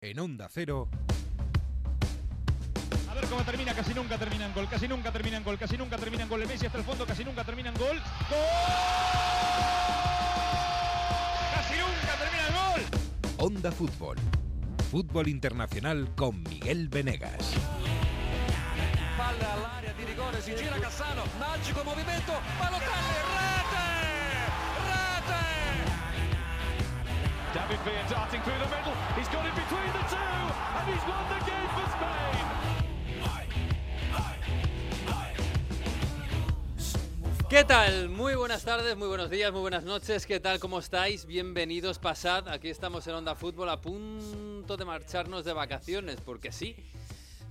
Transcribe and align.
En 0.00 0.16
Onda 0.20 0.48
Cero. 0.48 0.88
A 3.10 3.14
ver 3.14 3.24
cómo 3.26 3.42
termina, 3.42 3.74
casi 3.74 3.92
nunca 3.94 4.16
termina 4.16 4.46
en 4.46 4.54
gol, 4.54 4.68
casi 4.68 4.86
nunca 4.86 5.10
termina 5.10 5.38
en 5.38 5.42
gol, 5.42 5.58
casi 5.58 5.76
nunca 5.76 5.96
termina 5.96 6.22
en 6.22 6.28
gol. 6.28 6.40
El 6.40 6.46
Messi 6.46 6.66
hasta 6.66 6.78
el 6.78 6.84
fondo, 6.84 7.04
casi 7.04 7.24
nunca 7.24 7.42
termina 7.42 7.70
en 7.70 7.74
gol. 7.74 7.96
¡Gol! 8.30 8.38
¡Casi 11.52 11.74
nunca 11.78 12.14
termina 12.16 12.46
gol! 12.70 12.82
Onda 13.38 13.72
Fútbol. 13.72 14.16
Fútbol 14.88 15.26
internacional 15.26 16.14
con 16.14 16.44
Miguel 16.44 16.88
Venegas. 16.88 17.54
Palla 19.18 19.92
di 19.98 20.04
rigore, 20.04 20.40
si 20.40 20.54
gira 20.54 20.78
Cassano, 20.78 21.24
magico 21.40 21.82
movimento, 21.82 22.34
Balotelli, 22.60 23.37
Darting 27.68 28.40
through 28.40 28.54
the 28.54 28.66
middle. 28.74 28.94
He's 29.14 29.28
got 29.28 29.44
it 29.44 29.54
between 29.54 29.92
the 29.92 30.00
two, 30.08 30.16
and 30.16 30.88
he's 30.88 31.04
won 31.06 31.22
the 31.28 31.38
game 31.44 31.68
for 31.76 31.84
Spain. 31.92 32.38
¿Qué 37.50 37.64
tal? 37.64 38.08
Muy 38.08 38.36
buenas 38.36 38.64
tardes, 38.64 38.96
muy 38.96 39.08
buenos 39.08 39.28
días, 39.28 39.52
muy 39.52 39.60
buenas 39.60 39.84
noches. 39.84 40.24
¿Qué 40.24 40.40
tal? 40.40 40.58
¿Cómo 40.60 40.78
estáis? 40.78 41.26
Bienvenidos, 41.26 41.98
pasad. 41.98 42.48
Aquí 42.48 42.70
estamos 42.70 43.06
en 43.06 43.16
Onda 43.16 43.34
Fútbol 43.34 43.68
a 43.68 43.78
punto 43.78 44.78
de 44.78 44.86
marcharnos 44.86 45.44
de 45.44 45.52
vacaciones, 45.52 46.16
porque 46.24 46.52
sí. 46.52 46.74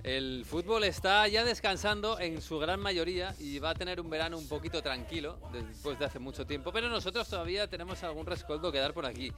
El 0.08 0.46
fútbol 0.46 0.84
está 0.84 1.28
ya 1.28 1.44
descansando 1.44 2.18
en 2.18 2.40
su 2.40 2.58
gran 2.58 2.80
mayoría 2.80 3.34
y 3.38 3.58
va 3.58 3.70
a 3.70 3.74
tener 3.74 4.00
un 4.00 4.08
verano 4.08 4.38
un 4.38 4.48
poquito 4.48 4.80
tranquilo 4.80 5.38
después 5.52 5.98
de 5.98 6.06
hace 6.06 6.18
mucho 6.18 6.46
tiempo, 6.46 6.72
pero 6.72 6.88
nosotros 6.88 7.28
todavía 7.28 7.68
tenemos 7.68 8.02
algún 8.02 8.24
rescoldo 8.24 8.72
que 8.72 8.78
dar 8.78 8.94
por 8.94 9.04
aquí. 9.04 9.30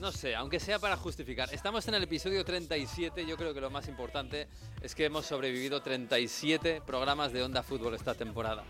No 0.00 0.10
sé, 0.10 0.34
aunque 0.34 0.58
sea 0.58 0.80
para 0.80 0.96
justificar. 0.96 1.54
Estamos 1.54 1.86
en 1.86 1.94
el 1.94 2.02
episodio 2.02 2.44
37, 2.44 3.24
yo 3.24 3.36
creo 3.36 3.54
que 3.54 3.60
lo 3.60 3.70
más 3.70 3.86
importante 3.86 4.48
es 4.80 4.92
que 4.96 5.04
hemos 5.04 5.24
sobrevivido 5.24 5.80
37 5.80 6.82
programas 6.84 7.32
de 7.32 7.44
Onda 7.44 7.62
Fútbol 7.62 7.94
esta 7.94 8.16
temporada. 8.16 8.64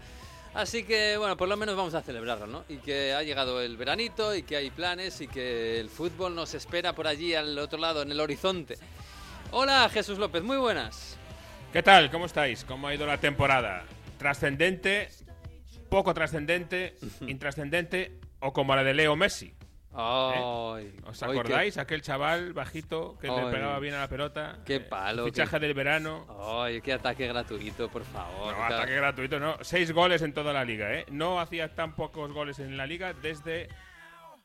Así 0.53 0.85
que, 0.85 1.17
bueno, 1.17 1.39
por 1.39 1.49
lo 1.49 1.57
menos 1.57 1.75
vamos 1.77 1.95
a 1.95 2.03
celebrarlo, 2.03 2.47
¿no? 2.47 2.65
Y 2.69 2.77
que 2.77 3.15
ha 3.15 3.23
llegado 3.23 3.63
el 3.63 3.79
veranito 3.79 4.35
y 4.35 4.43
que 4.43 4.57
hay 4.57 4.71
planes 4.71 5.23
y 5.23 5.29
que 5.29 5.81
el 5.81 5.89
fútbol 5.89 6.35
nos 6.35 6.53
espera 6.53 6.95
por 6.95 7.07
allí 7.07 7.35
al 7.35 7.59
otro 7.59 7.79
lado, 7.79 8.03
en 8.03 8.11
el 8.11 8.21
horizonte. 8.21 8.77
Hola, 9.51 9.89
Jesús 9.91 10.19
López, 10.19 10.43
muy 10.43 10.59
buenas. 10.59 11.19
¿Qué 11.73 11.83
tal? 11.83 12.11
¿Cómo 12.11 12.27
estáis? 12.27 12.65
¿Cómo 12.65 12.87
ha 12.89 12.95
ido 12.95 13.07
la 13.07 13.19
temporada? 13.19 13.85
¿Trascendente? 14.19 15.09
¿Poco 15.89 16.13
trascendente? 16.15 16.95
¿Intrascendente? 17.27 18.13
¿O 18.41 18.53
como 18.53 18.75
la 18.77 18.85
de 18.85 18.95
Leo 18.95 19.17
Messi? 19.17 19.55
Ay, 19.95 20.91
¿Os 21.05 21.23
ay, 21.23 21.31
acordáis? 21.33 21.77
Aquel 21.77 22.01
chaval 22.01 22.55
bajito 22.55 23.19
que 23.19 23.29
Ay. 23.29 23.45
le 23.45 23.51
pegaba 23.51 23.79
bien 23.79 23.95
a 23.95 24.01
la 24.01 24.09
pelota. 24.09 24.59
Qué 24.65 24.77
Eh, 24.77 24.81
palo, 24.81 25.25
Fichaje 25.27 25.59
qué- 25.59 25.67
del 25.67 25.75
verano. 25.75 26.25
Qué, 26.27 26.35
ay, 26.41 26.81
qué 26.81 26.93
ataque 26.95 27.27
gratuito, 27.29 27.91
por 27.91 28.05
favor. 28.05 28.57
No, 28.57 28.65
ataque 28.65 28.95
gratuito, 28.95 29.39
no. 29.39 29.57
Seis 29.61 29.93
goles 29.93 30.23
en 30.23 30.33
toda 30.33 30.53
la 30.55 30.65
liga, 30.65 30.95
¿eh? 30.95 31.05
No 31.11 31.41
hacía 31.41 31.75
tan 31.75 31.95
pocos 31.95 32.33
goles 32.33 32.59
en 32.59 32.77
la 32.79 32.87
liga 32.87 33.13
desde 33.13 33.69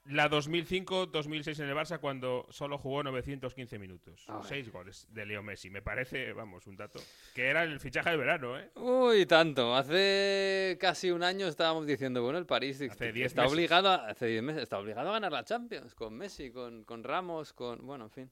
la 0.09 0.29
2005-2006 0.29 1.59
en 1.63 1.69
el 1.69 1.75
Barça 1.75 1.99
cuando 1.99 2.45
solo 2.49 2.77
jugó 2.77 3.03
915 3.03 3.77
minutos. 3.79 4.25
Seis 4.43 4.71
goles 4.71 5.07
de 5.11 5.25
Leo 5.25 5.43
Messi. 5.43 5.69
Me 5.69 5.81
parece, 5.81 6.33
vamos, 6.33 6.65
un 6.67 6.75
dato. 6.77 6.99
Que 7.35 7.47
era 7.47 7.63
el 7.63 7.79
fichaje 7.79 8.09
del 8.11 8.19
verano, 8.19 8.57
¿eh? 8.57 8.69
Uy, 8.75 9.25
tanto. 9.25 9.75
Hace 9.75 10.77
casi 10.79 11.11
un 11.11 11.23
año 11.23 11.47
estábamos 11.47 11.85
diciendo, 11.85 12.21
bueno, 12.23 12.37
el 12.39 12.45
París 12.45 12.81
Hace 12.81 13.11
diez 13.11 13.27
está 13.27 13.41
meses. 13.43 13.53
obligado, 13.55 13.89
a, 13.89 14.07
hace 14.09 14.27
10 14.27 14.43
meses, 14.43 14.63
está 14.63 14.79
obligado 14.79 15.09
a 15.09 15.13
ganar 15.13 15.31
la 15.31 15.43
Champions 15.43 15.93
con 15.95 16.13
Messi, 16.17 16.51
con, 16.51 16.83
con 16.83 17.03
Ramos, 17.03 17.53
con, 17.53 17.85
bueno, 17.85 18.05
en 18.05 18.11
fin. 18.11 18.31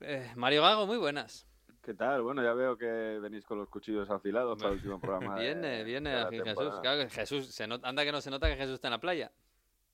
Eh, 0.00 0.30
Mario 0.36 0.62
Gago, 0.62 0.86
muy 0.86 0.98
buenas. 0.98 1.46
¿Qué 1.82 1.92
tal? 1.94 2.22
Bueno, 2.22 2.42
ya 2.42 2.54
veo 2.54 2.78
que 2.78 2.86
venís 2.86 3.44
con 3.44 3.58
los 3.58 3.68
cuchillos 3.68 4.08
afilados 4.10 4.56
para 4.56 4.70
el 4.70 4.76
último 4.78 5.00
programa. 5.00 5.36
de- 5.36 5.44
Viene, 5.44 5.84
viene 5.84 6.10
de 6.30 6.42
Jesús. 6.42 6.72
Claro 6.80 7.02
que 7.02 7.10
Jesús, 7.10 7.46
se 7.54 7.66
not- 7.66 7.84
anda 7.84 8.04
que 8.04 8.12
no 8.12 8.20
se 8.20 8.30
nota 8.30 8.48
que 8.48 8.56
Jesús 8.56 8.74
está 8.74 8.88
en 8.88 8.92
la 8.92 9.00
playa. 9.00 9.30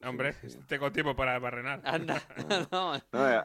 Hombre, 0.05 0.35
tengo 0.67 0.91
tiempo 0.93 1.15
para 1.15 1.39
barrenar. 1.39 1.81
Anda, 1.85 2.23
no, 2.73 2.93
No, 3.13 3.29
eh, 3.31 3.43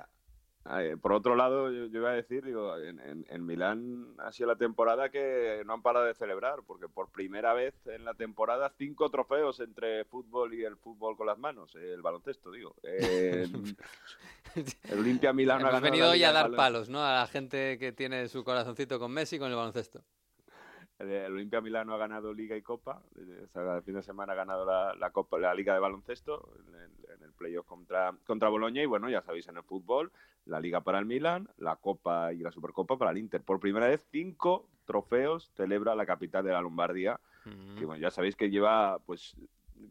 eh, 0.80 0.98
por 1.00 1.14
otro 1.14 1.36
lado, 1.36 1.72
yo, 1.72 1.86
yo 1.86 2.00
iba 2.00 2.10
a 2.10 2.14
decir, 2.16 2.44
digo, 2.44 2.76
en, 2.78 3.00
en- 3.00 3.26
en 3.30 3.46
Milán 3.46 4.16
ha 4.18 4.32
sido 4.32 4.48
la 4.50 4.56
temporada 4.56 5.10
que 5.10 5.62
no 5.66 5.74
han 5.74 5.82
parado 5.84 6.06
de 6.06 6.16
celebrar, 6.16 6.62
porque 6.66 6.88
por 6.88 7.12
primera 7.12 7.54
vez 7.54 7.76
en 7.86 8.04
la 8.04 8.14
temporada 8.16 8.72
cinco 8.78 9.10
trofeos 9.10 9.60
entre 9.60 10.06
fútbol 10.06 10.54
y 10.56 10.64
el 10.64 10.78
fútbol 10.78 11.16
con 11.18 11.28
las 11.28 11.38
manos, 11.38 11.76
eh, 11.76 11.94
el 11.94 12.02
baloncesto, 12.02 12.50
digo. 12.52 12.74
Eh, 12.84 13.46
el 14.90 15.00
Olimpia 15.00 15.34
Milán 15.34 15.58
ha 15.58 15.60
hemos 15.62 15.72
ganado 15.74 15.92
venido 15.92 16.10
hoy 16.12 16.24
a 16.24 16.32
dar 16.32 16.52
palos, 16.56 16.90
¿no? 16.90 17.04
A 17.04 17.14
la 17.20 17.28
gente 17.28 17.78
que 17.78 17.92
tiene 17.92 18.28
su 18.28 18.44
corazoncito 18.44 18.98
con 18.98 19.12
Messi 19.12 19.36
y 19.36 19.40
con 19.40 19.50
el 19.50 19.56
baloncesto. 19.58 20.02
El, 21.00 21.12
el 21.12 21.34
Olimpia 21.34 21.62
Milano 21.62 21.94
ha 21.94 21.98
ganado 21.98 22.34
Liga 22.34 22.56
y 22.56 22.62
Copa. 22.62 23.02
eh, 23.18 23.42
o 23.44 23.48
sea, 23.48 23.76
el 23.78 23.84
fin 23.84 23.96
de 23.96 24.04
semana 24.04 24.34
ha 24.34 24.36
ganado 24.36 24.66
la, 24.66 24.94
la 24.96 25.10
Copa, 25.12 25.38
la 25.40 25.54
Liga 25.54 25.74
de 25.74 25.80
Baloncesto 25.80 26.50
en 26.68 26.76
el, 26.76 26.92
en 27.16 27.24
el 27.24 27.32
playoff 27.34 27.66
contra, 27.66 28.14
contra 28.26 28.50
Boloña. 28.50 28.82
Y 28.82 28.86
bueno, 28.86 29.10
ya 29.10 29.22
sabéis, 29.22 29.48
en 29.48 29.58
el 29.58 29.64
fútbol, 29.64 30.12
la 30.46 30.60
Liga 30.60 30.82
para 30.82 31.00
el 31.00 31.06
Milan, 31.06 31.50
la 31.58 31.76
Copa 31.76 32.32
y 32.34 32.38
la 32.38 32.52
Supercopa 32.52 32.98
para 32.98 33.12
el 33.12 33.18
Inter. 33.18 33.42
Por 33.42 33.60
primera 33.60 33.88
vez, 33.88 34.06
cinco 34.12 34.68
trofeos 34.86 35.52
celebra 35.56 35.96
la 35.96 36.06
capital 36.06 36.46
de 36.46 36.52
la 36.52 36.62
Lombardía. 36.62 37.20
Mm. 37.46 37.78
Que 37.78 37.86
bueno, 37.86 38.02
ya 38.02 38.10
sabéis 38.12 38.36
que 38.36 38.50
lleva, 38.50 38.98
pues, 39.06 39.36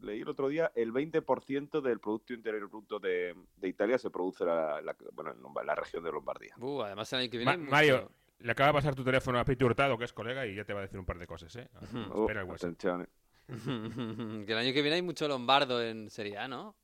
leí 0.01 0.21
el 0.21 0.27
otro 0.29 0.47
día, 0.49 0.71
el 0.75 0.91
20% 0.91 1.81
del 1.81 1.99
Producto 1.99 2.33
Interior 2.33 2.67
Bruto 2.67 2.99
de, 2.99 3.35
de 3.57 3.67
Italia 3.67 3.97
se 3.97 4.09
produce 4.09 4.43
la, 4.43 4.81
la- 4.81 4.95
bueno, 5.13 5.31
en 5.31 5.67
la 5.67 5.75
región 5.75 6.03
de 6.03 6.11
Lombardía. 6.11 6.55
Uh, 6.59 6.81
además 6.81 7.13
el 7.13 7.19
año 7.19 7.29
que 7.29 7.37
Ma- 7.45 7.51
viene... 7.51 7.57
mucho- 7.63 7.71
Mario, 7.71 8.09
le 8.39 8.51
acaba 8.51 8.67
de 8.67 8.73
pasar 8.73 8.95
tu 8.95 9.03
teléfono 9.03 9.39
a 9.39 9.45
Piti 9.45 9.63
Hurtado, 9.63 9.97
que 9.97 10.05
es 10.05 10.13
colega, 10.13 10.45
y 10.45 10.55
ya 10.55 10.65
te 10.65 10.73
va 10.73 10.79
a 10.79 10.83
decir 10.83 10.99
un 10.99 11.05
par 11.05 11.17
de 11.17 11.27
cosas, 11.27 11.55
¿eh? 11.55 11.69
Ujú. 11.81 12.21
Espera 12.21 12.41
el 12.41 12.47
WhatsApp. 12.47 12.69
atención, 12.69 13.01
eh. 13.01 13.07
que 14.45 14.51
el 14.51 14.57
año 14.57 14.73
que 14.73 14.81
viene 14.81 14.95
hay 14.95 15.01
mucho 15.01 15.27
lombardo 15.27 15.81
en 15.81 16.09
Serie 16.09 16.37
A, 16.37 16.47
¿no? 16.47 16.75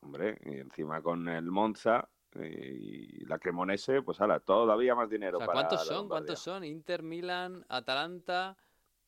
Hombre, 0.00 0.38
y 0.44 0.58
encima 0.58 1.02
con 1.02 1.28
el 1.28 1.50
Monza 1.50 2.08
eh, 2.34 2.76
y 2.78 3.24
la 3.24 3.38
Cremonese, 3.38 4.02
pues 4.02 4.20
ala, 4.20 4.40
todavía 4.40 4.94
más 4.94 5.08
dinero 5.08 5.38
O 5.38 5.40
sea, 5.40 5.46
para 5.46 5.60
¿cuántos 5.60 5.86
son? 5.86 6.08
¿Cuántos 6.08 6.38
son? 6.38 6.64
Inter, 6.64 7.02
Milan, 7.02 7.64
Atalanta, 7.68 8.56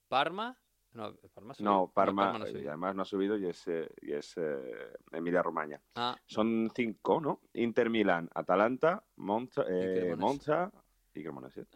Parma. 0.08 0.58
No, 0.92 1.14
Parma 1.34 1.52
ha 1.52 1.54
subido. 1.54 1.70
No, 1.70 1.92
Parma, 1.92 2.38
no 2.38 2.44
ha 2.44 2.48
eh, 2.48 2.52
subido. 2.52 2.64
y 2.64 2.68
además 2.68 2.94
no 2.94 3.02
ha 3.02 3.04
subido 3.04 3.36
y 3.36 3.46
es, 3.46 3.68
eh, 3.68 3.88
y 4.00 4.12
es 4.12 4.34
eh, 4.38 4.92
Emilia 5.12 5.42
Romagna. 5.42 5.80
Ah, 5.94 6.16
Son 6.24 6.70
cinco, 6.74 7.20
¿no? 7.20 7.42
Inter, 7.52 7.90
Milán, 7.90 8.30
Atalanta, 8.34 9.04
Monza, 9.16 9.64
eh. 9.68 10.14
Monza 10.16 10.72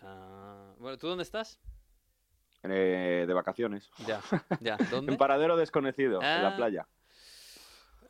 ah, 0.03 0.75
bueno, 0.79 0.99
¿tú 0.99 1.09
dónde 1.09 1.23
estás? 1.23 1.61
Eh, 2.63 3.25
de 3.27 3.33
vacaciones. 3.35 3.91
Ya, 4.07 4.21
ya. 4.61 4.77
¿Dónde? 4.91 5.13
En 5.13 5.19
paradero 5.19 5.57
desconocido, 5.57 6.21
en 6.21 6.27
Ah. 6.27 6.43
la 6.43 6.57
playa. 6.57 6.87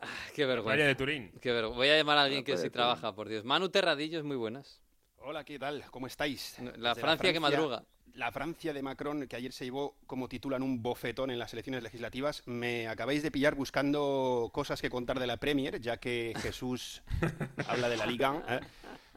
Ah, 0.00 0.06
qué 0.34 0.44
Playa 0.44 0.48
de 0.48 0.54
vergüenza. 0.54 0.96
Turín. 0.96 1.32
Qué 1.40 1.52
vergüenza. 1.52 1.76
Voy 1.76 1.88
a 1.88 1.96
llamar 1.96 2.18
a 2.18 2.22
alguien 2.22 2.40
La 2.40 2.44
que 2.46 2.56
sí 2.56 2.70
trabaja, 2.70 3.14
por 3.14 3.28
Dios. 3.28 3.44
Manu 3.44 3.68
Terradillos, 3.68 4.24
muy 4.24 4.36
buenas. 4.36 4.80
Hola, 5.18 5.44
¿qué 5.44 5.58
tal? 5.58 5.84
¿Cómo 5.90 6.06
estáis? 6.06 6.56
La 6.78 6.94
Francia 6.94 7.32
que 7.32 7.40
madruga. 7.40 7.84
La 8.14 8.32
Francia 8.32 8.72
de 8.72 8.82
Macron, 8.82 9.28
que 9.28 9.36
ayer 9.36 9.52
se 9.52 9.64
llevó, 9.66 9.96
como 10.06 10.28
titulan, 10.28 10.62
un 10.62 10.82
bofetón 10.82 11.30
en 11.30 11.38
las 11.38 11.52
elecciones 11.52 11.82
legislativas. 11.82 12.42
Me 12.46 12.88
acabáis 12.88 13.22
de 13.22 13.30
pillar 13.30 13.54
buscando 13.54 14.50
cosas 14.52 14.80
que 14.80 14.90
contar 14.90 15.20
de 15.20 15.26
la 15.26 15.36
Premier, 15.36 15.80
ya 15.80 15.98
que 15.98 16.32
Jesús 16.40 17.02
habla 17.68 17.88
de 17.88 17.96
la 17.98 18.06
Liga. 18.06 18.42
¿eh? 18.48 18.60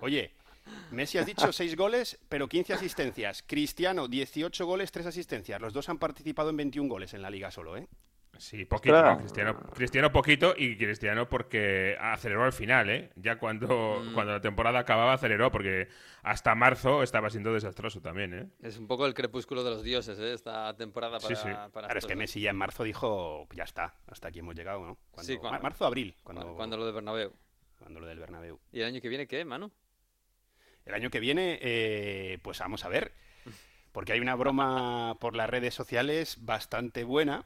Oye, 0.01 0.33
Messi 0.91 1.17
has 1.17 1.25
dicho 1.25 1.51
6 1.51 1.75
goles, 1.75 2.19
pero 2.29 2.47
15 2.47 2.73
asistencias. 2.73 3.43
Cristiano, 3.45 4.07
18 4.07 4.65
goles, 4.65 4.91
3 4.91 5.07
asistencias. 5.07 5.59
Los 5.61 5.73
dos 5.73 5.89
han 5.89 5.97
participado 5.97 6.49
en 6.49 6.57
21 6.57 6.89
goles 6.89 7.13
en 7.13 7.21
la 7.21 7.29
Liga 7.29 7.51
solo, 7.51 7.77
¿eh? 7.77 7.87
Sí, 8.39 8.65
poquito. 8.65 9.17
Cristiano, 9.19 9.59
Cristiano 9.75 10.11
poquito 10.11 10.55
y 10.57 10.75
Cristiano 10.75 11.29
porque 11.29 11.95
aceleró 11.99 12.43
al 12.45 12.51
final, 12.53 12.89
¿eh? 12.89 13.11
Ya 13.15 13.37
cuando, 13.37 14.01
Mm. 14.03 14.13
cuando 14.15 14.31
la 14.33 14.41
temporada 14.41 14.79
acababa 14.79 15.13
aceleró 15.13 15.51
porque 15.51 15.87
hasta 16.23 16.55
marzo 16.55 17.03
estaba 17.03 17.29
siendo 17.29 17.53
desastroso 17.53 18.01
también, 18.01 18.33
¿eh? 18.33 18.47
Es 18.63 18.79
un 18.79 18.87
poco 18.87 19.05
el 19.05 19.13
crepúsculo 19.13 19.63
de 19.63 19.69
los 19.69 19.83
dioses, 19.83 20.17
¿eh? 20.17 20.33
Esta 20.33 20.75
temporada 20.75 21.19
Sí, 21.19 21.27
para, 21.27 21.35
sí. 21.37 21.47
para 21.71 21.87
Claro, 21.87 21.99
es 21.99 22.05
que. 22.07 22.15
Messi 22.15 22.41
ya 22.41 22.49
en 22.49 22.55
marzo 22.55 22.83
dijo, 22.83 23.47
ya 23.53 23.65
está, 23.65 23.93
hasta 24.07 24.29
aquí 24.29 24.39
hemos 24.39 24.55
llegado, 24.55 24.83
¿no? 24.83 24.97
Cuando, 25.11 25.31
Sí, 25.31 25.37
cuando- 25.37 25.61
marzo, 25.61 25.85
abril, 25.85 26.15
Cuando, 26.23 26.41
cuando, 26.41 26.57
cuando 26.57 26.77
lo 26.77 26.85
de 26.87 26.91
Bernabéu. 26.91 27.33
cuando 27.77 27.99
lo 27.99 28.07
del 28.07 28.17
Bernabéu. 28.19 28.59
¿Y 28.71 28.79
el 28.79 28.85
año 28.87 28.99
que 28.99 29.09
viene 29.09 29.27
qué, 29.27 29.45
Manu? 29.45 29.71
El 30.85 30.93
año 30.93 31.09
que 31.09 31.19
viene, 31.19 31.59
eh, 31.61 32.39
pues 32.41 32.59
vamos 32.59 32.83
a 32.85 32.89
ver, 32.89 33.13
porque 33.91 34.13
hay 34.13 34.19
una 34.19 34.35
broma 34.35 35.15
por 35.19 35.35
las 35.35 35.49
redes 35.49 35.73
sociales 35.73 36.37
bastante 36.41 37.03
buena. 37.03 37.45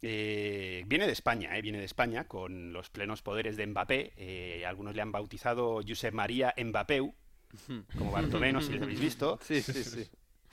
Eh, 0.00 0.84
viene 0.86 1.06
de 1.06 1.12
España, 1.12 1.56
eh, 1.58 1.62
viene 1.62 1.78
de 1.78 1.84
España, 1.84 2.28
con 2.28 2.72
los 2.72 2.88
plenos 2.88 3.22
poderes 3.22 3.56
de 3.56 3.66
Mbappé. 3.66 4.12
Eh, 4.16 4.64
algunos 4.66 4.94
le 4.94 5.02
han 5.02 5.10
bautizado 5.10 5.80
Josep 5.86 6.14
María 6.14 6.54
Mbappéu, 6.56 7.14
como 7.96 8.12
Bartomeu, 8.12 8.52
no 8.52 8.60
sé 8.60 8.68
si 8.68 8.72
les 8.74 8.82
habéis 8.82 9.00
visto, 9.00 9.38
Sí, 9.42 9.60
sí, 9.60 9.82
sí. 9.82 10.08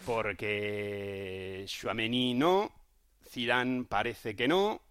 porque 0.06 1.64
Chouameni 1.68 2.34
no, 2.34 2.72
Zidane 3.30 3.84
parece 3.86 4.36
que 4.36 4.48
no, 4.48 4.82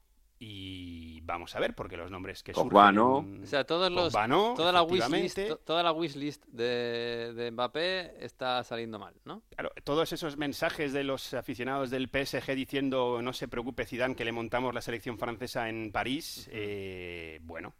Y 0.46 1.20
vamos 1.22 1.56
a 1.56 1.60
ver, 1.60 1.74
porque 1.74 1.96
los 1.96 2.10
nombres 2.10 2.42
que 2.42 2.52
Pogba, 2.52 2.92
surgen... 2.92 2.94
¿no? 2.96 3.42
O 3.42 3.46
sea, 3.46 3.64
todos 3.64 3.90
los, 3.90 4.12
Pogba 4.12 4.28
no, 4.28 4.52
toda, 4.54 4.72
la 4.72 4.82
wishlist, 4.82 5.38
toda 5.64 5.82
la 5.82 5.90
wishlist 5.90 6.44
de, 6.48 7.32
de 7.34 7.50
Mbappé 7.50 8.22
está 8.22 8.62
saliendo 8.62 8.98
mal, 8.98 9.14
¿no? 9.24 9.42
Claro, 9.56 9.70
todos 9.84 10.12
esos 10.12 10.36
mensajes 10.36 10.92
de 10.92 11.02
los 11.02 11.32
aficionados 11.32 11.88
del 11.88 12.10
PSG 12.10 12.54
diciendo 12.54 13.22
no 13.22 13.32
se 13.32 13.48
preocupe 13.48 13.86
Zidane 13.86 14.14
que 14.14 14.26
le 14.26 14.32
montamos 14.32 14.74
la 14.74 14.82
selección 14.82 15.18
francesa 15.18 15.70
en 15.70 15.90
París, 15.92 16.46
eh, 16.52 17.40
bueno, 17.42 17.72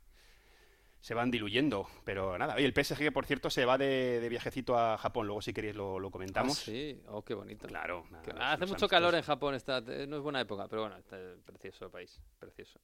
se 1.04 1.12
van 1.12 1.30
diluyendo, 1.30 1.86
pero 2.02 2.38
nada. 2.38 2.54
Oye, 2.54 2.64
el 2.64 2.72
PSG, 2.72 2.96
que, 2.96 3.12
por 3.12 3.26
cierto, 3.26 3.50
se 3.50 3.66
va 3.66 3.76
de, 3.76 4.20
de 4.20 4.28
viajecito 4.30 4.78
a 4.78 4.96
Japón, 4.96 5.26
luego 5.26 5.42
si 5.42 5.52
queréis 5.52 5.76
lo, 5.76 6.00
lo 6.00 6.10
comentamos. 6.10 6.58
Ah, 6.58 6.62
sí, 6.64 6.98
oh, 7.08 7.22
qué 7.22 7.34
bonito. 7.34 7.66
Claro. 7.66 8.06
nada, 8.10 8.22
Que- 8.22 8.30
hace 8.30 8.64
mucho 8.64 8.88
calor 8.88 9.14
en. 9.14 9.20
Japón, 9.20 9.54
está, 9.54 9.82
eh, 9.86 10.06
no 10.08 10.16
es 10.16 10.22
buena 10.22 10.40
época, 10.40 10.66
pero 10.66 10.80
bueno, 10.80 10.96
está 10.96 11.18
precioso 11.44 11.84
el 11.84 11.90
país, 11.90 12.22
precioso. 12.38 12.80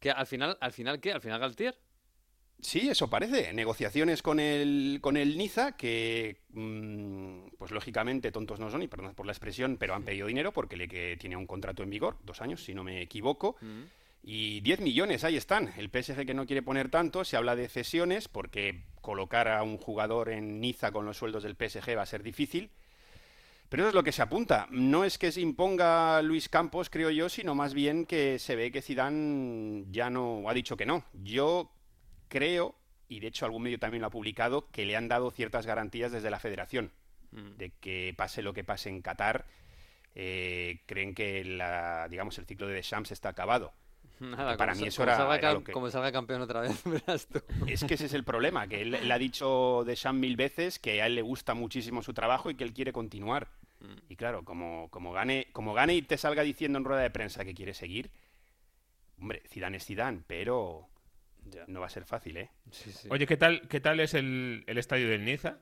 Que 0.00 0.10
al 0.10 0.26
final, 0.26 0.58
al 0.60 0.72
final 0.72 0.98
qué? 0.98 1.12
Al 1.12 1.20
final 1.20 1.38
Galtier. 1.38 1.78
Sí, 2.60 2.88
eso 2.88 3.08
parece. 3.08 3.52
Negociaciones 3.52 4.22
con 4.22 4.40
el, 4.40 4.98
con 5.00 5.16
el 5.16 5.38
Niza, 5.38 5.76
que, 5.76 6.40
mm, 6.50 7.54
pues 7.58 7.70
lógicamente 7.70 8.32
tontos 8.32 8.58
no 8.58 8.72
son, 8.72 8.82
y 8.82 8.88
perdón 8.88 9.14
por 9.14 9.24
la 9.26 9.30
expresión, 9.32 9.76
pero 9.78 9.94
han 9.94 10.02
pedido 10.02 10.26
dinero 10.26 10.52
porque 10.52 10.76
le 10.76 10.88
que 10.88 11.16
tiene 11.16 11.36
un 11.36 11.46
contrato 11.46 11.84
en 11.84 11.90
vigor, 11.90 12.18
dos 12.24 12.40
años, 12.40 12.64
si 12.64 12.74
no 12.74 12.82
me 12.82 13.00
equivoco. 13.02 13.54
Mm. 13.60 13.82
Y 14.24 14.60
10 14.60 14.80
millones, 14.80 15.24
ahí 15.24 15.36
están. 15.36 15.72
El 15.76 15.90
PSG 15.90 16.24
que 16.24 16.34
no 16.34 16.46
quiere 16.46 16.62
poner 16.62 16.88
tanto, 16.90 17.24
se 17.24 17.36
habla 17.36 17.56
de 17.56 17.68
cesiones, 17.68 18.28
porque 18.28 18.84
colocar 19.00 19.48
a 19.48 19.62
un 19.64 19.78
jugador 19.78 20.28
en 20.30 20.60
Niza 20.60 20.92
con 20.92 21.04
los 21.04 21.16
sueldos 21.16 21.42
del 21.42 21.56
PSG 21.56 21.96
va 21.96 22.02
a 22.02 22.06
ser 22.06 22.22
difícil. 22.22 22.70
Pero 23.68 23.82
eso 23.84 23.88
es 23.88 23.94
lo 23.94 24.04
que 24.04 24.12
se 24.12 24.22
apunta. 24.22 24.68
No 24.70 25.02
es 25.04 25.18
que 25.18 25.32
se 25.32 25.40
imponga 25.40 26.22
Luis 26.22 26.48
Campos, 26.48 26.88
creo 26.90 27.10
yo, 27.10 27.28
sino 27.28 27.54
más 27.54 27.74
bien 27.74 28.06
que 28.06 28.38
se 28.38 28.54
ve 28.54 28.70
que 28.70 28.82
Zidane 28.82 29.86
ya 29.90 30.08
no 30.10 30.48
ha 30.48 30.54
dicho 30.54 30.76
que 30.76 30.86
no. 30.86 31.04
Yo 31.14 31.72
creo, 32.28 32.76
y 33.08 33.18
de 33.20 33.28
hecho 33.28 33.44
algún 33.46 33.62
medio 33.62 33.78
también 33.78 34.02
lo 34.02 34.06
ha 34.08 34.10
publicado, 34.10 34.70
que 34.70 34.84
le 34.84 34.94
han 34.94 35.08
dado 35.08 35.30
ciertas 35.30 35.66
garantías 35.66 36.12
desde 36.12 36.30
la 36.30 36.38
federación 36.38 36.92
Mm. 37.32 37.56
de 37.56 37.70
que 37.80 38.12
pase 38.14 38.42
lo 38.42 38.52
que 38.52 38.62
pase 38.62 38.90
en 38.90 39.00
Qatar. 39.02 39.46
eh, 40.14 40.82
creen 40.84 41.14
que 41.14 41.42
la, 41.42 42.06
digamos, 42.10 42.36
el 42.36 42.44
ciclo 42.44 42.66
de 42.66 42.74
Deschamps 42.74 43.10
está 43.12 43.30
acabado. 43.30 43.72
Nada, 44.30 44.56
para 44.56 44.72
como 44.72 44.82
mí 44.82 44.88
eso 44.88 45.02
como 45.02 45.10
era- 45.10 45.16
salga, 45.16 45.34
era 45.36 45.50
cam- 45.50 45.54
lo 45.54 45.64
que- 45.64 45.72
como 45.72 45.90
salga 45.90 46.12
campeón 46.12 46.42
otra 46.42 46.60
vez, 46.60 46.82
verás 46.84 47.26
tú. 47.26 47.40
Es 47.66 47.84
que 47.84 47.94
ese 47.94 48.06
es 48.06 48.14
el 48.14 48.24
problema, 48.24 48.66
que 48.68 48.82
él, 48.82 48.94
él 48.94 49.10
ha 49.12 49.18
dicho 49.18 49.82
Deschamps 49.84 50.20
mil 50.20 50.36
veces 50.36 50.78
que 50.78 51.02
a 51.02 51.06
él 51.06 51.14
le 51.14 51.22
gusta 51.22 51.54
muchísimo 51.54 52.02
su 52.02 52.14
trabajo 52.14 52.50
y 52.50 52.54
que 52.54 52.64
él 52.64 52.72
quiere 52.72 52.92
continuar. 52.92 53.48
Mm. 53.80 53.94
Y 54.12 54.16
claro, 54.16 54.44
como, 54.44 54.88
como, 54.90 55.12
gane, 55.12 55.48
como 55.52 55.74
gane 55.74 55.94
y 55.96 56.02
te 56.02 56.16
salga 56.16 56.42
diciendo 56.42 56.78
en 56.78 56.84
rueda 56.84 57.02
de 57.02 57.10
prensa 57.10 57.44
que 57.44 57.54
quiere 57.54 57.74
seguir, 57.74 58.10
hombre, 59.20 59.42
Zidane 59.48 59.76
es 59.76 59.84
Zidane, 59.86 60.22
pero 60.26 60.88
Ya. 61.50 61.64
no 61.66 61.80
va 61.80 61.86
a 61.86 61.90
ser 61.90 62.04
fácil, 62.04 62.36
¿eh? 62.36 62.50
Sí, 62.70 62.92
sí. 62.92 63.08
Oye, 63.10 63.26
¿qué 63.26 63.36
tal, 63.36 63.66
qué 63.68 63.80
tal 63.80 63.98
es 64.00 64.14
el, 64.14 64.64
el 64.66 64.78
estadio 64.78 65.08
del 65.08 65.24
Niza? 65.24 65.58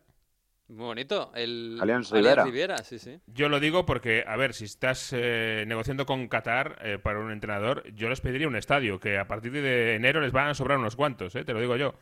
Muy 0.71 0.85
bonito. 0.87 1.33
El 1.35 1.79
Allianz 1.81 2.11
Riviera. 2.11 2.79
sí, 2.79 2.99
sí. 2.99 3.19
Yo 3.27 3.49
lo 3.49 3.59
digo 3.61 3.85
porque, 3.87 4.25
a 4.27 4.37
ver, 4.37 4.55
si 4.55 4.65
estás 4.65 5.11
eh, 5.13 5.65
negociando 5.67 6.07
con 6.07 6.29
Qatar 6.29 6.79
eh, 6.83 6.99
para 7.03 7.19
un 7.19 7.33
entrenador, 7.33 7.83
yo 7.95 8.09
les 8.09 8.21
pediría 8.21 8.47
un 8.49 8.57
estadio, 8.57 9.01
que 9.01 9.19
a 9.19 9.27
partir 9.27 9.51
de 9.53 9.95
enero 9.97 10.21
les 10.21 10.33
van 10.33 10.49
a 10.49 10.55
sobrar 10.55 10.79
unos 10.79 10.95
cuantos, 10.97 11.35
eh, 11.35 11.45
te 11.45 11.53
lo 11.53 11.61
digo 11.61 11.77
yo. 11.77 11.95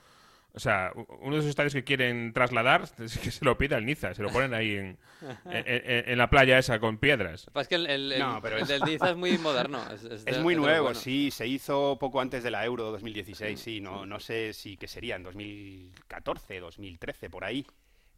O 0.54 0.60
sea, 0.60 0.92
uno 1.20 1.34
de 1.34 1.40
esos 1.40 1.50
estadios 1.50 1.72
que 1.74 1.84
quieren 1.84 2.32
trasladar, 2.32 2.82
es 2.98 3.18
que 3.18 3.30
se 3.30 3.44
lo 3.44 3.56
pida 3.56 3.76
el 3.78 3.86
Niza, 3.86 4.14
se 4.14 4.22
lo 4.22 4.30
ponen 4.30 4.52
ahí 4.54 4.72
en, 4.76 4.98
en- 5.46 5.64
en- 5.66 6.08
en 6.10 6.18
la 6.18 6.28
playa 6.30 6.58
esa 6.58 6.78
con 6.80 6.98
piedras. 6.98 7.44
Que 7.46 7.50
pasa 7.52 7.62
es 7.62 7.68
que 7.68 7.74
el, 7.76 7.86
el, 7.86 8.12
el- 8.12 8.18
No, 8.18 8.40
pero 8.42 8.56
el 8.56 8.62
es- 8.62 8.68
del 8.68 8.82
Niza 8.82 9.10
es 9.10 9.16
muy 9.16 9.38
moderno. 9.38 9.80
Es, 9.92 10.04
es 10.04 10.24
de- 10.24 10.30
Es 10.32 10.38
muy 10.40 10.56
nuevo, 10.56 10.94
sí, 10.94 11.30
se 11.30 11.46
hizo 11.46 11.96
poco 11.98 12.20
antes 12.20 12.42
de 12.42 12.50
la 12.50 12.64
Euro 12.64 12.90
2016, 12.90 13.58
sí, 13.60 13.80
no, 13.80 14.04
no 14.04 14.20
sé 14.20 14.52
si 14.52 14.76
qué 14.76 14.88
sería, 14.88 15.16
en 15.16 15.22
2014, 15.22 16.60
2013, 16.60 17.30
por 17.30 17.44
ahí. 17.44 17.64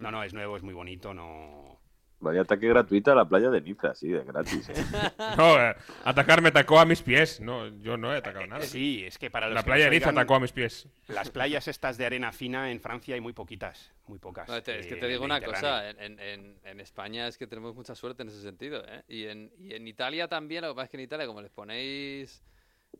No, 0.00 0.10
no, 0.10 0.22
es 0.24 0.34
nuevo, 0.34 0.56
es 0.56 0.62
muy 0.62 0.74
bonito, 0.74 1.14
no... 1.14 1.78
Vaya 2.22 2.42
ataque 2.42 2.68
gratuito 2.68 3.10
a 3.10 3.14
la 3.14 3.26
playa 3.26 3.48
de 3.48 3.62
Niza, 3.62 3.94
sí, 3.94 4.08
de 4.08 4.22
gratis. 4.24 4.68
¿eh? 4.68 4.74
No, 5.38 5.58
eh, 5.58 5.74
atacar 6.04 6.42
me 6.42 6.48
atacó 6.50 6.78
a 6.78 6.84
mis 6.84 7.00
pies. 7.00 7.40
No, 7.40 7.66
yo 7.80 7.96
no 7.96 8.12
he 8.12 8.18
atacado 8.18 8.46
nada. 8.46 8.60
Sí, 8.60 9.02
es 9.06 9.16
que 9.16 9.30
para 9.30 9.46
los 9.46 9.54
La 9.54 9.62
que 9.62 9.66
playa 9.70 9.84
de 9.86 9.90
Niza 9.92 10.10
atacó 10.10 10.34
a 10.34 10.40
mis 10.40 10.52
pies. 10.52 10.86
Las 11.08 11.30
playas 11.30 11.66
estas 11.66 11.96
de 11.96 12.04
arena 12.04 12.30
fina 12.30 12.70
en 12.70 12.78
Francia 12.80 13.14
hay 13.14 13.22
muy 13.22 13.32
poquitas, 13.32 13.90
muy 14.06 14.18
pocas. 14.18 14.46
No, 14.50 14.62
te- 14.62 14.80
es 14.80 14.86
que 14.86 14.94
eh, 14.94 14.96
te 14.96 14.98
en 14.98 15.04
el 15.06 15.10
digo 15.12 15.24
una 15.24 15.40
cosa, 15.40 15.88
en, 15.88 15.98
en- 15.98 16.20
en- 16.20 16.56
en 16.62 16.80
España 16.80 17.26
es 17.26 17.38
que 17.38 17.46
tenemos 17.46 17.74
mucha 17.74 17.94
suerte 17.94 18.22
en 18.22 18.28
ese 18.28 18.42
sentido, 18.42 18.84
¿eh? 18.86 19.02
Y 19.08 19.24
en, 19.24 19.50
y 19.58 19.72
en 19.72 19.88
Italia 19.88 20.28
también, 20.28 20.60
lo 20.60 20.68
que 20.68 20.74
pasa 20.74 20.84
es 20.84 20.90
que 20.90 20.96
en 20.98 21.02
Italia 21.04 21.26
como 21.26 21.40
les 21.40 21.50
ponéis 21.52 22.42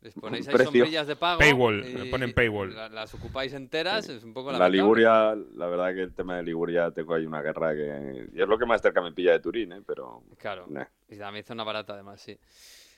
les 0.03 0.15
ponéis 0.15 0.47
ahí 0.49 0.55
Precio. 0.55 0.73
sombrillas 0.73 1.07
de 1.07 1.17
pago 1.17 1.39
Paywall, 1.39 1.85
y 2.07 2.11
ponen 2.11 2.33
paywall. 2.33 2.75
la- 2.75 2.89
las 2.89 3.13
ocupáis 3.15 3.53
enteras, 3.53 4.09
es 4.09 4.25
un 4.25 4.33
poco 4.33 4.51
La 4.51 4.59
lamentable. 4.59 4.77
Liguria, 4.79 5.35
la 5.57 5.67
verdad 5.67 5.95
que 5.95 6.03
el 6.03 6.15
tema 6.15 6.37
de 6.37 6.43
Liguria 6.43 6.91
tengo 6.91 7.15
ahí 7.15 7.27
una 7.27 7.43
guerra 7.43 7.75
que... 7.75 8.29
Y 8.35 8.41
es 8.41 8.49
lo 8.49 8.59
que 8.59 8.67
más 8.67 8.81
cerca 8.81 9.01
me 9.03 9.13
pilla 9.13 9.33
de 9.33 9.41
Turín, 9.41 9.73
¿eh? 9.73 9.83
Pero... 9.87 10.23
Claro, 10.39 10.67
nah. 10.69 10.85
y 11.09 11.17
también 11.17 11.45
zona 11.45 11.65
barata 11.65 11.93
además, 11.95 12.21
sí. 12.21 12.39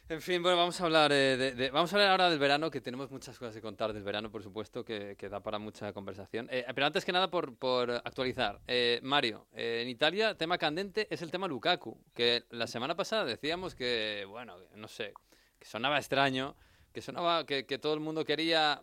En 0.08 0.20
fin, 0.20 0.42
bueno, 0.42 0.58
vamos 0.58 0.78
a 0.80 0.84
hablar 0.84 1.12
eh, 1.12 1.36
de, 1.36 1.52
de- 1.54 1.70
vamos 1.70 1.92
a 1.92 1.96
hablar 1.96 2.10
ahora 2.10 2.28
del 2.28 2.38
verano, 2.38 2.70
que 2.70 2.80
tenemos 2.80 3.10
muchas 3.10 3.38
cosas 3.38 3.54
que 3.54 3.62
contar 3.62 3.92
del 3.92 4.02
verano, 4.02 4.30
por 4.30 4.42
supuesto, 4.42 4.84
que, 4.84 5.14
que 5.16 5.28
da 5.28 5.40
para 5.40 5.58
mucha 5.58 5.92
conversación. 5.92 6.48
Eh, 6.50 6.66
pero 6.74 6.86
antes 6.86 7.04
que 7.04 7.12
nada, 7.12 7.30
por, 7.30 7.56
por 7.56 7.90
actualizar, 7.90 8.60
eh, 8.66 8.98
Mario, 9.02 9.46
eh, 9.54 9.80
en 9.82 9.88
Italia, 9.88 10.34
tema 10.36 10.58
candente 10.58 11.06
es 11.08 11.22
el 11.22 11.30
tema 11.30 11.46
Lukaku, 11.46 11.98
que 12.14 12.44
la 12.50 12.66
semana 12.66 12.94
pasada 12.96 13.24
decíamos 13.24 13.74
que, 13.76 14.24
bueno, 14.28 14.56
no 14.74 14.88
sé, 14.88 15.14
que 15.58 15.66
sonaba 15.66 15.98
extraño, 15.98 16.56
que 16.92 17.00
sonaba 17.00 17.44
que, 17.46 17.66
que 17.66 17.78
todo 17.78 17.94
el 17.94 18.00
mundo 18.00 18.24
quería, 18.24 18.80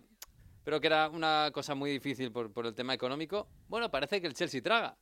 pero 0.63 0.79
que 0.79 0.87
era 0.87 1.09
una 1.09 1.51
cosa 1.53 1.75
muy 1.75 1.91
difícil 1.91 2.31
por, 2.31 2.51
por 2.51 2.65
el 2.65 2.73
tema 2.73 2.93
económico. 2.93 3.47
Bueno, 3.67 3.89
parece 3.89 4.19
que 4.19 4.27
el 4.27 4.33
Chelsea 4.33 4.61
traga. 4.61 4.97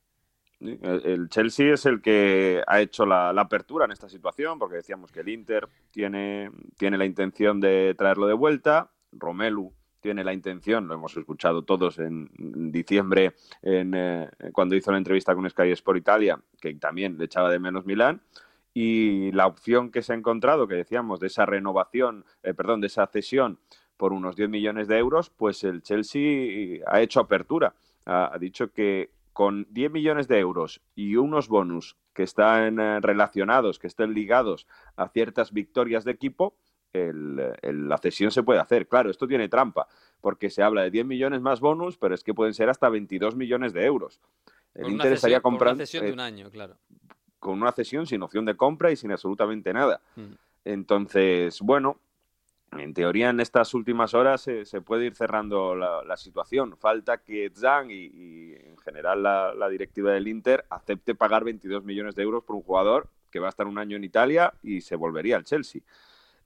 El 0.60 1.28
Chelsea 1.28 1.74
es 1.74 1.86
el 1.86 2.02
que 2.02 2.62
ha 2.66 2.80
hecho 2.80 3.06
la, 3.06 3.32
la 3.32 3.42
apertura 3.42 3.84
en 3.84 3.92
esta 3.92 4.08
situación, 4.08 4.58
porque 4.58 4.76
decíamos 4.76 5.12
que 5.12 5.20
el 5.20 5.28
Inter 5.28 5.68
tiene, 5.92 6.50
tiene 6.76 6.98
la 6.98 7.04
intención 7.04 7.60
de 7.60 7.94
traerlo 7.96 8.26
de 8.26 8.34
vuelta, 8.34 8.90
Romelu 9.12 9.72
tiene 10.00 10.24
la 10.24 10.32
intención, 10.32 10.88
lo 10.88 10.94
hemos 10.94 11.16
escuchado 11.16 11.62
todos 11.62 11.98
en, 11.98 12.28
en 12.38 12.72
diciembre 12.72 13.34
en, 13.62 13.94
eh, 13.94 14.30
cuando 14.52 14.74
hizo 14.74 14.90
la 14.90 14.98
entrevista 14.98 15.34
con 15.34 15.48
Sky 15.48 15.70
Sport 15.72 15.98
Italia, 15.98 16.40
que 16.60 16.74
también 16.74 17.18
le 17.18 17.26
echaba 17.26 17.50
de 17.50 17.58
menos 17.58 17.84
Milán, 17.84 18.20
y 18.74 19.32
la 19.32 19.46
opción 19.46 19.90
que 19.90 20.02
se 20.02 20.12
ha 20.12 20.16
encontrado, 20.16 20.68
que 20.68 20.74
decíamos, 20.74 21.20
de 21.20 21.26
esa 21.28 21.46
renovación, 21.46 22.24
eh, 22.42 22.54
perdón, 22.54 22.80
de 22.80 22.86
esa 22.88 23.06
cesión 23.06 23.58
por 23.96 24.12
unos 24.12 24.36
10 24.36 24.48
millones 24.48 24.86
de 24.88 24.98
euros, 24.98 25.30
pues 25.30 25.64
el 25.64 25.82
Chelsea 25.82 26.82
ha 26.86 27.00
hecho 27.00 27.20
apertura. 27.20 27.74
Ha, 28.04 28.34
ha 28.34 28.38
dicho 28.38 28.70
que 28.72 29.10
con 29.32 29.66
10 29.70 29.90
millones 29.90 30.28
de 30.28 30.38
euros 30.38 30.80
y 30.94 31.16
unos 31.16 31.48
bonus 31.48 31.96
que 32.12 32.22
están 32.24 32.78
eh, 32.80 33.00
relacionados, 33.00 33.78
que 33.78 33.86
estén 33.86 34.12
ligados 34.14 34.66
a 34.96 35.08
ciertas 35.08 35.52
victorias 35.52 36.04
de 36.04 36.12
equipo, 36.12 36.56
el- 36.92 37.52
el- 37.62 37.88
la 37.88 37.98
cesión 37.98 38.30
se 38.30 38.42
puede 38.42 38.60
hacer. 38.60 38.88
Claro, 38.88 39.10
esto 39.10 39.28
tiene 39.28 39.48
trampa, 39.48 39.86
porque 40.20 40.50
se 40.50 40.62
habla 40.62 40.82
de 40.82 40.90
10 40.90 41.06
millones 41.06 41.40
más 41.40 41.60
bonus, 41.60 41.96
pero 41.98 42.14
es 42.14 42.24
que 42.24 42.34
pueden 42.34 42.54
ser 42.54 42.68
hasta 42.70 42.88
22 42.88 43.36
millones 43.36 43.72
de 43.72 43.84
euros. 43.84 44.20
El 44.74 44.90
Inter 44.92 45.12
estaría 45.12 45.38
cesión- 45.38 45.42
por 45.42 45.52
una 45.52 45.58
comprando 45.58 45.82
cesión 45.86 46.04
de 46.04 46.10
eh, 46.10 46.12
un 46.14 46.20
año, 46.20 46.50
claro. 46.50 46.76
Con 47.38 47.60
una 47.60 47.72
cesión 47.72 48.06
sin 48.06 48.22
opción 48.22 48.44
de 48.44 48.56
compra 48.56 48.90
y 48.90 48.96
sin 48.96 49.12
absolutamente 49.12 49.72
nada. 49.72 50.00
Mm. 50.16 50.32
Entonces, 50.64 51.60
bueno, 51.60 51.98
en 52.72 52.92
teoría 52.92 53.30
en 53.30 53.40
estas 53.40 53.72
últimas 53.74 54.12
horas 54.14 54.42
se, 54.42 54.64
se 54.64 54.80
puede 54.80 55.06
ir 55.06 55.14
cerrando 55.14 55.74
la, 55.74 56.02
la 56.04 56.16
situación. 56.16 56.76
Falta 56.76 57.18
que 57.18 57.50
Zhang 57.50 57.90
y, 57.90 58.06
y 58.06 58.54
en 58.54 58.76
general 58.78 59.22
la, 59.22 59.54
la 59.54 59.68
directiva 59.68 60.12
del 60.12 60.28
Inter 60.28 60.64
acepte 60.68 61.14
pagar 61.14 61.44
22 61.44 61.84
millones 61.84 62.14
de 62.14 62.22
euros 62.22 62.44
por 62.44 62.56
un 62.56 62.62
jugador 62.62 63.08
que 63.30 63.40
va 63.40 63.46
a 63.46 63.50
estar 63.50 63.66
un 63.66 63.78
año 63.78 63.96
en 63.96 64.04
Italia 64.04 64.52
y 64.62 64.80
se 64.80 64.96
volvería 64.96 65.36
al 65.36 65.44
Chelsea. 65.44 65.82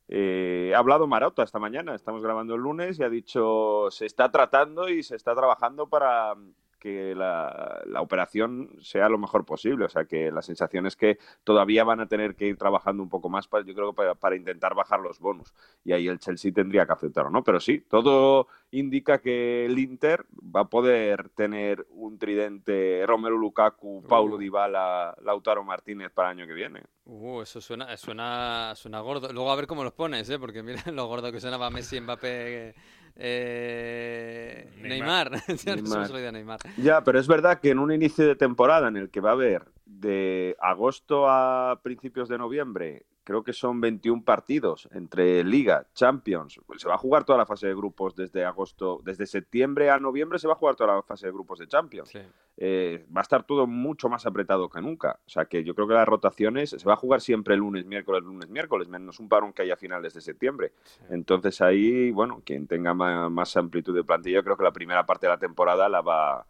Eh, 0.08 0.72
ha 0.74 0.78
hablado 0.78 1.06
Marotta 1.06 1.42
esta 1.42 1.58
mañana, 1.58 1.94
estamos 1.94 2.22
grabando 2.22 2.54
el 2.54 2.60
lunes 2.60 2.98
y 2.98 3.02
ha 3.02 3.08
dicho 3.08 3.88
se 3.90 4.06
está 4.06 4.30
tratando 4.30 4.88
y 4.88 5.02
se 5.02 5.16
está 5.16 5.34
trabajando 5.34 5.88
para 5.88 6.34
que 6.82 7.14
la, 7.14 7.80
la 7.86 8.00
operación 8.00 8.70
sea 8.80 9.08
lo 9.08 9.16
mejor 9.16 9.44
posible. 9.44 9.84
O 9.84 9.88
sea 9.88 10.04
que 10.04 10.32
la 10.32 10.42
sensación 10.42 10.84
es 10.86 10.96
que 10.96 11.18
todavía 11.44 11.84
van 11.84 12.00
a 12.00 12.08
tener 12.08 12.34
que 12.34 12.48
ir 12.48 12.56
trabajando 12.56 13.04
un 13.04 13.08
poco 13.08 13.28
más, 13.28 13.46
para, 13.46 13.64
yo 13.64 13.72
creo, 13.72 13.92
para, 13.92 14.16
para 14.16 14.34
intentar 14.34 14.74
bajar 14.74 14.98
los 14.98 15.20
bonus. 15.20 15.54
Y 15.84 15.92
ahí 15.92 16.08
el 16.08 16.18
Chelsea 16.18 16.52
tendría 16.52 16.84
que 16.84 16.92
aceptarlo, 16.92 17.30
¿no? 17.30 17.44
Pero 17.44 17.60
sí, 17.60 17.84
todo 17.88 18.48
indica 18.72 19.18
que 19.20 19.66
el 19.66 19.78
Inter 19.78 20.26
va 20.34 20.62
a 20.62 20.68
poder 20.68 21.28
tener 21.28 21.86
un 21.90 22.18
tridente 22.18 23.04
Romelu 23.06 23.38
Lukaku, 23.38 24.02
Paulo 24.08 24.32
Uh. 24.34 24.38
Dybala, 24.38 25.14
Lautaro 25.22 25.62
Martínez 25.62 26.10
para 26.10 26.32
el 26.32 26.38
año 26.38 26.46
que 26.48 26.54
viene. 26.54 26.82
Uh, 27.04 27.42
eso 27.42 27.60
suena, 27.60 27.96
suena, 27.96 28.72
suena 28.74 29.00
gordo. 29.00 29.32
Luego 29.32 29.50
a 29.52 29.56
ver 29.56 29.66
cómo 29.66 29.84
los 29.84 29.92
pones, 29.92 30.28
¿eh? 30.30 30.38
Porque 30.38 30.62
mira 30.62 30.82
lo 30.92 31.06
gordo 31.06 31.30
que 31.30 31.40
sonaba 31.40 31.70
Messi, 31.70 32.00
Mbappé, 32.00 32.74
eh, 33.16 34.68
Neymar. 34.80 35.30
Neymar. 35.30 36.10
Ya 36.22 36.32
Neymar. 36.32 36.60
Ya, 36.76 37.04
pero 37.04 37.18
es 37.18 37.26
verdad 37.26 37.60
que 37.60 37.70
en 37.70 37.78
un 37.78 37.92
inicio 37.92 38.26
de 38.26 38.36
temporada 38.36 38.88
en 38.88 38.96
el 38.96 39.10
que 39.10 39.20
va 39.20 39.30
a 39.30 39.34
haber 39.34 39.64
de 40.00 40.56
agosto 40.60 41.28
a 41.28 41.80
principios 41.82 42.28
de 42.28 42.38
noviembre, 42.38 43.06
creo 43.24 43.42
que 43.42 43.52
son 43.52 43.80
21 43.80 44.24
partidos 44.24 44.88
entre 44.92 45.44
Liga, 45.44 45.86
Champions. 45.94 46.60
Se 46.76 46.88
va 46.88 46.94
a 46.94 46.98
jugar 46.98 47.24
toda 47.24 47.38
la 47.38 47.46
fase 47.46 47.68
de 47.68 47.74
grupos 47.74 48.14
desde 48.16 48.44
agosto, 48.44 49.00
desde 49.04 49.26
septiembre 49.26 49.90
a 49.90 49.98
noviembre 49.98 50.38
se 50.38 50.48
va 50.48 50.54
a 50.54 50.56
jugar 50.56 50.76
toda 50.76 50.96
la 50.96 51.02
fase 51.02 51.26
de 51.26 51.32
grupos 51.32 51.58
de 51.58 51.68
Champions. 51.68 52.08
Sí. 52.08 52.20
Eh, 52.56 53.06
va 53.14 53.20
a 53.20 53.22
estar 53.22 53.44
todo 53.44 53.66
mucho 53.66 54.08
más 54.08 54.26
apretado 54.26 54.68
que 54.68 54.80
nunca. 54.80 55.20
O 55.26 55.30
sea 55.30 55.46
que 55.46 55.64
yo 55.64 55.74
creo 55.74 55.88
que 55.88 55.94
las 55.94 56.06
rotaciones 56.06 56.70
se 56.70 56.84
va 56.84 56.94
a 56.94 56.96
jugar 56.96 57.20
siempre 57.20 57.56
lunes, 57.56 57.86
miércoles, 57.86 58.22
lunes, 58.22 58.48
miércoles, 58.48 58.88
menos 58.88 59.20
un 59.20 59.28
parón 59.28 59.52
que 59.52 59.62
haya 59.62 59.74
a 59.74 59.76
finales 59.76 60.14
de 60.14 60.20
septiembre. 60.20 60.72
Entonces 61.08 61.60
ahí, 61.60 62.10
bueno, 62.10 62.42
quien 62.44 62.66
tenga 62.66 62.94
más, 62.94 63.56
amplitud 63.56 63.94
de 63.94 64.04
plantilla, 64.04 64.36
yo 64.36 64.44
creo 64.44 64.56
que 64.56 64.64
la 64.64 64.72
primera 64.72 65.06
parte 65.06 65.26
de 65.26 65.32
la 65.32 65.38
temporada 65.38 65.88
la 65.88 66.00
va 66.00 66.46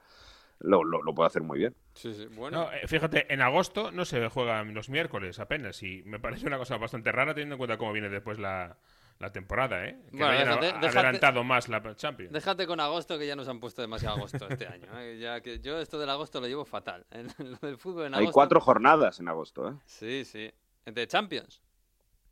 lo, 0.62 0.83
lo, 0.85 1.02
lo 1.02 1.14
puede 1.14 1.26
hacer 1.26 1.42
muy 1.42 1.59
bien. 1.59 1.75
Sí, 1.95 2.14
sí. 2.14 2.26
Bueno, 2.26 2.64
No, 2.64 2.73
eh, 2.73 2.87
fíjate, 2.87 3.33
en 3.33 3.40
agosto 3.42 3.90
no 3.92 4.04
se 4.04 4.28
juegan 4.28 4.73
los 4.75 4.88
miércoles 4.88 5.38
apenas 5.38 5.83
y 5.83 6.02
me 6.04 6.19
parece 6.19 6.47
una 6.47 6.59
cosa 6.59 6.76
bastante 6.78 7.12
rara 7.12 7.35
teniendo 7.35 7.54
en 7.54 7.59
cuenta 7.59 7.76
cómo 7.78 7.92
viene 7.92 8.09
después 8.09 8.38
la, 8.38 8.76
la 9.19 9.31
temporada, 9.33 9.85
¿eh? 9.87 9.99
Que 10.11 10.16
Bueno, 10.19 10.26
no 10.26 10.33
hayan 10.33 10.49
déjate- 10.49 10.71
a- 10.76 10.81
déjate- 10.81 10.99
adelantado 10.99 11.45
más 11.45 11.69
la 11.69 11.95
Champions. 11.97 12.33
déjate 12.33 12.66
con 12.66 12.81
agosto 12.81 13.19
que 13.19 13.26
ya 13.26 13.37
nos 13.37 13.49
han 13.49 13.61
puesto 13.61 13.83
demasiado 13.83 14.16
agosto 14.16 14.47
este 14.49 14.66
año. 14.66 14.87
¿eh? 14.99 15.19
Ya 15.21 15.40
que 15.40 15.61
yo 15.61 15.78
esto 15.81 15.99
del 15.99 16.11
agosto 16.11 16.40
lo 16.40 16.47
llevo 16.49 16.64
fatal. 16.64 17.04
¿eh? 17.11 17.25
Lo 17.38 17.57
del 17.69 17.76
fútbol 17.78 18.07
en 18.07 18.14
Hay 18.14 18.28
cuatro 18.31 18.61
jornadas 18.61 19.21
en 19.21 19.28
agosto, 19.28 19.69
¿eh? 19.69 19.75
Sí, 19.87 20.25
sí. 20.25 20.50
¿De 20.87 21.07
Champions? 21.07 21.62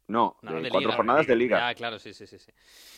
No, 0.08 0.36
No, 0.42 0.54
de 0.54 0.62
de 0.62 0.68
cuatro 0.70 0.88
liga. 0.88 0.96
jornadas 0.96 1.26
de 1.28 1.36
liga. 1.36 1.68
Ah, 1.68 1.74
claro, 1.74 1.98
sí, 2.00 2.12
sí, 2.12 2.26
sí. 2.26 2.36
Sí, 2.38 2.50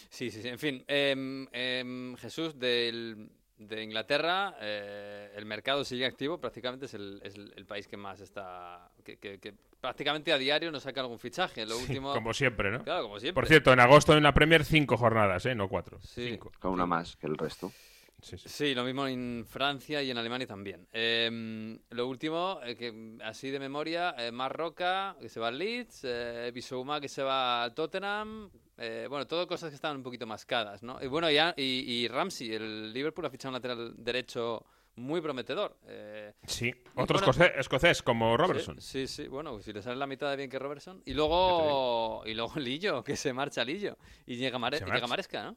sí, 0.09 0.31
sí. 0.31 0.43
sí. 0.43 0.49
En 0.49 0.59
fin, 0.59 0.83
em, 0.89 1.47
em, 1.53 2.17
Jesús, 2.17 2.59
del, 2.59 3.29
de 3.59 3.83
Inglaterra, 3.83 4.57
eh, 4.61 5.33
el 5.37 5.45
mercado 5.47 5.85
sigue 5.85 6.05
activo. 6.07 6.39
Prácticamente 6.39 6.87
es 6.87 6.95
el, 6.95 7.21
es 7.23 7.35
el- 7.37 7.67
país 7.67 7.87
que 7.87 7.97
más 7.97 8.21
está. 8.21 8.91
Que, 9.05 9.17
que- 9.19 9.39
que 9.39 9.55
prácticamente 9.81 10.33
a 10.33 10.39
diario 10.39 10.71
nos 10.71 10.83
saca 10.83 11.01
algún 11.01 11.19
fichaje. 11.19 11.65
Lo 11.67 11.75
Sí, 11.77 11.83
último. 11.83 12.13
como 12.15 12.33
siempre, 12.35 12.71
¿no? 12.71 12.83
Claro, 12.85 13.05
como 13.05 13.19
siempre. 13.21 13.35
Por 13.41 13.47
cierto, 13.49 13.73
en 13.73 13.81
agosto 13.81 14.17
en 14.17 14.23
la 14.23 14.33
Premier 14.35 14.65
cinco 14.65 14.97
jornadas, 14.97 15.47
¿eh? 15.47 15.55
No 15.55 15.69
cuatro. 15.69 15.99
Sí. 16.03 16.29
Cinco. 16.31 16.53
Con 16.59 16.73
una 16.73 16.87
más 16.87 17.17
que 17.17 17.27
el 17.27 17.37
resto. 17.39 17.73
Sí, 18.23 18.38
sí. 18.38 18.49
Sí, 18.49 18.75
lo 18.75 18.85
mismo 18.85 19.07
en 19.07 19.45
Francia 19.47 20.00
y 20.02 20.11
en 20.11 20.17
Alemania 20.17 20.47
también. 20.47 20.87
Em, 20.93 21.79
lo 21.91 22.07
último, 22.07 22.61
eh, 22.64 22.76
que 22.76 23.19
así 23.25 23.50
de 23.50 23.59
memoria, 23.59 24.14
eh, 24.17 24.31
Marroca, 24.31 25.17
que 25.21 25.29
se 25.29 25.41
va 25.41 25.49
al 25.49 25.59
Leeds, 25.59 26.02
eh, 26.05 26.50
Bissouma, 26.55 27.00
que 27.00 27.09
se 27.09 27.23
va 27.23 27.64
al 27.64 27.75
Tottenham. 27.75 28.49
eh, 28.79 29.07
bueno, 29.09 29.26
todo 29.26 29.47
cosas 29.47 29.69
que 29.71 29.75
estaban 29.76 29.97
un 29.99 30.02
poquito 30.02 30.26
mascadas, 30.26 30.83
¿no? 30.83 30.99
Y 31.02 31.07
bueno, 31.07 31.31
ya, 31.31 31.52
y, 31.57 31.62
y 31.62 32.09
Ramsey, 32.09 32.52
el 32.55 32.93
Liverpool 32.93 33.26
ha 33.26 33.31
fichado 33.31 33.50
un 33.50 33.55
lateral 33.55 33.93
derecho 33.97 34.64
muy 34.97 35.21
prometedor. 35.21 35.76
eh, 35.87 36.33
Sí, 36.47 36.73
otro 36.95 37.19
bueno- 37.21 37.45
escocés 37.57 38.02
como 38.02 38.37
Robertson. 38.37 38.81
Sí, 38.81 39.07
sí, 39.07 39.26
bueno, 39.29 39.61
si 39.61 39.73
le 39.73 39.83
sale 39.83 39.97
la 39.97 40.07
mitad 40.07 40.31
de 40.31 40.37
bien 40.37 40.50
que 40.50 40.59
Robertson. 40.59 41.02
Y 41.07 41.14
luego, 41.14 42.23
y 42.26 42.35
luego 42.35 42.52
Lillo, 42.61 43.02
que 43.05 43.17
se 43.17 43.33
marcha 43.33 43.64
Lillo. 43.64 43.97
Y 44.26 44.37
llega, 44.37 44.59
Mare- 44.59 44.79
Se 44.79 44.85
llega. 44.85 45.07
Maresca, 45.07 45.43
¿no? 45.45 45.57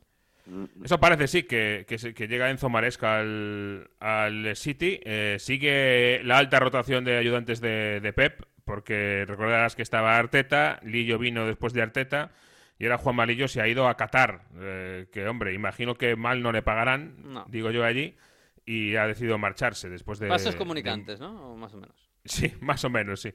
Eso 0.84 1.00
parece, 1.00 1.28
sí, 1.28 1.44
que, 1.44 1.86
que, 1.88 2.28
llega 2.28 2.50
Enzo 2.50 2.70
Maresca 2.70 3.20
al, 3.20 3.90
al 4.00 4.56
City. 4.56 5.00
Eh, 5.04 5.38
sigue 5.40 6.22
la 6.24 6.38
alta 6.38 6.60
rotación 6.60 7.04
de 7.04 7.18
ayudantes 7.18 7.62
de, 7.62 8.00
de 8.00 8.14
Pep, 8.14 8.44
porque 8.64 9.26
recordarás 9.28 9.76
que 9.76 9.82
estaba 9.82 10.18
Arteta, 10.18 10.80
Lillo 10.84 11.18
vino 11.18 11.46
después 11.48 11.74
de 11.74 11.82
Arteta, 11.82 12.32
y 12.78 12.86
ahora 12.86 12.98
Juan 12.98 13.16
Malillo 13.16 13.48
se 13.48 13.62
ha 13.62 13.68
ido 13.68 13.88
a 13.88 13.98
Qatar. 13.98 14.42
eh, 14.60 15.08
que, 15.12 15.28
hombre, 15.28 15.54
imagino 15.54 15.96
que 15.96 16.16
mal 16.16 16.42
no 16.42 16.52
le 16.52 16.62
pagarán, 16.62 17.16
No. 17.24 17.46
digo 17.50 17.72
yo 17.72 17.84
allí, 17.84 18.16
y 18.66 18.96
ha 18.96 19.08
decidido 19.08 19.38
marcharse 19.38 19.90
después 19.90 20.20
de... 20.20 20.28
Pasos 20.28 20.54
de- 20.54 20.58
comunicantes, 20.58 21.20
¿no? 21.20 21.54
O 21.54 21.58
más 21.58 21.74
o 21.74 21.78
menos. 21.78 22.10
Sí, 22.24 22.52
más 22.62 22.84
o 22.84 22.90
menos, 22.90 23.22
sí. 23.22 23.34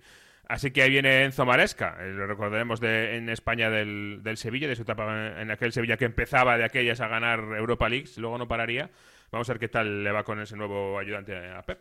Así 0.51 0.73
que 0.73 0.83
ahí 0.83 0.91
viene 0.91 1.23
Enzo 1.23 1.47
Maresca, 1.47 1.97
eh, 2.01 2.11
lo 2.11 2.27
recordaremos 2.27 2.81
de, 2.81 3.17
en 3.17 3.29
España 3.29 3.71
del, 3.71 4.19
del 4.25 4.37
Sevilla, 4.37 4.67
de 4.67 4.75
su 4.75 4.83
etapa 4.83 5.05
en, 5.05 5.39
en 5.43 5.51
aquel 5.53 5.71
Sevilla 5.71 5.97
que 5.97 6.07
empezaba 6.07 6.59
de 6.59 6.65
aquellas 6.65 7.01
a 7.01 7.07
ganar 7.07 7.39
Europa 7.57 7.89
Leagues, 7.89 8.19
luego 8.19 8.37
no 8.37 8.49
pararía. 8.49 8.91
Vamos 9.31 9.49
a 9.49 9.53
ver 9.53 9.61
qué 9.61 9.69
tal 9.69 10.03
le 10.03 10.11
va 10.11 10.25
con 10.25 10.41
ese 10.41 10.57
nuevo 10.57 10.99
ayudante 10.99 11.37
a 11.37 11.63
Pep. 11.63 11.79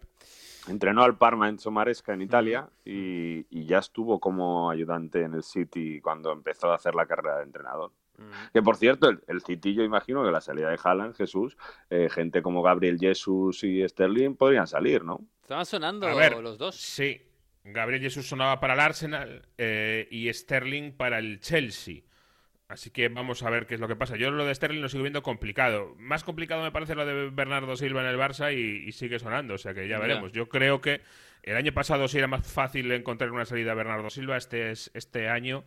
Entrenó 0.67 1.01
al 1.03 1.17
Parma 1.17 1.49
en 1.49 1.57
Somaresca 1.57 2.13
en 2.13 2.21
Italia 2.21 2.69
y, 2.85 3.43
y 3.49 3.65
ya 3.65 3.79
estuvo 3.79 4.19
como 4.19 4.69
ayudante 4.69 5.23
en 5.23 5.33
el 5.33 5.41
City 5.41 5.99
cuando 5.99 6.31
empezó 6.31 6.71
a 6.71 6.75
hacer 6.75 6.93
la 6.93 7.07
carrera 7.07 7.37
de 7.37 7.45
entrenador. 7.45 7.91
Que 8.53 8.61
por 8.61 8.75
cierto, 8.75 9.09
el, 9.09 9.21
el 9.27 9.41
City 9.41 9.73
yo 9.73 9.81
imagino 9.81 10.23
que 10.23 10.29
la 10.29 10.41
salida 10.41 10.69
de 10.69 10.77
Haaland, 10.83 11.15
Jesús, 11.15 11.57
eh, 11.89 12.07
gente 12.11 12.43
como 12.43 12.61
Gabriel 12.61 12.99
Jesus 12.99 13.63
y 13.63 13.87
Sterling 13.87 14.35
podrían 14.35 14.67
salir, 14.67 15.03
¿no? 15.03 15.21
Estaban 15.41 15.65
sonando 15.65 16.05
A 16.05 16.13
ver, 16.13 16.37
los 16.37 16.57
dos. 16.57 16.75
Sí, 16.75 17.28
Gabriel 17.73 18.01
Jesús 18.01 18.27
sonaba 18.27 18.59
para 18.59 18.73
el 18.75 18.79
Arsenal 18.79 19.47
eh, 19.57 20.07
y 20.11 20.31
Sterling 20.33 20.91
para 20.93 21.19
el 21.19 21.39
Chelsea. 21.39 22.01
Así 22.67 22.91
que 22.91 23.09
vamos 23.09 23.41
a 23.41 23.49
ver 23.49 23.65
qué 23.65 23.73
es 23.75 23.79
lo 23.79 23.87
que 23.87 23.95
pasa. 23.95 24.15
Yo 24.15 24.29
lo 24.29 24.45
de 24.45 24.53
Sterling 24.53 24.81
lo 24.81 24.89
sigo 24.89 25.01
viendo 25.03 25.23
complicado. 25.23 25.95
Más 25.97 26.23
complicado 26.23 26.61
me 26.61 26.71
parece 26.71 26.93
lo 26.93 27.03
de 27.05 27.29
Bernardo 27.31 27.75
Silva 27.75 28.01
en 28.01 28.07
el 28.07 28.17
Barça 28.17 28.53
y, 28.55 28.87
y 28.87 28.91
sigue 28.91 29.17
sonando. 29.17 29.55
O 29.55 29.57
sea 29.57 29.73
que 29.73 29.87
ya 29.87 29.95
Ya. 29.95 29.99
veremos. 30.01 30.31
Yo 30.33 30.49
creo 30.49 30.79
que 30.79 31.01
el 31.41 31.55
año 31.55 31.71
pasado 31.73 32.07
sí 32.07 32.19
era 32.19 32.27
más 32.27 32.45
fácil 32.51 32.91
encontrar 32.91 33.31
una 33.31 33.45
salida 33.45 33.71
a 33.71 33.75
Bernardo 33.75 34.11
Silva. 34.11 34.37
Este, 34.37 34.69
es, 34.69 34.91
este 34.93 35.29
año, 35.29 35.63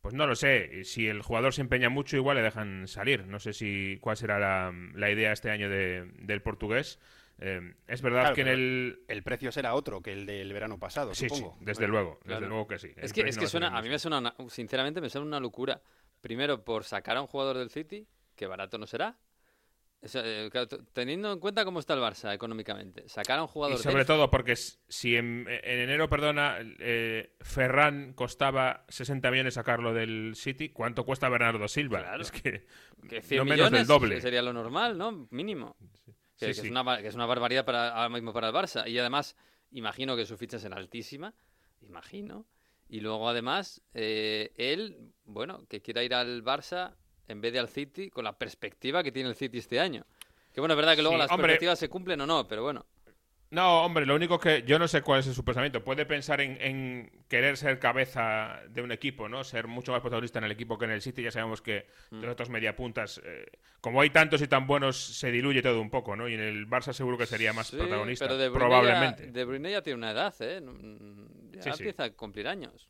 pues 0.00 0.14
no 0.14 0.26
lo 0.26 0.34
sé. 0.36 0.84
Si 0.84 1.06
el 1.06 1.20
jugador 1.20 1.52
se 1.52 1.60
empeña 1.60 1.90
mucho, 1.90 2.16
igual 2.16 2.38
le 2.38 2.42
dejan 2.42 2.88
salir. 2.88 3.26
No 3.26 3.40
sé 3.40 3.52
si 3.52 3.98
cuál 4.00 4.16
será 4.16 4.38
la, 4.38 4.72
la 4.94 5.10
idea 5.10 5.32
este 5.32 5.50
año 5.50 5.68
de- 5.68 6.10
del 6.20 6.40
portugués. 6.40 6.98
Eh, 7.40 7.74
es 7.86 8.02
verdad 8.02 8.20
Claro, 8.20 8.34
que 8.34 8.40
en 8.40 8.48
el... 8.48 9.00
El 9.08 9.22
precio 9.22 9.52
será 9.52 9.74
otro 9.74 10.00
que 10.02 10.12
el 10.12 10.26
del 10.26 10.52
verano 10.52 10.78
pasado, 10.78 11.14
Sí, 11.14 11.28
sí, 11.28 11.36
supongo. 11.36 11.56
desde 11.60 11.82
Bueno, 11.86 11.92
luego, 11.92 12.18
claro. 12.20 12.40
desde 12.40 12.48
luego 12.48 12.66
que 12.66 12.78
sí. 12.78 12.88
Es 12.96 13.04
El 13.04 13.12
que, 13.12 13.28
es 13.28 13.38
que 13.38 13.46
suena, 13.46 13.76
a 13.76 13.80
mí 13.82 13.88
me 13.88 13.98
suena 13.98 14.18
una, 14.18 14.34
sinceramente 14.48 15.00
me 15.00 15.08
suena 15.08 15.26
una 15.26 15.40
locura. 15.40 15.80
Primero 16.20 16.64
por 16.64 16.82
sacar 16.84 17.16
a 17.16 17.20
un 17.20 17.28
jugador 17.28 17.56
del 17.58 17.70
City, 17.70 18.06
que 18.34 18.46
barato 18.46 18.76
no 18.78 18.86
será. 18.86 19.16
O 20.00 20.06
sea, 20.06 20.22
eh, 20.24 20.48
teniendo 20.92 21.32
en 21.32 21.40
cuenta 21.40 21.64
cómo 21.64 21.80
está 21.80 21.94
el 21.94 22.00
Barça 22.00 22.32
económicamente, 22.32 23.08
sacar 23.08 23.38
a 23.40 23.42
un 23.42 23.48
Y 23.48 23.52
jugador 23.52 23.78
sobre 23.78 23.96
del- 23.98 24.06
todo 24.06 24.30
porque 24.30 24.54
si 24.56 25.16
en, 25.16 25.44
en 25.48 25.78
enero, 25.80 26.08
perdona, 26.08 26.58
eh, 26.78 27.34
Ferran 27.40 28.12
costaba 28.14 28.84
60 28.88 29.28
millones 29.32 29.54
sacarlo 29.54 29.92
del 29.94 30.34
City, 30.36 30.68
¿cuánto 30.68 31.04
cuesta 31.04 31.28
Bernardo 31.28 31.66
Silva? 31.66 31.98
Claro. 32.00 32.22
Es 32.22 32.30
que 32.30 32.64
que 33.08 33.22
100 33.22 33.38
no 33.38 33.44
menos 33.44 33.70
del 33.72 33.86
doble. 33.88 34.20
sería 34.20 34.40
lo 34.42 34.52
normal, 34.52 34.96
¿no? 34.98 35.26
Mínimo. 35.30 35.76
Que, 36.38 36.46
Sí, 36.46 36.50
que 36.50 36.54
sí. 36.54 36.66
Es 36.66 36.70
una, 36.70 36.98
que 37.02 37.08
es 37.08 37.14
una 37.14 37.26
barbaridad 37.26 37.64
para, 37.64 37.88
ahora 37.90 38.08
mismo 38.08 38.32
para 38.32 38.48
el 38.48 38.54
Barça. 38.54 38.88
Y 38.88 38.98
además, 38.98 39.36
imagino 39.72 40.16
que 40.16 40.24
su 40.24 40.36
ficha 40.36 40.58
será 40.58 40.76
altísima. 40.76 41.34
Imagino. 41.82 42.46
Y 42.88 43.00
luego, 43.00 43.28
además, 43.28 43.82
eh, 43.94 44.52
él, 44.56 45.12
bueno, 45.24 45.66
que 45.68 45.82
quiera 45.82 46.02
ir 46.02 46.14
al 46.14 46.42
Barça 46.42 46.94
en 47.26 47.40
vez 47.40 47.52
de 47.52 47.58
al 47.58 47.68
City, 47.68 48.08
con 48.08 48.24
la 48.24 48.38
perspectiva 48.38 49.02
que 49.02 49.12
tiene 49.12 49.28
el 49.28 49.34
City 49.34 49.58
este 49.58 49.78
año. 49.80 50.06
Que 50.54 50.60
bueno, 50.60 50.72
es 50.74 50.76
verdad 50.78 50.96
que 50.96 51.02
luego 51.02 51.16
Sí, 51.16 51.18
las 51.22 51.30
hombre. 51.30 51.48
perspectivas 51.48 51.78
se 51.78 51.88
cumplen 51.90 52.20
o 52.22 52.26
no, 52.26 52.48
pero 52.48 52.62
bueno. 52.62 52.86
No, 53.50 53.82
hombre, 53.82 54.04
lo 54.04 54.14
único 54.14 54.38
que 54.38 54.62
yo 54.64 54.78
no 54.78 54.86
sé 54.88 55.00
cuál 55.00 55.20
es 55.20 55.26
su 55.26 55.42
pensamiento. 55.42 55.82
Puede 55.82 56.04
pensar 56.04 56.42
en, 56.42 56.60
en 56.60 57.10
querer 57.28 57.56
ser 57.56 57.78
cabeza 57.78 58.60
de 58.68 58.82
un 58.82 58.92
equipo, 58.92 59.26
¿no? 59.26 59.42
Ser 59.42 59.66
mucho 59.68 59.90
más 59.92 60.02
protagonista 60.02 60.38
en 60.38 60.44
el 60.44 60.52
equipo 60.52 60.76
que 60.76 60.84
en 60.84 60.90
el 60.90 61.00
City. 61.00 61.22
Ya 61.22 61.30
sabemos 61.30 61.62
que 61.62 61.86
Mm. 62.10 62.20
de 62.20 62.26
los 62.26 62.32
otros 62.34 62.50
mediapuntas, 62.50 63.20
eh, 63.24 63.46
como 63.80 64.00
hay 64.02 64.10
tantos 64.10 64.42
y 64.42 64.48
tan 64.48 64.66
buenos, 64.66 64.96
se 64.98 65.30
diluye 65.30 65.62
todo 65.62 65.80
un 65.80 65.88
poco, 65.90 66.14
¿no? 66.14 66.28
Y 66.28 66.34
en 66.34 66.40
el 66.40 66.66
Barça 66.68 66.92
seguro 66.92 67.16
que 67.16 67.24
sería 67.26 67.52
más 67.54 67.68
Sí, 67.68 67.76
protagonista, 67.76 68.26
pero 68.26 68.36
de 68.36 68.48
Bruyne 68.50 68.66
probablemente. 68.66 69.26
Ya, 69.26 69.32
de 69.32 69.44
Bruyne 69.44 69.70
ya 69.70 69.82
tiene 69.82 69.96
una 69.96 70.10
edad, 70.10 70.34
¿eh? 70.40 70.60
Mm, 70.60 71.52
Ya 71.52 71.62
Sí, 71.62 71.70
sí. 71.72 71.82
empieza 71.84 72.04
a 72.04 72.10
cumplir 72.10 72.48
años. 72.48 72.88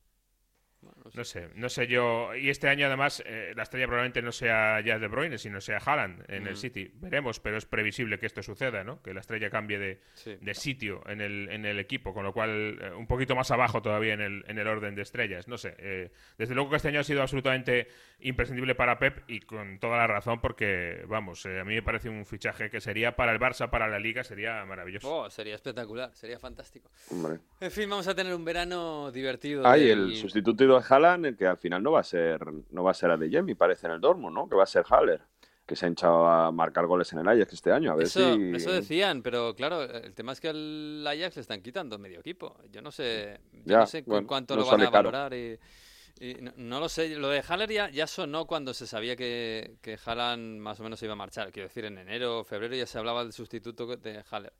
Bueno, 0.80 0.97
no 1.14 1.24
sé. 1.24 1.40
No 1.40 1.48
sé, 1.48 1.48
no 1.54 1.68
sé 1.68 1.86
yo. 1.86 2.34
Y 2.34 2.50
este 2.50 2.68
año, 2.68 2.86
además, 2.86 3.22
eh, 3.26 3.52
la 3.56 3.62
estrella 3.64 3.86
probablemente 3.86 4.22
no 4.22 4.32
sea 4.32 4.80
ya 4.80 4.98
De 4.98 5.08
Bruyne, 5.08 5.38
sino 5.38 5.60
sea 5.60 5.78
Haaland 5.78 6.24
en 6.30 6.46
el 6.46 6.54
Mm. 6.54 6.56
City. 6.56 6.90
Veremos, 6.94 7.40
pero 7.40 7.56
es 7.56 7.66
previsible 7.66 8.18
que 8.18 8.26
esto 8.26 8.42
suceda, 8.42 8.84
¿no? 8.84 9.02
Que 9.02 9.12
la 9.14 9.20
estrella 9.20 9.50
cambie 9.50 9.78
de, 9.78 10.00
Sí. 10.14 10.36
de 10.40 10.54
sitio 10.54 11.02
en 11.08 11.20
el, 11.20 11.48
en 11.50 11.64
el 11.66 11.78
equipo, 11.78 12.12
con 12.14 12.24
lo 12.24 12.32
cual 12.32 12.78
eh, 12.80 12.92
un 12.94 13.06
poquito 13.06 13.34
más 13.36 13.50
abajo 13.50 13.82
todavía 13.82 14.14
en 14.14 14.20
el, 14.20 14.44
en 14.48 14.58
el 14.58 14.66
orden 14.66 14.94
de 14.94 15.02
estrellas. 15.02 15.48
No 15.48 15.56
sé. 15.58 15.74
eh, 15.78 16.10
desde 16.38 16.54
luego 16.54 16.70
que 16.70 16.76
este 16.76 16.88
año 16.88 17.00
ha 17.00 17.04
sido 17.04 17.22
absolutamente 17.22 17.88
imprescindible 18.20 18.74
para 18.74 18.98
Pep 18.98 19.22
y 19.28 19.40
con 19.40 19.78
toda 19.78 19.96
la 19.96 20.06
razón, 20.06 20.40
porque, 20.40 21.04
vamos, 21.06 21.44
eh, 21.46 21.60
a 21.60 21.64
mí 21.64 21.74
me 21.74 21.82
parece 21.82 22.08
un 22.08 22.24
fichaje 22.26 22.70
que 22.70 22.80
sería 22.80 23.14
para 23.16 23.32
el 23.32 23.38
Barça, 23.38 23.70
para 23.70 23.88
la 23.88 23.98
Liga, 23.98 24.24
sería 24.24 24.64
maravilloso. 24.64 25.08
Oh, 25.14 25.30
sería 25.30 25.54
espectacular, 25.54 26.10
sería 26.14 26.38
fantástico. 26.38 26.90
Hombre. 27.10 27.38
En 27.60 27.70
fin, 27.70 27.88
vamos 27.88 28.08
a 28.08 28.14
tener 28.14 28.34
un 28.34 28.44
verano 28.44 29.10
divertido. 29.12 29.66
Hay 29.66 29.86
del- 29.86 30.10
el 30.10 30.16
sustituto 30.16 30.64
de 30.64 30.82
Haaland, 30.88 30.97
el 31.04 31.36
que 31.36 31.46
al 31.46 31.56
final 31.56 31.82
no 31.82 31.92
va 31.92 32.00
a 32.00 32.04
ser 32.04 32.40
no 32.70 32.82
va 32.84 32.90
a 32.90 32.94
ser 32.94 33.10
Adeyemi, 33.10 33.54
parece 33.54 33.86
en 33.86 33.94
el 33.94 34.00
Dortmund, 34.00 34.34
¿no? 34.34 34.48
Que 34.48 34.56
va 34.56 34.64
a 34.64 34.66
ser 34.66 34.84
Haller, 34.88 35.20
que 35.66 35.76
se 35.76 35.86
ha 35.86 35.88
hinchado 35.88 36.26
a 36.26 36.50
marcar 36.50 36.86
goles 36.86 37.12
en 37.12 37.20
el 37.20 37.28
Ajax 37.28 37.52
este 37.52 37.72
año. 37.72 37.92
A 37.92 37.96
ver 37.96 38.06
Eso, 38.06 38.34
si... 38.34 38.50
eso 38.54 38.72
decían, 38.72 39.22
pero 39.22 39.54
claro, 39.54 39.82
el 39.82 40.14
tema 40.14 40.32
es 40.32 40.40
que 40.40 40.48
al 40.48 41.06
Ajax 41.06 41.36
le 41.36 41.42
están 41.42 41.62
quitando 41.62 41.98
medio 41.98 42.20
equipo. 42.20 42.56
Yo 42.70 42.82
no 42.82 42.90
sé, 42.90 43.40
yo 43.52 43.60
Ya, 43.64 43.78
no 43.80 43.86
sé 43.86 44.02
bueno, 44.06 44.26
cuánto 44.26 44.56
no 44.56 44.62
lo 44.62 44.70
van 44.70 44.82
a 44.82 44.90
valorar 44.90 45.34
y, 45.34 45.58
y 46.20 46.34
no, 46.40 46.52
no 46.56 46.80
lo 46.80 46.88
sé. 46.88 47.16
Lo 47.16 47.28
de 47.28 47.42
Haller 47.46 47.70
ya, 47.70 47.90
ya 47.90 48.06
sonó 48.06 48.46
cuando 48.46 48.74
se 48.74 48.86
sabía 48.86 49.14
que, 49.16 49.76
que 49.82 49.98
Haaland 50.04 50.60
más 50.60 50.80
o 50.80 50.82
menos 50.82 50.98
se 50.98 51.06
iba 51.06 51.12
a 51.12 51.16
marchar. 51.16 51.52
Quiero 51.52 51.68
decir, 51.68 51.84
en 51.84 51.98
enero 51.98 52.40
o 52.40 52.44
febrero 52.44 52.74
ya 52.74 52.86
se 52.86 52.98
hablaba 52.98 53.22
del 53.22 53.32
sustituto 53.32 53.86
de 53.96 54.24
Haller. 54.30 54.52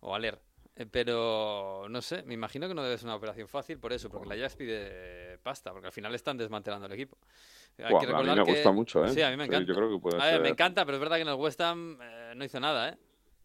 O 0.00 0.14
Aller. 0.14 0.38
Eh, 0.76 0.86
pero 0.90 1.86
no 1.88 2.00
sé, 2.02 2.22
me 2.22 2.34
imagino 2.34 2.68
que 2.68 2.74
no 2.74 2.82
debe 2.82 2.96
ser 2.98 3.06
una 3.06 3.16
operación 3.16 3.48
fácil 3.48 3.78
por 3.78 3.92
eso, 3.92 4.08
porque 4.10 4.28
la 4.28 4.34
Ajax 4.34 4.56
pide 4.56 5.38
pasta, 5.38 5.72
porque 5.72 5.86
al 5.86 5.92
final 5.92 6.14
están 6.14 6.36
desmantelando 6.36 6.86
el 6.86 6.92
equipo. 6.92 7.16
Hay 7.78 7.90
Buah, 7.90 8.00
que 8.06 8.12
a 8.14 8.18
mí 8.22 8.24
me 8.36 8.44
que- 8.44 8.50
gusta 8.50 8.70
mucho, 8.72 9.04
¿eh? 9.04 9.08
Sí, 9.08 9.22
a 9.22 9.30
mí 9.30 9.36
me 9.36 9.44
Sí, 9.44 9.48
encanta. 9.50 9.68
yo 9.68 9.74
creo 9.74 9.90
que 9.90 9.98
puede 9.98 10.22
A 10.22 10.26
ver, 10.26 10.40
me 10.40 10.48
encanta, 10.50 10.84
pero 10.84 10.96
es 10.96 11.00
verdad 11.00 11.16
que 11.16 11.22
en 11.22 11.28
el 11.28 11.34
West 11.34 11.60
Ham 11.60 11.98
eh, 12.02 12.32
no 12.36 12.44
hizo 12.44 12.60
nada, 12.60 12.90
¿eh? 12.90 12.98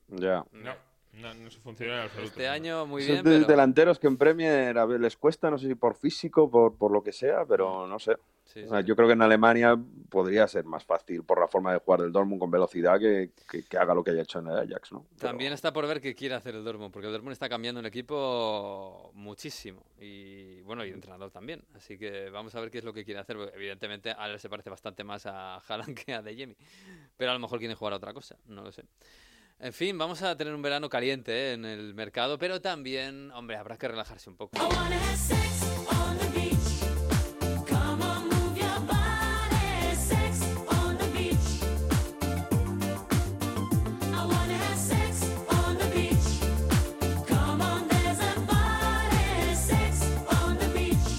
Ya. 0.10 0.46
No, 0.52 0.76
no, 1.22 1.34
no 1.34 1.50
se 1.52 1.60
funciona 1.60 1.96
en 1.96 2.02
absoluto. 2.04 2.30
Este 2.30 2.48
año 2.48 2.86
muy 2.86 3.02
Esos 3.04 3.14
bien, 3.14 3.26
de- 3.26 3.32
pero... 3.40 3.48
delanteros 3.48 4.00
que 4.00 4.08
en 4.08 4.18
Premier 4.18 4.78
a 4.78 4.86
ver, 4.86 5.00
les 5.00 5.18
cuesta, 5.18 5.50
no 5.52 5.58
sé 5.58 5.68
si 5.68 5.76
por 5.76 5.96
físico, 5.96 6.50
por, 6.50 6.76
por 6.76 6.92
lo 6.92 7.02
que 7.04 7.12
sea, 7.12 7.46
pero 7.46 7.88
no 7.88 8.00
sé. 8.00 8.16
Sí, 8.46 8.62
O 8.64 8.70
sea, 8.70 8.80
sí. 8.80 8.88
yo 8.88 8.96
creo 8.96 9.08
que 9.10 9.14
en 9.14 9.22
Alemania 9.22 9.78
podría 10.10 10.48
ser 10.48 10.64
más 10.64 10.86
fácil 10.86 11.22
por 11.24 11.38
la 11.38 11.50
forma 11.50 11.74
de 11.74 11.80
jugar 11.80 12.02
del 12.02 12.14
Dortmund 12.14 12.40
con 12.40 12.50
velocidad 12.50 12.98
que, 12.98 13.32
que- 13.52 13.64
que 13.64 13.78
haga 13.78 13.94
lo 13.94 14.04
que 14.06 14.12
haya 14.12 14.22
hecho 14.22 14.40
en 14.40 14.48
el 14.48 14.58
Ajax, 14.58 14.94
¿no? 14.94 15.06
Pero- 15.18 15.30
También 15.30 15.52
está 15.52 15.74
por 15.74 15.86
ver 15.86 16.00
qué 16.00 16.16
quiere 16.16 16.36
hacer 16.36 16.56
el 16.56 16.64
Dortmund, 16.64 16.94
porque 16.94 17.08
el 17.08 17.12
Dortmund 17.12 17.34
está 17.34 17.50
cambiando 17.50 17.82
el 17.82 17.86
equipo 17.88 19.12
muchísimo. 19.16 19.84
Y 20.00 20.62
bueno, 20.62 20.86
y 20.86 20.90
el 20.90 20.96
entrenador 20.96 21.30
también. 21.30 21.62
Así 21.76 21.98
que 21.98 22.30
vamos 22.30 22.56
a 22.56 22.62
ver 22.62 22.72
qué 22.72 22.78
es 22.78 22.86
lo 22.86 22.94
que 22.94 23.04
quiere 23.04 23.20
hacer. 23.20 23.36
porque 23.36 23.54
Evidentemente, 23.56 24.12
a 24.18 24.30
él 24.30 24.40
se 24.40 24.48
parece 24.50 24.70
bastante 24.70 25.04
más 25.04 25.26
a 25.26 25.58
Haaland 25.58 25.96
que 26.06 26.14
a 26.14 26.22
De 26.22 26.34
Jemi. 26.34 26.56
Pero 27.18 27.32
a 27.32 27.34
lo 27.34 27.40
mejor 27.42 27.60
quiere 27.60 27.76
jugar 27.76 27.94
a 27.94 27.98
otra 27.98 28.14
cosa, 28.14 28.38
no 28.46 28.64
lo 28.64 28.72
sé. 28.72 28.86
En 29.60 29.74
fin, 29.74 29.98
vamos 29.98 30.22
a 30.22 30.38
tener 30.38 30.54
un 30.54 30.62
verano 30.62 30.88
caliente 30.88 31.32
¿eh? 31.32 31.54
en 31.54 31.66
el 31.66 31.96
mercado, 31.96 32.38
pero 32.38 32.62
también, 32.62 33.32
hombre, 33.32 33.58
habrá 33.58 33.76
que 33.76 33.88
relajarse 33.88 34.30
un 34.30 34.36
poco. 34.36 34.56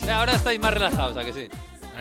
Ahora 0.09 0.35
estáis 0.35 0.59
más 0.59 0.75
relajados, 0.75 1.17
¿a 1.17 1.25
que 1.25 1.33
sí? 1.33 1.49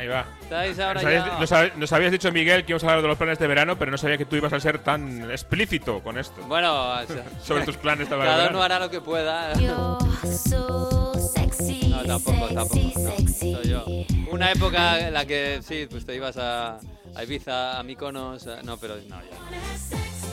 Ahí 0.08 0.14
va. 0.14 0.26
Estáis 0.42 0.80
ahora 0.80 0.94
Nos 0.96 1.06
habías, 1.06 1.26
ya... 1.26 1.40
nos 1.40 1.52
hab- 1.52 1.74
nos 1.76 1.94
habías 1.94 2.12
dicho, 2.12 2.32
Miguel, 2.32 2.64
que 2.66 2.72
íbamos 2.72 2.84
a 2.84 2.88
hablar 2.88 3.02
de 3.02 3.08
los 3.10 3.18
planes 3.18 3.40
de 3.40 3.48
verano, 3.48 3.78
pero 3.78 3.92
no 3.92 3.98
sabía 3.98 4.18
que 4.18 4.26
tú 4.26 4.36
ibas 4.38 4.54
a 4.54 4.60
ser 4.60 4.80
tan 4.80 5.30
explícito 5.32 6.02
con 6.02 6.18
esto. 6.18 6.42
Bueno, 6.48 6.94
o 6.94 7.06
sea, 7.08 7.24
Sobre 7.44 7.66
tus 7.66 7.76
planes 7.78 8.08
para 8.08 8.22
el 8.22 8.26
cada 8.28 8.38
verano. 8.38 8.58
uno 8.58 8.64
hará 8.64 8.80
lo 8.80 8.90
que 8.90 9.02
pueda. 9.02 9.54
You're 9.60 9.98
so 10.38 11.14
sexy, 11.34 11.90
No, 11.90 12.04
tampoco, 12.06 12.48
tampoco. 12.48 12.92
no. 13.00 13.12
Soy 13.34 13.68
yo. 13.70 13.86
Una 14.32 14.52
época 14.52 15.00
en 15.08 15.14
la 15.14 15.26
que 15.26 15.60
sí, 15.62 15.88
pues 15.90 16.06
te 16.06 16.16
ibas 16.16 16.38
a, 16.38 16.78
a 17.16 17.24
Ibiza, 17.24 17.78
a 17.80 17.84
Mykonos. 17.84 18.48
a- 18.48 18.62
No, 18.64 18.78
pero 18.78 18.96
no, 18.96 19.20
ya. 19.22 19.38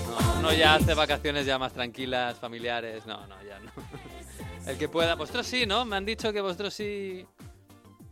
No, 0.08 0.38
uno 0.38 0.52
ya 0.52 0.74
hace 0.74 0.94
vacaciones 0.94 1.46
ya 1.46 1.58
más 1.58 1.72
tranquilas, 1.72 2.36
familiares. 2.38 3.04
No, 3.06 3.26
no, 3.26 3.34
ya 3.42 3.58
no. 3.58 3.72
El 4.70 4.78
que 4.78 4.88
pueda. 4.88 5.14
Vosotros 5.16 5.46
sí, 5.46 5.66
¿no? 5.66 5.84
Me 5.84 5.96
han 5.96 6.04
dicho 6.04 6.32
que 6.32 6.40
vosotros 6.40 6.72
sí. 6.72 7.26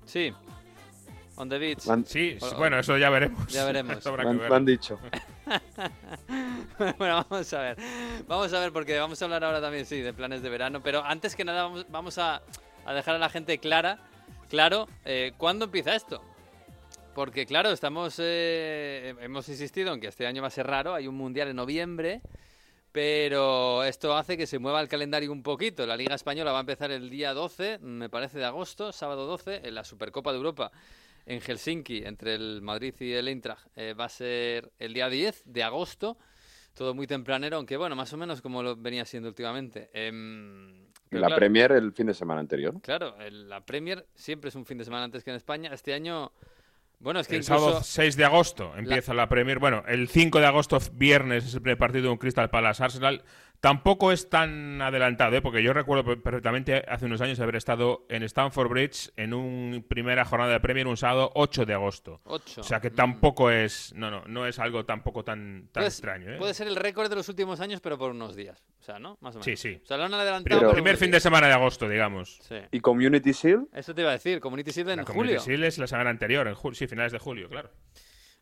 Sí. 0.05 0.33
On 1.37 1.49
the 1.49 1.59
beach. 1.59 1.81
Sí, 2.07 2.37
O- 2.41 2.55
bueno, 2.57 2.79
eso 2.79 2.97
ya 2.99 3.09
veremos. 3.11 3.47
Ya 3.49 3.65
veremos. 3.65 4.05
Me 4.49 4.55
han- 4.55 4.65
dicho. 4.67 4.99
bueno, 6.99 7.27
vamos 7.29 7.53
a 7.53 7.61
ver. 7.61 7.77
Vamos 8.27 8.53
a 8.53 8.61
ver, 8.61 8.73
porque 8.73 8.99
vamos 8.99 9.21
a 9.21 9.25
hablar 9.25 9.45
ahora 9.45 9.61
también, 9.61 9.87
sí, 9.87 10.01
de 10.01 10.13
planes 10.13 10.43
de 10.43 10.51
verano. 10.51 10.83
Pero 10.83 11.05
antes 11.05 11.35
que 11.37 11.45
nada, 11.45 11.65
vamos, 11.65 11.87
vamos 11.89 12.19
a, 12.19 12.43
a 12.85 12.95
dejar 12.95 13.15
a 13.17 13.19
la 13.19 13.29
gente 13.29 13.59
clara, 13.59 13.99
claro, 14.49 14.89
eh, 15.05 15.33
¿cuándo 15.37 15.67
empieza 15.67 15.95
esto? 15.95 16.23
Porque, 17.15 17.45
claro, 17.47 17.71
estamos. 17.71 18.17
eh, 18.19 19.15
hemos 19.21 19.49
insistido 19.49 19.93
en 19.93 20.01
que 20.01 20.09
este 20.09 20.27
año 20.27 20.41
va 20.43 20.49
a 20.49 20.53
ser 20.53 20.67
raro. 20.67 20.95
Hay 20.95 21.07
un 21.07 21.15
mundial 21.17 21.49
en 21.49 21.57
noviembre. 21.57 22.21
Pero 22.93 23.83
esto 23.85 24.15
hace 24.15 24.37
que 24.37 24.47
se 24.47 24.59
mueva 24.59 24.79
el 24.83 24.89
calendario 24.89 25.33
un 25.33 25.43
poquito. 25.43 25.87
La 25.87 25.97
Liga 25.97 26.15
Española 26.15 26.53
va 26.53 26.59
a 26.59 26.61
empezar 26.61 26.91
el 26.91 27.09
día 27.09 27.33
12, 27.33 27.79
me 27.79 28.11
parece, 28.11 28.39
de 28.39 28.45
agosto, 28.45 28.93
sábado 28.93 29.25
12, 29.27 29.63
en 29.67 29.75
la 29.75 29.83
Supercopa 29.83 30.31
de 30.31 30.37
Europa 30.37 30.71
en 31.27 31.41
Helsinki, 31.41 32.03
entre 32.05 32.35
el 32.35 32.63
Madrid 32.63 32.95
y 33.01 33.13
el 33.13 33.29
Eintracht. 33.29 33.67
eh, 33.77 33.95
va 33.95 34.07
a 34.07 34.09
ser 34.09 34.73
el 34.79 34.93
día 34.95 35.09
10 35.09 35.43
de 35.47 35.63
agosto. 35.63 36.19
Todo 36.75 36.95
muy 36.95 37.07
tempranero, 37.07 37.57
aunque 37.59 37.77
bueno, 37.77 37.95
más 37.95 38.13
o 38.13 38.17
menos 38.17 38.41
como 38.41 38.63
lo 38.63 38.77
venía 38.77 39.05
siendo 39.05 39.29
últimamente. 39.29 39.91
Em, 39.93 40.87
la 41.11 41.27
claro, 41.27 41.37
Premier 41.37 41.73
el 41.73 41.93
fin 41.93 42.07
de 42.07 42.15
semana 42.15 42.41
anterior. 42.41 42.81
Claro, 42.83 43.19
el- 43.21 43.49
la 43.49 43.61
Premier 43.65 44.07
siempre 44.15 44.49
es 44.49 44.55
un 44.55 44.65
fin 44.65 44.79
de 44.79 44.85
semana 44.85 45.05
antes 45.05 45.23
que 45.23 45.31
en 45.31 45.37
España. 45.37 45.71
Este 45.75 45.93
año, 45.93 46.33
bueno, 46.99 47.21
es 47.21 47.29
que 47.29 47.37
El 47.37 47.43
incluso... 47.43 47.61
sábado 47.67 47.83
6 47.85 48.17
de 48.17 48.25
agosto 48.25 48.73
empieza 48.77 49.13
la 49.13 49.29
Premier. 49.29 49.59
Bueno, 49.59 49.85
el 49.87 50.09
5 50.09 50.39
de 50.41 50.47
agosto, 50.47 50.79
viernes, 50.95 51.45
es 51.45 51.55
el 51.55 51.61
primer 51.61 51.77
partido 51.77 52.05
de 52.05 52.09
un 52.11 52.17
Crystal 52.19 52.49
Palace 52.49 52.83
Arsenal. 52.83 53.23
Tampoco 53.63 54.11
es 54.11 54.29
tan 54.29 54.83
adelantado, 54.83 55.37
¿eh? 55.37 55.41
porque 55.41 55.63
yo 55.63 55.73
recuerdo 55.73 56.03
per- 56.05 56.21
perfectamente 56.21 56.85
hace 56.89 57.07
unos 57.07 57.21
años 57.21 57.39
haber 57.39 57.55
estado 57.55 58.05
en 58.09 58.25
Stamford 58.25 58.69
Bridge 58.69 59.13
en 59.17 59.33
una 59.33 59.81
primera 59.83 60.25
jornada 60.25 60.51
de 60.53 60.59
Premier 60.59 60.89
un 60.89 60.97
sábado 60.97 61.31
8 61.37 61.65
de 61.65 61.73
agosto. 61.73 62.21
Ocho. 62.25 62.61
O 62.61 62.65
sea 62.65 62.81
que 62.81 62.91
Mm. 62.91 62.95
tampoco 62.97 63.53
es. 63.53 63.95
No, 63.95 64.11
no, 64.11 64.25
no 64.27 64.49
es 64.49 64.59
algo 64.59 64.85
tampoco 64.85 65.23
tan, 65.23 65.69
tan 65.71 65.85
extraño. 65.85 66.33
¿eh? 66.33 66.39
Puede 66.39 66.55
ser 66.55 66.67
el 66.67 66.75
récord 66.75 67.09
de 67.09 67.15
los 67.15 67.29
últimos 67.29 67.61
años, 67.61 67.81
pero 67.81 67.97
por 67.97 68.11
unos 68.11 68.35
días. 68.35 68.65
O 68.81 68.83
sea, 68.83 68.99
¿no? 68.99 69.17
Más 69.21 69.37
o 69.37 69.39
menos. 69.39 69.45
Sí, 69.45 69.57
sí. 69.57 69.81
O 69.81 69.87
sea, 69.87 69.97
lo 69.97 70.05
han 70.07 70.15
adelantado. 70.15 70.43
Primer, 70.43 70.59
Pero- 70.59 70.69
por 70.71 70.75
primer 70.75 70.93
unos 70.95 71.01
fin 71.01 71.11
de 71.13 71.21
semana 71.21 71.47
de 71.47 71.53
agosto, 71.53 71.89
digamos. 71.89 72.39
Sí. 72.43 72.57
¿Y 72.73 72.81
Community 72.81 73.31
Shield? 73.31 73.69
Eso 73.73 73.95
te 73.95 74.01
iba 74.01 74.11
a 74.11 74.15
decir, 74.15 74.41
Community 74.41 74.73
Shield 74.73 74.91
en 74.91 74.97
La 74.97 75.03
julio. 75.05 75.15
Community 75.37 75.45
Shield 75.51 75.65
es 75.67 75.79
la 75.79 75.87
semana 75.87 76.11
anterior, 76.11 76.49
en 76.49 76.55
julio, 76.57 76.75
sí, 76.75 76.89
finales 76.89 77.13
de 77.13 77.21
julio, 77.21 77.49
claro. 77.49 77.71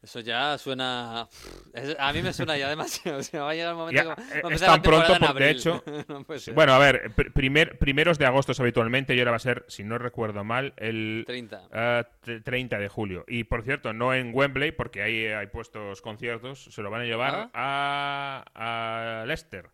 Eso 0.03 0.21
ya 0.21 0.57
suena. 0.57 1.29
es- 1.75 1.95
a 1.99 2.13
mí 2.15 2.23
me 2.23 2.33
suena 2.33 2.57
ya 2.57 2.69
demasiado. 2.71 3.19
O 3.21 3.23
sea, 3.23 3.43
va 3.43 3.51
a 3.51 3.55
llegar 3.55 3.71
el 3.73 3.77
momento 3.77 4.03
Ya, 4.03 4.15
que 4.15 4.23
a 4.23 4.51
eh, 4.51 4.55
es 4.55 4.61
tan 4.63 4.81
pronto 4.81 5.13
porque, 5.21 5.43
de 5.45 5.51
hecho, 5.51 5.85
No. 6.09 6.25
Bueno, 6.55 6.73
a 6.73 6.79
ver, 6.79 7.11
pr- 7.15 7.33
primer, 7.35 7.79
primeros 7.79 8.19
de 8.19 8.25
agosto 8.25 8.53
habitualmente 8.59 9.15
y 9.15 9.19
ahora 9.19 9.33
va 9.33 9.37
a 9.37 9.41
ser, 9.41 9.65
si 9.69 9.85
no 9.85 9.99
recuerdo 9.99 10.43
mal, 10.43 10.73
el 10.79 11.25
30. 11.27 11.69
ah, 11.73 12.07
tre- 12.25 12.43
30 12.43 12.79
de 12.79 12.89
julio. 12.89 13.25
Y 13.29 13.45
por 13.45 13.63
cierto, 13.63 13.93
no 13.93 14.15
en 14.15 14.31
Wembley, 14.35 14.73
porque 14.73 15.03
ahí 15.03 15.27
hay 15.27 15.49
puestos 15.49 16.01
conciertos, 16.01 16.65
se 16.65 16.81
lo 16.83 16.91
van 16.91 17.03
a 17.03 17.05
llevar 17.05 17.51
a, 17.53 18.45
a 18.55 19.25
Leicester, 19.27 19.69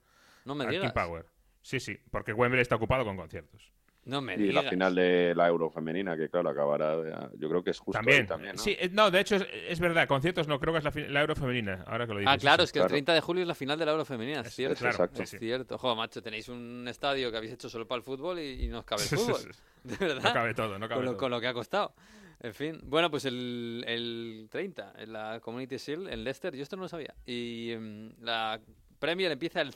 No 0.44 0.56
me 0.56 0.64
King 0.64 0.72
digas. 0.72 0.92
Power. 0.92 1.26
Sí, 1.62 1.78
sí, 1.80 1.98
porque 2.10 2.32
Wembley 2.32 2.62
está 2.62 2.74
ocupado 2.74 3.04
con 3.04 3.16
conciertos. 3.16 3.72
No 4.06 4.20
me 4.22 4.34
Y 4.34 4.38
digas. 4.38 4.64
la 4.64 4.70
final 4.70 4.94
de 4.94 5.34
la 5.34 5.48
Euro 5.48 5.68
femenina, 5.68 6.16
que 6.16 6.28
claro, 6.28 6.48
acabará. 6.50 7.28
yo 7.36 7.48
creo 7.48 7.62
que 7.62 7.70
es 7.70 7.78
justo 7.80 7.98
ahí 7.98 8.24
También. 8.24 8.54
¿no? 8.54 8.62
Sí, 8.62 8.76
eh, 8.78 8.88
no, 8.92 9.10
de 9.10 9.18
hecho 9.20 9.34
es, 9.36 9.46
es 9.68 9.80
verdad, 9.80 10.06
conciertos 10.06 10.46
no, 10.46 10.60
creo 10.60 10.72
que 10.72 10.78
es 10.78 10.84
la, 10.84 10.92
la 11.10 11.20
Euro 11.22 11.34
femenina, 11.34 11.84
ahora 11.88 12.06
que 12.06 12.12
lo 12.14 12.20
dices. 12.20 12.32
Ah, 12.34 12.38
claro, 12.38 12.62
sí, 12.62 12.66
es 12.66 12.72
que 12.72 12.78
el 12.78 12.82
claro. 12.84 12.90
30 12.94 13.14
de 13.14 13.20
julio 13.20 13.42
es 13.42 13.48
la 13.48 13.54
final 13.56 13.78
de 13.78 13.84
la 13.84 13.90
Euro 13.90 14.04
femenina, 14.04 14.40
es 14.42 14.54
cierto. 14.54 14.74
es 14.74 14.78
claro, 14.80 14.94
exacto. 14.94 15.22
Es 15.24 15.30
cierto. 15.30 15.76
Joder, 15.76 15.96
macho, 15.96 16.22
tenéis 16.22 16.48
un 16.48 16.86
estadio 16.88 17.30
que 17.32 17.36
habéis 17.36 17.52
hecho 17.54 17.68
solo 17.68 17.86
para 17.88 17.96
el 17.98 18.04
fútbol 18.04 18.38
y, 18.38 18.64
y 18.64 18.68
no 18.68 18.78
os 18.78 18.84
cabe 18.84 19.02
el 19.02 19.08
fútbol. 19.08 19.40
sí. 19.40 19.48
De 19.82 19.96
verdad. 19.96 20.22
No 20.22 20.32
cabe 20.32 20.54
todo, 20.54 20.78
no 20.78 20.88
cabe 20.88 20.98
con, 20.98 21.04
lo, 21.04 21.10
todo. 21.12 21.18
con 21.18 21.30
lo 21.32 21.40
que 21.40 21.46
ha 21.48 21.52
costado. 21.54 21.92
En 22.40 22.54
fin, 22.54 22.80
bueno, 22.84 23.10
pues 23.10 23.24
el, 23.24 23.84
el 23.88 24.46
30, 24.50 24.94
en 24.98 25.12
la 25.12 25.40
Community 25.40 25.78
Shield 25.78 26.08
en 26.08 26.22
Leicester, 26.22 26.54
yo 26.54 26.62
esto 26.62 26.76
no 26.76 26.82
lo 26.82 26.88
sabía. 26.88 27.14
Y 27.24 27.72
em, 27.72 28.12
la 28.20 28.60
Premier 28.98 29.32
empieza 29.32 29.60
el 29.62 29.72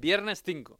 viernes 0.00 0.42
5 0.44 0.78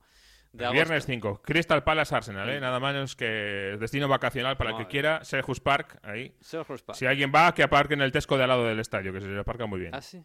de. 0.56 0.70
Viernes 0.70 1.06
5, 1.06 1.42
Crystal 1.44 1.82
Palace 1.84 2.14
Arsenal, 2.14 2.48
¿eh? 2.50 2.60
nada 2.60 2.80
menos 2.80 3.14
que 3.16 3.76
destino 3.78 4.08
vacacional 4.08 4.56
para 4.56 4.70
el 4.70 4.76
que 4.76 4.86
quiera, 4.86 5.24
Selhurst 5.24 5.62
Park, 5.62 5.98
ahí. 6.02 6.34
Selhurst 6.40 6.84
Park. 6.84 6.98
Si 6.98 7.06
alguien 7.06 7.32
va, 7.34 7.52
que 7.54 7.62
aparque 7.62 7.94
en 7.94 8.02
el 8.02 8.12
Tesco 8.12 8.36
de 8.36 8.44
al 8.44 8.48
lado 8.48 8.64
del 8.64 8.80
estadio, 8.80 9.12
que 9.12 9.20
se 9.20 9.28
le 9.28 9.38
aparca 9.40 9.66
muy 9.66 9.80
bien. 9.80 9.94
Ah, 9.94 10.00
sí. 10.02 10.22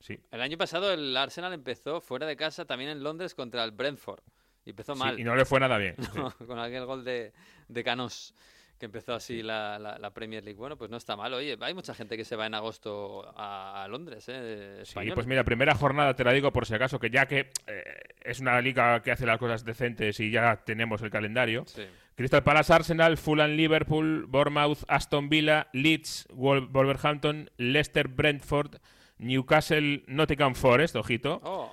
Sí. 0.00 0.18
El 0.30 0.40
año 0.40 0.56
pasado 0.58 0.92
el 0.92 1.16
Arsenal 1.16 1.52
empezó 1.52 2.00
fuera 2.00 2.26
de 2.26 2.36
casa 2.36 2.64
también 2.64 2.90
en 2.90 3.02
Londres 3.02 3.34
contra 3.34 3.64
el 3.64 3.72
Brentford. 3.72 4.20
Y 4.64 4.70
empezó 4.70 4.94
Sí, 4.94 4.98
mal. 5.00 5.18
y 5.18 5.24
no 5.24 5.34
le 5.36 5.44
fue 5.44 5.58
nada 5.60 5.78
bien. 5.78 5.94
sí. 6.00 6.44
con 6.46 6.58
aquel 6.58 6.84
gol 6.84 7.04
de, 7.04 7.32
de 7.68 7.84
Canós 7.84 8.34
que 8.78 8.86
empezó 8.86 9.14
así 9.14 9.42
la, 9.42 9.78
la- 9.78 9.98
la 9.98 10.10
Premier 10.12 10.44
League. 10.44 10.58
Bueno, 10.58 10.76
pues 10.76 10.90
no 10.90 10.96
está 10.96 11.16
mal. 11.16 11.32
Oye, 11.34 11.56
hay 11.60 11.74
mucha 11.74 11.94
gente 11.94 12.16
que 12.16 12.24
se 12.24 12.36
va 12.36 12.46
en 12.46 12.54
agosto 12.54 13.26
a, 13.36 13.82
a 13.84 13.88
Londres, 13.88 14.24
¿eh? 14.28 14.82
Sí, 14.84 14.98
pues 15.14 15.26
mira, 15.26 15.44
primera 15.44 15.74
jornada 15.74 16.14
te 16.14 16.24
la 16.24 16.32
digo 16.32 16.52
por 16.52 16.66
si 16.66 16.74
acaso, 16.74 16.98
que 16.98 17.08
ya 17.10 17.26
que 17.26 17.52
eh, 17.66 17.82
es 18.22 18.40
una 18.40 18.60
liga 18.60 19.02
que 19.02 19.12
hace 19.12 19.24
las 19.26 19.38
cosas 19.38 19.64
decentes 19.64 20.20
y 20.20 20.30
ya 20.30 20.62
tenemos 20.64 21.00
el 21.02 21.10
calendario. 21.10 21.64
Sí. 21.66 21.86
Crystal 22.14 22.42
Palace 22.42 22.72
Arsenal, 22.72 23.16
Fulham 23.18 23.52
Liverpool, 23.52 24.26
Bournemouth 24.26 24.78
Aston 24.88 25.28
Villa, 25.28 25.68
Leeds 25.72 26.26
Wol- 26.30 26.68
Wolverhampton, 26.70 27.50
Leicester 27.58 28.08
Brentford, 28.08 28.76
Newcastle 29.18 30.02
Nottingham 30.06 30.54
Forest, 30.54 30.96
ojito, 30.96 31.40
Oh, 31.42 31.65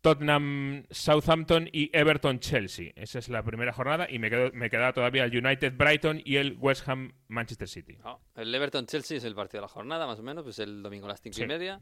Tottenham 0.00 0.84
Southampton 0.90 1.68
y 1.72 1.90
Everton 1.92 2.40
Chelsea. 2.40 2.92
Esa 2.96 3.18
es 3.18 3.28
la 3.28 3.42
primera 3.42 3.72
jornada 3.72 4.06
y 4.10 4.18
me, 4.18 4.30
quedo, 4.30 4.50
me 4.52 4.70
queda 4.70 4.92
todavía 4.92 5.24
el 5.24 5.36
United 5.36 5.74
Brighton 5.76 6.22
y 6.24 6.36
el 6.36 6.56
West 6.58 6.88
Ham 6.88 7.12
Manchester 7.28 7.68
City. 7.68 7.98
oh. 8.04 8.18
El 8.36 8.54
Everton-Chelsea 8.54 9.18
es 9.18 9.24
el 9.24 9.34
partido 9.34 9.58
de 9.60 9.62
la 9.66 9.68
jornada, 9.68 10.06
más 10.06 10.18
o 10.18 10.22
menos, 10.22 10.42
pues 10.44 10.58
el 10.58 10.82
domingo 10.82 11.06
a 11.06 11.10
las 11.10 11.20
cinco 11.20 11.36
Sí. 11.36 11.42
y 11.42 11.46
media. 11.46 11.80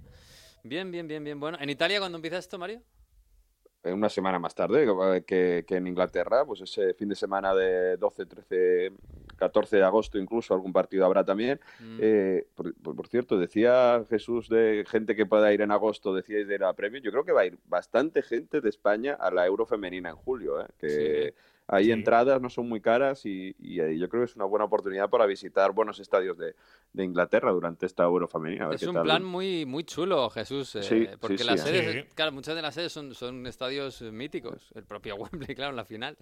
Bien, 0.64 0.90
bien, 0.90 1.06
bien, 1.06 1.22
bien. 1.22 1.38
Bueno, 1.38 1.56
¿en 1.60 1.70
Italia 1.70 2.00
cuándo 2.00 2.16
empieza 2.16 2.38
esto, 2.38 2.58
Mario? 2.58 2.82
Eh, 3.84 3.92
Una 3.92 4.08
semana 4.08 4.38
más 4.38 4.54
tarde 4.54 4.86
que, 5.26 5.64
que- 5.66 5.76
en 5.76 5.86
Inglaterra, 5.86 6.44
pues 6.44 6.60
ese 6.62 6.94
fin 6.94 7.08
de 7.08 7.14
semana 7.14 7.54
de 7.54 7.96
12, 7.96 8.26
13, 8.26 8.92
14 9.36 9.76
de 9.76 9.84
agosto 9.84 10.18
incluso 10.18 10.52
algún 10.52 10.72
partido 10.72 11.04
habrá 11.04 11.24
también. 11.24 11.60
Mm. 11.78 11.98
Eh, 12.00 12.46
por, 12.54 12.74
por- 12.74 13.06
cierto, 13.06 13.38
decía 13.38 14.02
Jesús 14.10 14.48
de 14.48 14.84
gente 14.88 15.14
que 15.14 15.26
pueda 15.26 15.52
ir 15.52 15.60
en 15.62 15.70
agosto, 15.70 16.12
decíais 16.12 16.48
de 16.48 16.58
la 16.58 16.72
Premier. 16.72 17.02
Yo 17.02 17.12
creo 17.12 17.24
que 17.24 17.32
va 17.32 17.42
a 17.42 17.46
ir 17.46 17.58
bastante 17.66 18.22
gente 18.22 18.60
de 18.60 18.68
España 18.68 19.14
a 19.14 19.30
la 19.30 19.46
Euro 19.46 19.64
femenina 19.64 20.10
en 20.10 20.16
julio, 20.16 20.60
¿eh? 20.60 20.66
que 20.78 21.34
hay 21.70 21.84
Sí. 21.84 21.92
entradas, 21.92 22.40
no 22.40 22.48
son 22.48 22.66
muy 22.68 22.80
caras 22.80 23.24
y, 23.26 23.54
y, 23.58 23.76
yo 23.98 24.08
creo 24.08 24.22
que 24.22 24.30
es 24.30 24.36
una 24.36 24.46
buena 24.46 24.64
oportunidad 24.64 25.10
para 25.10 25.26
visitar 25.26 25.70
buenos 25.72 26.00
estadios 26.00 26.36
de, 26.38 26.54
de 26.94 27.04
Inglaterra 27.04 27.52
durante 27.52 27.84
esta 27.84 28.04
Euro 28.04 28.26
femenina. 28.26 28.64
a 28.64 28.68
ver 28.68 28.76
Es 28.76 28.80
qué 28.80 28.88
un 28.88 28.94
tal. 28.94 29.04
plan 29.04 29.22
muy, 29.22 29.66
muy 29.66 29.84
chulo, 29.84 30.30
Jesús. 30.30 30.74
eh, 30.76 30.82
Sí, 30.82 31.08
porque 31.20 31.36
sí, 31.38 31.44
las 31.44 31.60
sí. 31.60 31.68
sedes, 31.68 32.04
Sí. 32.06 32.10
claro, 32.14 32.32
muchas 32.32 32.56
de 32.56 32.62
las 32.62 32.74
sedes 32.74 32.90
son, 32.90 33.14
son 33.14 33.46
estadios 33.46 34.00
míticos. 34.00 34.72
El 34.74 34.84
propio 34.84 35.14
Wembley, 35.46 35.54
claro, 35.54 35.70
en 35.70 35.76
la 35.76 35.84
final. 35.84 36.16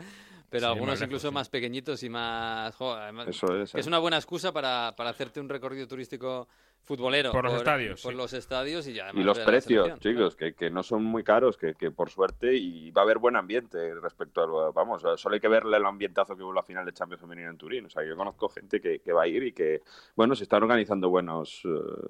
Pero 0.50 0.66
Sí, 0.66 0.72
algunos 0.72 0.94
lejos, 0.94 1.02
incluso 1.06 1.32
más 1.32 1.48
pequeñitos 1.48 2.02
y 2.02 2.08
más. 2.10 2.74
jo, 2.74 2.92
además, 2.92 3.28
Eso 3.28 3.46
es. 3.56 3.72
es 3.74 3.86
¿eh? 3.86 3.88
una 3.88 3.98
buena 4.00 4.16
excusa 4.16 4.52
para, 4.52 4.94
para 4.96 5.10
hacerte 5.10 5.40
un 5.40 5.48
recorrido 5.48 5.86
turístico 5.86 6.48
futbolero. 6.82 7.32
Por 7.32 7.44
los 7.44 7.54
estadios, 7.54 8.00
Por 8.02 8.12
sí. 8.12 8.16
los 8.16 8.32
estadios 8.32 8.86
y 8.86 8.92
ya. 8.94 9.10
Y 9.12 9.22
los 9.24 9.38
precios, 9.40 9.98
chicos, 10.00 10.36
que, 10.36 10.54
que 10.54 10.70
no 10.70 10.82
son 10.82 11.02
muy 11.04 11.24
caros, 11.24 11.56
que, 11.56 11.74
que 11.74 11.90
por 11.90 12.10
suerte 12.10 12.54
y 12.54 12.90
va 12.92 13.02
a 13.02 13.04
haber 13.04 13.18
buen 13.18 13.34
ambiente 13.36 13.94
respecto 13.96 14.42
a 14.42 14.46
lo, 14.46 14.72
vamos, 14.72 15.02
solo 15.16 15.34
hay 15.34 15.40
que 15.40 15.48
verle 15.48 15.76
el 15.76 15.84
ambientato 15.84 16.36
que 16.36 16.42
hubo 16.42 16.50
en 16.50 16.56
la 16.56 16.62
final 16.62 16.86
de 16.86 16.92
Champions 16.92 17.20
Femenina 17.20 17.50
en 17.50 17.56
Turín. 17.58 17.86
O 17.86 17.90
sea, 17.90 18.04
yo 18.04 18.16
conozco 18.16 18.48
gente 18.48 18.80
que, 18.80 19.00
que 19.00 19.12
va 19.12 19.22
a 19.24 19.26
ir 19.26 19.42
y 19.42 19.52
que, 19.52 19.82
bueno, 20.14 20.34
se 20.36 20.44
están 20.44 20.62
organizando 20.62 21.08
buenos, 21.10 21.62
eh, 21.64 21.68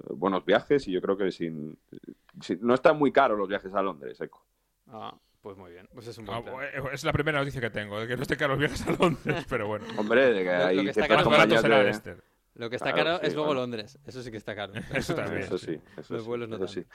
buenos 0.09 0.45
viajes 0.45 0.87
y 0.87 0.91
yo 0.91 1.01
creo 1.01 1.17
que 1.17 1.31
sin, 1.31 1.77
sin- 2.41 2.59
no 2.61 2.73
están 2.75 2.97
muy 2.99 3.11
caros 3.11 3.37
los 3.37 3.47
viajes 3.47 3.73
a 3.73 3.81
Londres, 3.81 4.21
Eco. 4.21 4.45
Ah, 4.89 5.13
pues 5.41 5.57
muy 5.57 5.71
bien. 5.71 5.87
Pues 5.93 6.05
es 6.07 6.17
un 6.19 6.29
Ah, 6.29 6.39
buen 6.39 6.55
plan. 6.55 6.65
eh, 6.85 6.89
es 6.93 7.03
la 7.03 7.13
primera 7.13 7.39
noticia 7.39 7.59
que 7.61 7.69
tengo, 7.71 7.99
de 7.99 8.07
que 8.07 8.15
no 8.15 8.21
esté 8.21 8.37
caro 8.37 8.53
los 8.53 8.59
viajes 8.59 8.85
a 8.87 8.91
Londres, 8.91 9.45
pero 9.49 9.65
bueno. 9.67 9.85
Hombre, 9.97 10.33
de 10.33 10.43
que 10.43 10.49
Lo- 10.51 10.57
lo 10.59 10.65
hay 10.65 10.75
que 10.83 10.89
está 10.89 10.93
ciertas 11.05 11.17
caro 11.17 11.29
Más 11.31 11.39
barato 11.39 11.55
compañías 11.55 11.61
será 11.61 11.77
de- 11.77 11.83
Leicester. 11.83 12.23
Lo 12.57 12.69
que 12.69 12.75
está 12.75 12.91
claro, 12.93 13.11
caro 13.11 13.19
sí, 13.21 13.27
es 13.27 13.33
luego 13.33 13.47
bueno. 13.47 13.61
Londres. 13.61 13.97
Eso 14.05 14.21
sí 14.21 14.29
que 14.31 14.37
está 14.37 14.55
caro. 14.55 14.73
Eso 14.93 15.15
también. 15.15 15.43
Eso 15.43 15.57
sí, 15.57 15.79
eso 15.97 16.13
Los 16.13 16.23
sí, 16.23 16.27
vuelos 16.27 16.49
no 16.49 16.55
eso 16.57 16.65
tanto. 16.65 16.81
sí. 16.81 16.85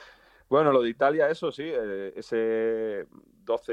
Bueno, 0.48 0.70
lo 0.70 0.82
de 0.82 0.90
Italia, 0.90 1.30
eso 1.30 1.50
sí, 1.50 1.62
eh, 1.64 2.12
ese 2.14 3.06
12 3.42 3.72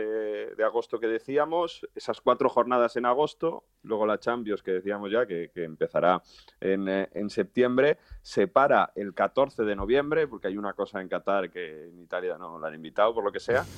de 0.56 0.63
agosto 0.63 0.97
que 0.97 1.08
decíamos, 1.08 1.86
esas 1.93 2.21
cuatro 2.21 2.47
jornadas 2.47 2.95
en 2.95 3.06
agosto, 3.06 3.65
luego 3.84 4.06
la 4.06 4.17
Champions 4.17 4.63
que 4.63 4.71
decíamos 4.71 5.12
ya, 5.12 5.25
que, 5.25 5.52
que 5.54 5.65
empezará 5.65 6.21
en, 6.62 6.88
eh, 6.88 7.10
en 7.15 7.30
septiembre, 7.30 7.97
se 8.21 8.47
para 8.47 8.93
el 8.95 9.13
14 9.13 9.63
de 9.65 9.75
noviembre, 9.75 10.25
porque 10.28 10.47
hay 10.47 10.58
una 10.58 10.71
cosa 10.71 11.02
en 11.02 11.10
Qatar 11.10 11.52
que 11.52 11.88
en 11.89 11.99
Italia 11.99 12.38
no 12.38 12.58
la 12.58 12.69
han 12.69 12.75
invitado, 12.75 13.13
por 13.13 13.25
lo 13.25 13.32
que 13.32 13.41
sea. 13.41 13.65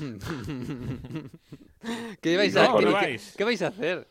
¿Qué 2.21 2.37
vais, 2.37 2.53
No, 2.53 2.61
a, 2.61 2.67
no 2.67 2.77
qué- 2.77 2.85
qué- 2.85 2.91
vais. 2.91 3.35
qué 3.37 3.43
vais 3.43 3.61
a 3.63 3.67
hacer? 3.67 4.07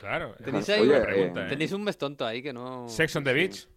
Claro. 0.00 0.34
Tenéis 0.44 0.68
ahí 0.68 0.82
una 0.82 0.96
Oye, 0.96 1.04
pregunta, 1.04 1.46
¿eh? 1.46 1.48
Tenéis 1.48 1.72
un 1.72 1.84
mes 1.84 1.96
tonto 1.96 2.26
ahí 2.26 2.42
que 2.42 2.52
no. 2.52 2.88
Sex 2.88 3.16
on 3.16 3.24
the 3.24 3.32
Beach. 3.32 3.68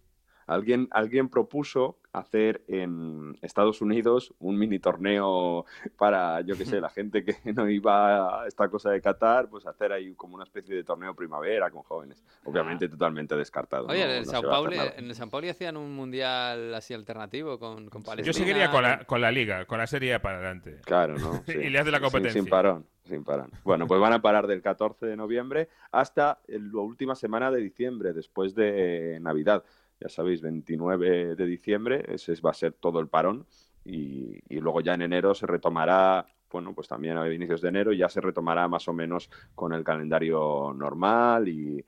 Alguien, 0.48 0.88
alguien 0.92 1.28
propuso 1.28 1.98
hacer 2.12 2.62
en 2.68 3.36
Estados 3.42 3.82
Unidos 3.82 4.34
un 4.38 4.58
mini 4.58 4.78
torneo 4.78 5.66
para, 5.98 6.40
yo 6.40 6.56
qué 6.56 6.64
sé, 6.64 6.80
la 6.80 6.88
gente 6.88 7.22
que 7.22 7.36
no 7.52 7.68
iba 7.68 8.42
a 8.42 8.48
esta 8.48 8.68
cosa 8.70 8.90
de 8.90 9.00
Qatar, 9.02 9.48
pues 9.50 9.66
hacer 9.66 9.92
ahí 9.92 10.14
como 10.14 10.34
una 10.34 10.44
especie 10.44 10.74
de 10.74 10.84
torneo 10.84 11.14
primavera 11.14 11.70
con 11.70 11.82
jóvenes. 11.82 12.24
Obviamente 12.44 12.88
totalmente 12.88 13.36
descartado. 13.36 13.86
Oye, 13.88 14.04
no- 14.04 14.10
en, 14.10 14.16
el 14.20 14.24
no 14.24 14.30
Sao 14.32 14.42
Paulo, 14.42 14.72
en 14.96 15.04
el 15.04 15.14
Sao 15.14 15.28
Paulo 15.28 15.50
hacían 15.50 15.76
un 15.76 15.94
mundial 15.94 16.74
así 16.74 16.94
alternativo 16.94 17.58
con, 17.58 17.88
con 17.90 18.02
Palestina. 18.02 18.26
Yo 18.26 18.32
seguiría 18.32 18.70
con 18.70 18.82
la, 18.82 19.04
con 19.04 19.20
la 19.20 19.30
liga, 19.30 19.66
con 19.66 19.76
la 19.78 19.86
serie 19.86 20.18
para 20.18 20.38
adelante. 20.38 20.80
Claro, 20.84 21.18
¿no? 21.18 21.42
Sí. 21.46 21.52
Y 21.58 21.68
le 21.68 21.78
hace 21.78 21.90
la 21.90 22.00
competencia. 22.00 22.40
Sin, 22.40 22.48
parón, 22.50 22.86
sin 23.04 23.22
parón. 23.22 23.50
Bueno, 23.64 23.86
pues 23.86 24.00
van 24.00 24.14
a 24.14 24.22
parar 24.22 24.46
del 24.46 24.62
14 24.62 25.04
de 25.06 25.14
noviembre 25.16 25.68
hasta 25.92 26.40
el- 26.48 26.72
la 26.72 26.80
última 26.80 27.14
semana 27.14 27.50
de 27.50 27.60
diciembre, 27.60 28.14
después 28.14 28.54
de 28.54 29.18
Navidad. 29.20 29.62
Ya 30.00 30.08
sabéis, 30.08 30.40
29 30.40 31.34
de 31.34 31.46
diciembre, 31.46 32.04
ese 32.08 32.34
va 32.40 32.50
a 32.50 32.54
ser 32.54 32.72
todo 32.72 33.00
el 33.00 33.08
parón. 33.08 33.46
Y, 33.84 34.38
y 34.48 34.60
luego 34.60 34.80
ya 34.80 34.94
en 34.94 35.02
enero 35.02 35.34
se 35.34 35.46
retomará, 35.46 36.26
bueno, 36.50 36.74
pues 36.74 36.88
también 36.88 37.16
a 37.16 37.32
inicios 37.32 37.60
de 37.60 37.68
enero 37.68 37.92
ya 37.92 38.08
se 38.08 38.20
retomará 38.20 38.68
más 38.68 38.88
o 38.88 38.92
menos 38.92 39.30
con 39.54 39.72
el 39.72 39.84
calendario 39.84 40.72
normal 40.74 41.48
y, 41.48 41.84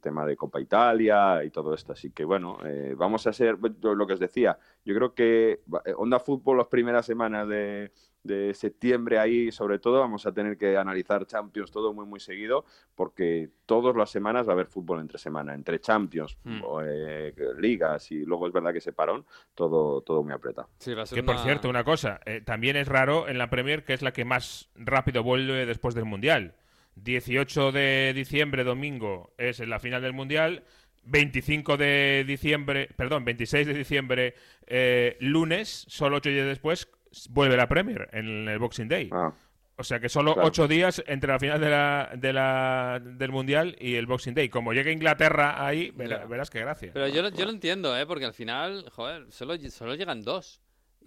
tema 0.00 0.26
de 0.26 0.36
Copa 0.36 0.60
Italia 0.60 1.42
y 1.44 1.50
todo 1.50 1.74
esto. 1.74 1.92
Así 1.92 2.10
que 2.10 2.24
bueno, 2.24 2.58
eh, 2.64 2.94
vamos 2.96 3.26
a 3.26 3.32
ser, 3.32 3.58
lo 3.58 4.06
que 4.06 4.12
os 4.12 4.20
decía, 4.20 4.58
yo 4.84 4.94
creo 4.94 5.14
que 5.14 5.62
eh, 5.84 5.94
Onda 5.96 6.20
Fútbol 6.20 6.58
las 6.58 6.66
primeras 6.66 7.06
semanas 7.06 7.48
de, 7.48 7.90
de 8.22 8.52
septiembre 8.54 9.18
ahí, 9.18 9.50
sobre 9.52 9.78
todo, 9.78 10.00
vamos 10.00 10.26
a 10.26 10.32
tener 10.32 10.58
que 10.58 10.76
analizar 10.76 11.26
Champions 11.26 11.70
todo 11.70 11.92
muy, 11.94 12.04
muy 12.04 12.20
seguido, 12.20 12.64
porque 12.94 13.48
todas 13.64 13.94
las 13.96 14.10
semanas 14.10 14.46
va 14.46 14.50
a 14.50 14.54
haber 14.54 14.66
fútbol 14.66 15.00
entre 15.00 15.18
semana, 15.18 15.54
entre 15.54 15.80
Champions, 15.80 16.36
Hmm. 16.44 16.62
o, 16.64 16.82
eh, 16.82 17.32
ligas 17.58 18.10
y 18.12 18.24
luego 18.24 18.46
es 18.46 18.52
verdad 18.52 18.72
que 18.72 18.80
se 18.80 18.92
parón, 18.92 19.24
todo, 19.54 20.00
todo 20.02 20.22
muy 20.22 20.32
apretado. 20.32 20.68
Sí, 20.78 20.94
va 20.94 21.02
a 21.02 21.06
ser 21.06 21.16
Que 21.16 21.22
por 21.22 21.38
cierto, 21.38 21.68
una 21.68 21.84
cosa, 21.84 22.20
eh, 22.26 22.40
también 22.44 22.76
es 22.76 22.88
raro 22.88 23.28
en 23.28 23.38
la 23.38 23.50
Premier 23.50 23.84
que 23.84 23.94
es 23.94 24.02
la 24.02 24.12
que 24.12 24.24
más 24.24 24.68
rápido 24.74 25.22
vuelve 25.22 25.64
después 25.66 25.94
del 25.94 26.04
Mundial. 26.04 26.54
18 26.96 27.72
de 27.72 28.12
diciembre, 28.14 28.64
domingo, 28.64 29.32
es 29.38 29.60
en 29.60 29.70
la 29.70 29.78
final 29.78 30.02
del 30.02 30.12
Mundial. 30.12 30.64
25 31.04 31.76
de 31.78 32.24
diciembre, 32.26 32.88
perdón, 32.96 33.24
26 33.24 33.66
de 33.66 33.72
diciembre, 33.72 34.34
eh, 34.66 35.16
lunes, 35.20 35.86
solo 35.88 36.16
8 36.16 36.28
días 36.28 36.46
después, 36.46 36.86
vuelve 37.30 37.56
la 37.56 37.68
Premier 37.68 38.08
en 38.12 38.48
el 38.48 38.58
Boxing 38.58 38.88
Day. 38.88 39.08
Ah, 39.12 39.32
O 39.76 39.84
sea 39.84 40.00
que 40.00 40.08
solo 40.08 40.34
Claro. 40.34 40.48
8 40.48 40.66
días 40.66 41.02
entre 41.06 41.30
la 41.32 41.38
final 41.38 41.60
de 41.60 41.70
la, 41.70 42.10
de 42.16 42.32
la, 42.32 43.00
del 43.00 43.30
Mundial 43.30 43.76
y 43.78 43.94
el 43.94 44.06
Boxing 44.06 44.34
Day. 44.34 44.48
Como 44.48 44.72
llegue 44.72 44.90
Inglaterra 44.92 45.64
ahí, 45.64 45.90
verá- 45.92 46.20
Ya. 46.22 46.26
verás 46.26 46.50
qué 46.50 46.58
gracia. 46.60 46.90
Pero 46.92 47.06
yo, 47.08 47.22
lo- 47.22 47.28
yo 47.30 47.44
lo 47.44 47.52
entiendo, 47.52 47.96
¿eh? 47.96 48.04
Porque 48.04 48.24
al 48.24 48.34
final, 48.34 48.88
joder, 48.90 49.30
solo, 49.30 49.56
solo 49.70 49.94
llegan 49.94 50.22
dos. 50.22 50.60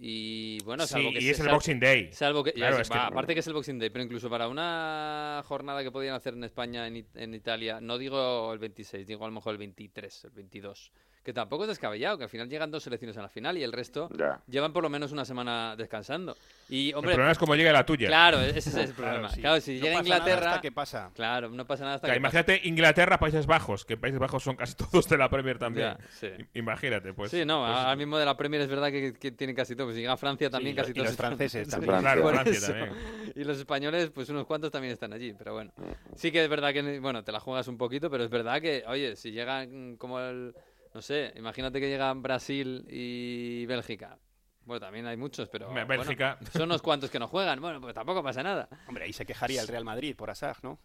Y 0.04 0.58
bueno, 0.64 0.84
sí, 0.86 0.94
salvo 0.94 1.12
que 1.12 1.22
y 1.22 1.28
es 1.28 1.38
el 1.38 1.48
Boxing 1.48 1.78
Day. 1.78 2.12
Salvo 2.12 2.42
que, 2.42 2.52
Claro, 2.54 2.78
es 2.78 2.90
aparte 2.90 3.34
que 3.34 3.40
es 3.40 3.46
el 3.46 3.52
Boxing 3.52 3.78
Day, 3.78 3.90
pero 3.90 4.04
incluso 4.04 4.30
para 4.30 4.48
una 4.48 5.42
jornada 5.44 5.82
que 5.82 5.90
podían 5.92 6.14
hacer 6.14 6.32
en 6.34 6.42
España, 6.44 6.86
en, 6.86 7.06
en 7.14 7.34
Italia, 7.34 7.78
no 7.80 7.98
digo 7.98 8.52
el 8.54 8.58
26, 8.58 9.06
digo 9.06 9.24
a 9.24 9.28
lo 9.28 9.34
mejor 9.34 9.52
el 9.52 9.58
23, 9.58 10.24
el 10.24 10.30
22, 10.30 10.92
que 11.24 11.32
tampoco 11.32 11.64
es 11.64 11.68
descabellado, 11.68 12.18
que 12.18 12.24
al 12.24 12.30
final 12.30 12.48
llegan 12.48 12.70
dos 12.70 12.82
selecciones 12.82 13.16
a 13.16 13.22
la 13.22 13.28
final 13.28 13.56
y 13.56 13.62
el 13.62 13.72
resto 13.72 14.08
ya. 14.18 14.40
llevan 14.48 14.72
por 14.72 14.82
lo 14.82 14.88
menos 14.90 15.12
una 15.12 15.24
semana 15.24 15.76
descansando. 15.76 16.36
Y, 16.68 16.88
el 16.90 16.96
hombre, 16.96 17.12
problema 17.12 17.32
es 17.32 17.38
cómo 17.38 17.54
llega 17.54 17.70
la 17.72 17.84
tuya. 17.86 18.08
claro, 18.08 18.40
ese 18.40 18.58
es 18.58 18.74
el 18.74 18.92
problema. 18.94 19.28
sí. 19.28 19.40
Claro, 19.40 19.60
si 19.60 19.74
No 19.78 19.84
llega 19.84 19.98
pasa 19.98 20.08
nada 20.08 20.18
Inglaterra, 20.20 20.50
hasta 20.50 20.60
que 20.62 20.72
pasa. 20.72 21.10
claro, 21.14 21.48
no 21.50 21.66
pasa 21.66 21.84
nada 21.84 21.94
hasta 21.96 22.06
Claro, 22.08 22.18
que 22.18 22.22
pasa. 22.22 22.38
imagínate 22.40 22.68
Inglaterra, 22.68 23.18
Países 23.18 23.46
Bajos, 23.46 23.84
que 23.84 23.96
Países 23.96 24.18
Bajos 24.18 24.42
son 24.42 24.56
casi 24.56 24.74
todos 24.90 25.08
de 25.08 25.16
la 25.18 25.28
Premier 25.28 25.58
también. 25.58 25.88
Ya, 25.88 25.98
sí. 26.10 26.28
Imagínate, 26.54 27.12
pues. 27.12 27.30
sí, 27.30 27.44
no, 27.44 27.64
pues, 27.64 27.76
ahora 27.78 27.94
mismo 27.96 28.18
de 28.18 28.24
la 28.24 28.36
Premier 28.36 28.62
es 28.62 28.68
verdad 28.68 28.90
que, 28.90 29.12
que 29.12 29.30
tienen 29.32 29.54
casi 29.54 29.76
todo. 29.76 29.86
Pues 29.88 29.96
si 29.96 30.02
llega 30.02 30.16
Francia 30.16 30.50
también 30.50 30.72
y 30.74 30.76
casi 30.76 30.88
los- 30.88 30.96
y 30.96 31.00
todos. 31.00 31.04
los 31.06 31.12
están- 31.12 31.26
franceses 31.36 31.66
Sí, 31.68 31.70
también. 31.70 32.00
Claro, 32.00 32.28
Francia 32.28 32.60
también. 32.68 32.92
Y 33.36 33.44
los 33.44 33.58
españoles, 33.58 34.10
pues 34.10 34.28
unos 34.30 34.46
cuantos 34.46 34.70
también 34.70 34.92
están 34.92 35.12
allí, 35.12 35.34
pero 35.38 35.52
bueno. 35.54 35.72
Sí 36.16 36.32
que 36.32 36.42
es 36.42 36.48
verdad 36.48 36.72
que, 36.72 36.98
bueno, 37.00 37.22
te 37.22 37.32
la 37.32 37.40
juegas 37.40 37.68
un 37.68 37.76
poquito, 37.78 38.10
pero 38.10 38.24
es 38.24 38.30
verdad 38.30 38.60
que, 38.60 38.82
oye, 38.88 39.14
si 39.16 39.30
llegan 39.32 39.96
como 39.96 40.18
el, 40.20 40.54
no 40.94 41.02
sé, 41.02 41.32
imagínate 41.36 41.80
que 41.80 41.88
llegan 41.88 42.22
Brasil 42.22 42.84
y 42.88 43.66
Bélgica. 43.66 44.18
Bueno, 44.64 44.80
también 44.80 45.06
hay 45.06 45.16
muchos, 45.16 45.48
pero 45.48 45.68
bueno, 45.70 45.86
Bélgica. 45.86 46.38
son 46.52 46.62
unos 46.62 46.82
cuantos 46.82 47.10
que 47.10 47.18
no 47.18 47.26
juegan. 47.26 47.60
Bueno, 47.60 47.80
pues 47.80 47.94
tampoco 47.94 48.22
pasa 48.22 48.42
nada. 48.42 48.68
Hombre, 48.86 49.04
ahí 49.04 49.12
se 49.12 49.26
quejaría 49.26 49.60
el 49.60 49.68
Real 49.68 49.84
Madrid 49.84 50.14
por 50.14 50.30
Asaj, 50.30 50.62
¿no? 50.62 50.78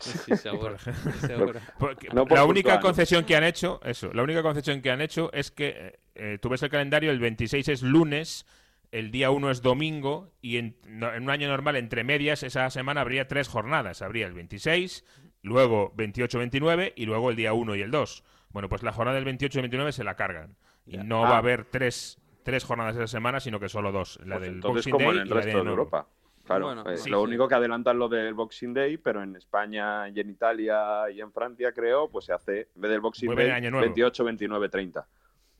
Sí, 0.00 0.36
seguro. 0.36 0.76
seguro. 1.26 1.60
Porque 1.78 2.08
No 2.08 2.24
por 2.26 2.38
la 2.38 2.44
única 2.44 2.80
concesión 2.80 3.24
que 3.24 3.36
han 3.36 3.44
hecho, 3.44 3.80
eso, 3.84 4.12
la 4.12 4.22
única 4.22 4.42
concesión 4.42 4.80
que 4.80 4.90
han 4.90 5.00
hecho 5.00 5.30
es 5.32 5.50
que 5.50 5.68
eh, 5.68 5.98
eh, 6.14 6.38
tú 6.40 6.48
ves 6.48 6.62
el 6.62 6.70
calendario, 6.70 7.10
el 7.10 7.18
26 7.18 7.68
es 7.68 7.82
lunes, 7.82 8.46
el 8.92 9.10
día 9.10 9.30
1 9.30 9.50
es 9.50 9.60
domingo 9.62 10.32
y 10.40 10.56
en, 10.58 10.76
no- 10.86 11.12
en 11.12 11.24
un 11.24 11.30
año 11.30 11.48
normal, 11.48 11.76
entre 11.76 12.04
medias, 12.04 12.42
esa 12.42 12.70
semana 12.70 13.00
habría 13.00 13.26
tres 13.26 13.48
jornadas. 13.48 14.00
Habría 14.00 14.26
el 14.26 14.32
26, 14.32 15.04
luego 15.42 15.92
28-29 15.96 16.92
y 16.96 17.04
luego 17.06 17.30
el 17.30 17.36
día 17.36 17.52
1 17.52 17.74
y 17.74 17.82
el 17.82 17.90
2. 17.90 18.24
Bueno, 18.54 18.68
pues 18.70 18.82
la 18.82 18.92
jornada 18.92 19.16
del 19.16 19.24
28 19.26 19.58
y 19.58 19.62
29 19.62 19.92
se 19.92 20.04
la 20.04 20.14
cargan. 20.14 20.56
Y 20.86 20.96
no 20.96 21.22
va 21.22 21.30
a 21.30 21.34
Ah. 21.34 21.38
haber 21.38 21.64
tres, 21.64 22.18
tres 22.44 22.62
jornadas 22.64 22.94
esa 22.94 23.08
semana, 23.08 23.40
sino 23.40 23.58
que 23.58 23.68
solo 23.68 23.90
dos. 23.92 24.18
La 24.24 24.36
Pues 24.36 24.42
del 24.46 24.54
entonces 24.54 24.84
Boxing 24.86 24.92
como 24.92 25.04
Day 25.10 25.16
en 25.16 25.20
el 25.22 25.26
y 25.26 25.28
la 25.30 25.34
de 25.34 25.42
resto 25.42 25.50
Año 25.50 25.58
de 25.58 25.64
Nuevo. 25.64 25.80
Europa. 25.82 26.08
Claro, 26.44 26.66
Bueno, 26.66 26.88
eh, 26.90 26.96
sí, 26.98 27.10
lo 27.10 27.18
sí. 27.18 27.24
único 27.24 27.48
que 27.48 27.54
adelantan 27.56 27.98
lo 27.98 28.08
del 28.08 28.32
Boxing 28.34 28.72
Day, 28.74 28.96
pero 28.98 29.22
en 29.22 29.34
España 29.34 30.08
y 30.10 30.20
en 30.20 30.30
Italia 30.30 31.10
y 31.10 31.20
en 31.20 31.32
Francia, 31.32 31.72
creo, 31.72 32.08
pues 32.08 32.26
se 32.26 32.32
hace, 32.32 32.68
en 32.76 32.80
vez 32.82 32.90
del 32.92 33.00
Boxing 33.00 33.30
en 33.30 33.36
Day, 33.36 33.50
Año 33.50 33.70
Nuevo. 33.70 33.86
28, 33.86 34.24
29, 34.24 34.68
30. 34.68 35.08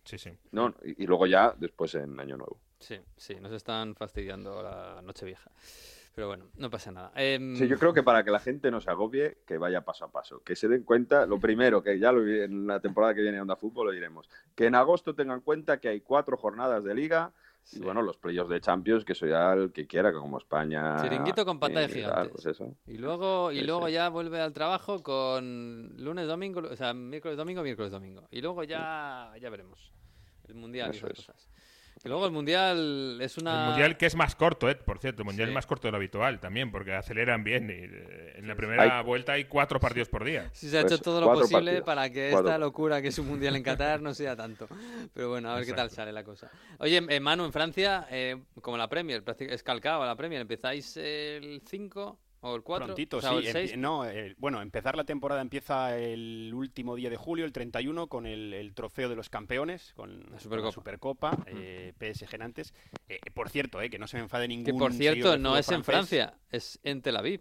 Sí, 0.04 0.16
sí. 0.18 0.30
No, 0.52 0.72
y, 0.84 1.02
y 1.02 1.06
luego 1.06 1.26
ya 1.26 1.52
después 1.56 1.94
en 1.96 2.20
Año 2.20 2.36
Nuevo. 2.36 2.60
Sí, 2.78 3.00
sí, 3.16 3.34
nos 3.40 3.50
están 3.52 3.94
fastidiando 3.96 4.62
la 4.62 5.00
noche 5.02 5.24
vieja. 5.24 5.50
Pero 6.14 6.28
bueno, 6.28 6.46
no 6.56 6.70
pasa 6.70 6.92
nada. 6.92 7.10
Em, 7.16 7.56
Sí, 7.56 7.66
yo 7.66 7.76
creo 7.78 7.92
que 7.92 8.02
para 8.04 8.22
que 8.24 8.30
la 8.30 8.38
gente 8.38 8.70
no 8.70 8.80
se 8.80 8.88
agobie, 8.90 9.38
que 9.46 9.58
vaya 9.58 9.84
paso 9.84 10.04
a 10.04 10.12
paso. 10.12 10.42
Que 10.44 10.54
se 10.54 10.68
den 10.68 10.84
cuenta, 10.84 11.26
lo 11.26 11.40
primero, 11.40 11.82
que 11.82 11.98
ya 11.98 12.12
lo, 12.12 12.24
en 12.26 12.66
la 12.68 12.78
temporada 12.80 13.14
que 13.14 13.20
viene 13.22 13.36
de 13.38 13.42
Onda 13.42 13.56
Fútbol 13.56 13.86
lo 13.86 13.92
diremos, 13.92 14.28
que 14.54 14.66
en 14.66 14.76
agosto 14.76 15.14
tengan 15.14 15.38
en 15.38 15.42
cuenta 15.42 15.78
que 15.80 15.88
hay 15.88 16.00
cuatro 16.00 16.36
jornadas 16.36 16.84
de 16.84 16.94
liga, 16.94 17.32
Y 17.72 17.80
bueno, 17.80 18.02
los 18.02 18.18
playoffs 18.18 18.50
de 18.50 18.60
Champions, 18.60 19.06
que 19.06 19.14
eso 19.14 19.26
ya 19.26 19.54
el 19.54 19.72
que 19.72 19.86
quiera, 19.86 20.12
como 20.12 20.36
España. 20.38 21.02
Chiringuito 21.02 21.44
con 21.46 21.58
pata 21.58 21.80
de 21.80 21.86
eh, 21.86 21.88
tal, 21.88 21.94
gigantes. 21.96 22.32
pues 22.32 22.46
eso. 22.46 22.74
Y 22.86 22.98
luego, 22.98 23.50
y 23.50 23.60
Sí, 23.60 23.64
luego 23.64 23.86
sí. 23.86 23.94
ya 23.94 24.08
vuelve 24.10 24.38
al 24.40 24.52
trabajo 24.52 25.02
con 25.02 25.94
lunes, 25.96 26.26
domingo, 26.28 26.60
o 26.60 26.76
sea, 26.76 26.92
miércoles, 26.92 27.36
domingo, 27.38 27.62
miércoles, 27.62 27.90
domingo. 27.90 28.28
Y 28.30 28.42
luego 28.42 28.62
ya, 28.64 29.32
ya 29.40 29.48
veremos. 29.50 29.90
El 30.46 30.56
mundial 30.56 30.90
y 30.92 30.96
Eso 30.98 31.06
esas 31.06 31.18
es. 31.20 31.26
cosas. 31.26 31.48
Que 32.02 32.08
luego 32.10 32.26
el 32.26 32.32
mundial 32.32 33.18
es 33.22 33.38
una. 33.38 33.62
El 33.64 33.68
mundial 33.70 33.96
que 33.96 34.04
es 34.06 34.14
más 34.14 34.34
corto, 34.34 34.68
eh, 34.68 34.74
por 34.74 34.98
cierto. 34.98 35.22
El 35.22 35.26
mundial 35.26 35.48
Sí. 35.48 35.50
es 35.52 35.54
más 35.54 35.66
corto 35.66 35.88
de 35.88 35.92
lo 35.92 35.96
habitual 35.96 36.38
también, 36.38 36.70
porque 36.70 36.92
aceleran 36.94 37.42
bien. 37.44 37.70
Y, 37.70 37.72
eh, 37.72 38.34
en 38.36 38.46
la 38.46 38.54
primera 38.56 38.98
Hay- 38.98 39.04
vuelta 39.04 39.32
hay 39.32 39.44
cuatro 39.44 39.80
partidos 39.80 40.08
por 40.10 40.22
día. 40.24 40.50
Sí, 40.52 40.68
se 40.68 40.78
ha 40.78 40.82
Pues 40.82 40.92
hecho 40.92 41.02
todo 41.02 41.20
lo 41.22 41.32
posible 41.32 41.72
partidos, 41.72 41.86
para 41.86 42.10
que 42.10 42.28
cuatro. 42.30 42.48
esta 42.50 42.58
locura 42.58 43.00
que 43.00 43.08
es 43.08 43.18
un 43.18 43.28
mundial 43.28 43.56
en 43.56 43.62
Qatar 43.62 44.02
no 44.02 44.12
sea 44.12 44.36
tanto. 44.36 44.68
Pero 45.14 45.30
bueno, 45.30 45.50
a 45.50 45.56
ver 45.56 45.64
qué 45.64 45.72
tal 45.72 45.88
sale 45.90 46.12
la 46.12 46.24
cosa. 46.24 46.50
Oye, 46.78 47.00
eh, 47.08 47.20
Manu, 47.20 47.44
en 47.46 47.52
Francia, 47.52 48.06
eh, 48.10 48.36
como 48.60 48.76
la 48.76 48.88
Premier, 48.88 49.22
es 49.38 49.62
calcado 49.62 50.02
a 50.02 50.06
la 50.06 50.16
Premier, 50.16 50.42
¿empezáis 50.42 50.96
el 50.98 51.62
5 51.66 52.18
o 52.44 52.54
el 52.56 52.62
4? 52.62 52.86
Prontito, 52.86 53.16
o 53.16 53.20
sea, 53.20 53.30
sí. 53.30 53.36
el 53.46 53.52
6. 53.52 53.72
empie- 53.72 53.76
no, 53.78 54.04
eh, 54.04 54.34
bueno, 54.38 54.60
empezar 54.62 54.96
la 54.96 55.04
temporada 55.04 55.40
empieza 55.40 55.96
el 55.98 56.52
último 56.54 56.94
día 56.94 57.10
de 57.10 57.16
julio, 57.16 57.44
el 57.44 57.52
31, 57.52 58.06
con 58.06 58.26
el, 58.26 58.52
el 58.52 58.74
trofeo 58.74 59.08
de 59.08 59.16
los 59.16 59.30
campeones, 59.30 59.92
con 59.96 60.20
La 60.30 60.38
con 60.38 60.72
Supercopa. 60.72 61.36
Eh, 61.46 61.92
PSG 61.98 62.38
Nantes. 62.38 62.74
Eh, 63.08 63.18
por 63.32 63.48
cierto, 63.48 63.80
eh, 63.80 63.90
que 63.90 63.98
no 63.98 64.06
se 64.06 64.16
me 64.18 64.24
enfade 64.24 64.46
ningún 64.48 64.64
Que 64.66 64.72
por 64.74 64.92
cierto, 64.92 65.36
no 65.38 65.56
es 65.56 65.68
en. 65.70 65.84
Francia, 65.84 66.34
es 66.50 66.78
en 66.84 67.02
Tel 67.02 67.16
Aviv. 67.16 67.40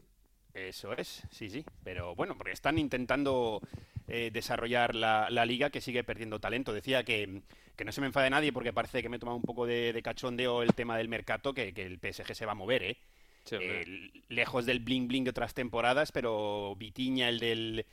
Eso 0.53 0.93
es, 0.93 1.23
sí, 1.31 1.49
sí. 1.49 1.65
Pero 1.83 2.15
bueno, 2.15 2.35
porque 2.37 2.51
están 2.53 2.77
intentando 2.77 3.59
eh, 4.07 4.29
desarrollar 4.31 4.93
la, 4.93 5.27
la 5.31 5.45
liga 5.45 5.69
que 5.71 5.81
sigue 5.81 6.03
perdiendo 6.03 6.39
talento. 6.39 6.73
Decía 6.73 7.03
que, 7.03 7.41
que 7.75 7.83
no 7.85 7.91
se 7.91 8.01
me 8.01 8.07
enfade 8.07 8.29
nadie 8.29 8.53
porque 8.53 8.71
parece 8.71 9.01
que 9.01 9.09
me 9.09 9.17
he 9.17 9.19
tomado 9.19 9.35
un 9.37 9.43
poco 9.43 9.65
de, 9.65 9.91
de 9.93 10.01
cachondeo 10.03 10.61
el 10.61 10.73
tema 10.75 10.95
del 10.97 11.09
mercado, 11.09 11.53
que, 11.53 11.73
que 11.73 11.83
el 11.85 11.97
PSG 11.99 12.35
se 12.35 12.45
va 12.45 12.51
a 12.51 12.55
mover, 12.55 12.83
¿eh? 12.83 12.97
Sí. 13.45 13.57
Eh, 13.59 14.11
lejos 14.29 14.65
del 14.65 14.79
bling 14.79 15.07
bling 15.07 15.23
de 15.25 15.29
otras 15.31 15.53
temporadas, 15.53 16.11
pero 16.11 16.75
Vitiña, 16.77 17.29
el 17.29 17.39
del 17.39 17.85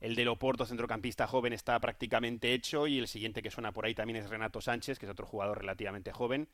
el 0.00 0.14
del 0.14 0.28
Oporto, 0.28 0.64
centrocampista 0.64 1.26
joven, 1.26 1.52
está 1.52 1.78
prácticamente 1.78 2.54
hecho 2.54 2.86
y 2.86 2.98
el 2.98 3.06
siguiente 3.06 3.42
que 3.42 3.50
suena 3.50 3.72
por 3.72 3.84
ahí 3.84 3.94
también 3.94 4.16
es 4.16 4.30
Renato 4.30 4.60
Sánchez, 4.62 4.98
que 4.98 5.04
es 5.04 5.12
otro 5.12 5.26
jugador 5.26 5.58
relativamente 5.58 6.10
joven. 6.10 6.48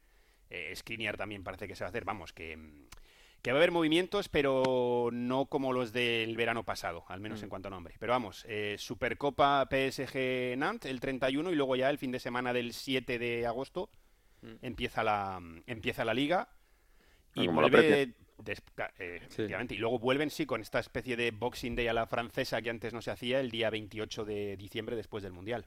Eh, 0.50 0.72
Skriniar 0.74 1.16
también 1.16 1.44
parece 1.44 1.68
que 1.68 1.76
se 1.76 1.84
va 1.84 1.86
a 1.86 1.90
hacer, 1.90 2.04
vamos, 2.04 2.32
que, 2.32 2.58
que 3.42 3.52
va 3.52 3.58
a 3.58 3.60
haber 3.60 3.70
movimientos, 3.70 4.28
pero 4.28 5.10
no 5.12 5.46
como 5.46 5.72
los 5.72 5.92
del 5.92 6.36
verano 6.36 6.64
pasado, 6.64 7.04
al 7.08 7.20
menos 7.20 7.40
Mm. 7.40 7.44
en 7.44 7.48
cuanto 7.50 7.68
a 7.68 7.70
nombre. 7.70 7.94
Pero 8.00 8.12
vamos, 8.12 8.44
eh, 8.48 8.74
Supercopa 8.78 9.64
PSG 9.70 10.56
Nantes 10.56 10.90
el 10.90 10.98
31 10.98 11.52
y 11.52 11.54
luego 11.54 11.76
ya 11.76 11.88
el 11.88 11.98
fin 11.98 12.10
de 12.10 12.18
semana 12.18 12.52
del 12.52 12.72
7 12.72 13.16
de 13.20 13.46
agosto 13.46 13.90
Mm. 14.42 14.54
empieza 14.62 15.04
la 15.04 15.40
empieza 15.66 16.04
la 16.04 16.14
liga 16.14 16.48
y 17.34 17.42
Ah, 17.42 17.46
como 17.46 17.62
la 17.62 17.68
vuelve 17.68 18.14
eh, 18.98 19.18
Sí. 19.28 19.42
efectivamente, 19.42 19.74
y 19.74 19.78
luego 19.78 19.98
vuelven 19.98 20.30
sí 20.30 20.46
con 20.46 20.60
esta 20.60 20.78
especie 20.78 21.16
de 21.16 21.30
Boxing 21.30 21.74
Day 21.76 21.88
a 21.88 21.92
la 21.92 22.06
francesa 22.06 22.60
que 22.62 22.70
antes 22.70 22.92
no 22.92 23.02
se 23.02 23.10
hacía 23.10 23.40
el 23.40 23.50
día 23.50 23.70
28 23.70 24.24
de 24.24 24.56
diciembre 24.56 24.96
después 24.96 25.22
del 25.22 25.32
Mundial. 25.32 25.64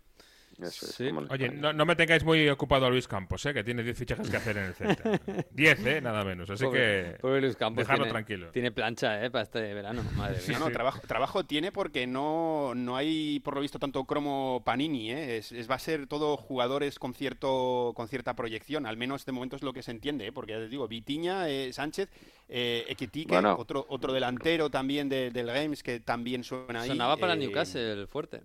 Eso 0.62 0.86
es, 0.86 0.95
Sí. 0.95 1.08
como 1.08 1.22
en 1.22 1.32
Oye, 1.32 1.50
no, 1.50 1.72
no 1.74 1.86
me 1.86 1.95
tengáis 1.95 2.24
muy 2.24 2.48
ocupado 2.50 2.86
a 2.86 2.89
Luis 2.89 3.08
Campos, 3.08 3.45
¿eh? 3.45 3.54
que 3.54 3.63
tiene 3.63 3.82
10 3.84 3.98
fichajes 3.98 4.30
que 4.30 4.38
hacer 4.38 4.58
en 4.58 4.63
el 4.65 4.74
centro. 4.74 5.12
10, 5.52 5.80
¿eh? 5.86 6.02
nada 6.02 6.24
menos. 6.26 6.50
Así 6.50 6.65
Pobre- 6.65 7.13
que 7.13 7.17
pobre 7.19 7.41
Luis 7.41 7.56
Campos 7.56 7.82
dejarlo 7.84 8.04
tiene, 8.06 8.12
tranquilo. 8.13 8.52
Tiene 8.52 8.72
plancha, 8.72 9.24
¿eh? 9.24 9.32
Para 9.32 9.43
este 9.43 9.74
verano, 9.74 10.04
madre 10.15 10.38
mía. 10.48 10.60
No, 10.60 10.65
no, 10.67 10.72
trabajo, 10.72 11.00
trabajo 11.08 11.45
tiene 11.45 11.72
porque 11.72 12.06
no, 12.08 12.74
no 12.76 12.95
hay, 12.98 13.39
por 13.39 13.56
lo 13.56 13.62
visto, 13.62 13.80
tanto 13.80 14.04
cromo 14.06 14.62
Panini. 14.65 15.12
¿eh? 15.12 15.38
Es, 15.38 15.52
es- 15.52 15.69
va 15.69 15.76
a 15.76 15.80
ser 15.80 16.08
todo 16.08 16.36
jugadores 16.38 17.00
con 17.00 17.13
cierto 17.13 17.93
con 17.95 18.08
cierta 18.08 18.36
proyección. 18.36 18.86
Al 18.86 18.98
menos 18.98 19.26
de 19.26 19.32
momento 19.32 19.56
es 19.56 19.63
lo 19.63 19.74
que 19.74 19.82
se 19.84 19.91
entiende. 19.91 20.28
¿eh? 20.28 20.32
Porque 20.32 20.52
ya 20.54 20.60
les 20.60 20.69
digo, 20.69 20.88
Vitiña, 20.88 21.48
eh, 21.50 21.72
Sánchez, 21.74 22.10
eh, 22.50 22.86
Equitique, 22.89 23.30
Bueno. 23.34 23.56
otro, 23.58 23.86
otro 23.89 24.12
delantero 24.13 24.69
también 24.69 25.08
de- 25.10 25.32
del 25.32 25.48
Games 25.48 25.84
que 25.84 26.00
también 26.00 26.43
suena 26.43 26.82
ahí. 26.82 26.89
Sonaba 26.89 27.15
para 27.17 27.34
eh, 27.34 27.38
Newcastle 27.38 28.08
fuerte. 28.08 28.41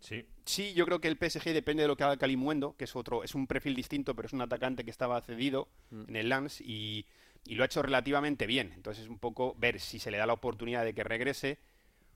Sí. 0.00 0.24
Sí, 0.44 0.74
yo 0.74 0.84
creo 0.86 1.00
que 1.00 1.08
el 1.08 1.16
PSG 1.18 1.52
depende 1.52 1.82
de 1.82 1.88
lo 1.88 1.96
que 1.96 2.04
haga 2.04 2.16
Calimuendo, 2.16 2.76
que 2.76 2.84
es 2.84 2.94
otro, 2.94 3.24
es 3.24 3.34
un 3.34 3.46
perfil 3.46 3.74
distinto, 3.74 4.14
pero 4.14 4.26
es 4.26 4.32
un 4.32 4.40
atacante 4.42 4.84
que 4.84 4.90
estaba 4.90 5.20
cedido 5.20 5.68
Mm. 5.90 6.04
en 6.08 6.16
el 6.16 6.28
Lens 6.28 6.60
y, 6.60 7.06
y 7.44 7.54
lo 7.56 7.62
ha 7.62 7.66
hecho 7.66 7.82
relativamente 7.82 8.46
bien. 8.46 8.72
Entonces 8.74 9.04
es 9.04 9.10
un 9.10 9.18
poco 9.18 9.54
ver 9.58 9.80
si 9.80 9.98
se 9.98 10.10
le 10.10 10.18
da 10.18 10.26
la 10.26 10.32
oportunidad 10.34 10.84
de 10.84 10.94
que 10.94 11.02
regrese 11.04 11.58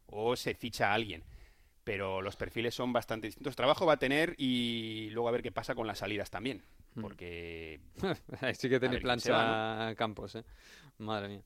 o 0.07 0.37
se 0.37 0.55
ficha 0.55 0.91
a 0.91 0.95
alguien. 0.95 1.25
Pero 1.83 2.21
los 2.23 2.37
perfiles 2.37 2.75
son 2.75 2.93
bastante 2.93 3.27
distintos. 3.29 3.57
Trabajo 3.57 3.87
va 3.87 3.95
a 3.95 3.99
tener 3.99 4.35
y 4.39 5.09
luego 5.11 5.29
a 5.29 5.33
ver 5.33 5.43
qué 5.43 5.51
pasa 5.51 5.75
con 5.75 5.87
las 5.87 5.99
salidas 5.99 6.31
también. 6.31 6.63
Mm. 6.95 7.01
Porque 7.01 7.81
sí 8.55 8.69
que 8.69 8.79
se 8.79 9.01
plancha 9.01 9.95
Campos, 9.97 10.35
¿eh? 10.37 10.45
Madre 10.99 11.29
mía. 11.29 11.43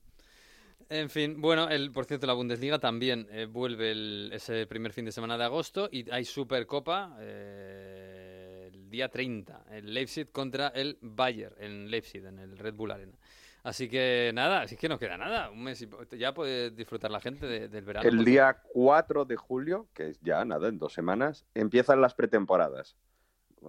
En 0.89 1.09
fin, 1.09 1.41
bueno, 1.41 1.67
el, 1.69 1.91
por 1.91 2.05
cierto, 2.05 2.27
la 2.27 2.33
Bundesliga 2.33 2.77
también 2.79 3.27
eh, 3.31 3.45
vuelve 3.45 3.91
el- 3.91 4.29
ese 4.33 4.67
primer 4.67 4.93
fin 4.93 5.05
de 5.05 5.11
semana 5.11 5.37
de 5.37 5.43
agosto 5.43 5.89
y 5.91 6.09
hay 6.11 6.25
Supercopa 6.25 7.17
eh, 7.19 8.69
el 8.71 8.89
día 8.89 9.09
30, 9.09 9.63
el 9.71 9.93
Leipzig 9.93 10.31
contra 10.31 10.67
el 10.69 10.97
Bayern 11.01 11.55
en 11.59 11.89
Leipzig, 11.89 12.23
en 12.25 12.37
el 12.39 12.57
Red 12.57 12.75
Bull 12.75 12.91
Arena. 12.91 13.17
Así 13.63 13.89
que 13.89 14.29
nada, 14.35 14.61
así 14.61 14.77
que 14.77 14.87
no 14.87 14.99
queda 14.99 15.17
nada, 15.17 15.49
un 15.49 15.63
mes 15.63 15.81
y 15.81 15.89
ya 16.19 16.35
puede 16.35 16.69
disfrutar 16.69 17.09
la 17.09 17.19
gente 17.19 17.47
de- 17.47 17.67
del 17.67 17.83
verano. 17.83 18.07
El 18.07 18.23
día 18.23 18.61
4 18.71 19.25
de 19.25 19.35
julio, 19.37 19.87
que 19.91 20.09
es 20.09 20.19
ya 20.21 20.45
nada, 20.45 20.67
en 20.67 20.77
dos 20.77 20.93
semanas, 20.93 21.45
empiezan 21.55 21.99
las 21.99 22.13
pretemporadas. 22.13 22.95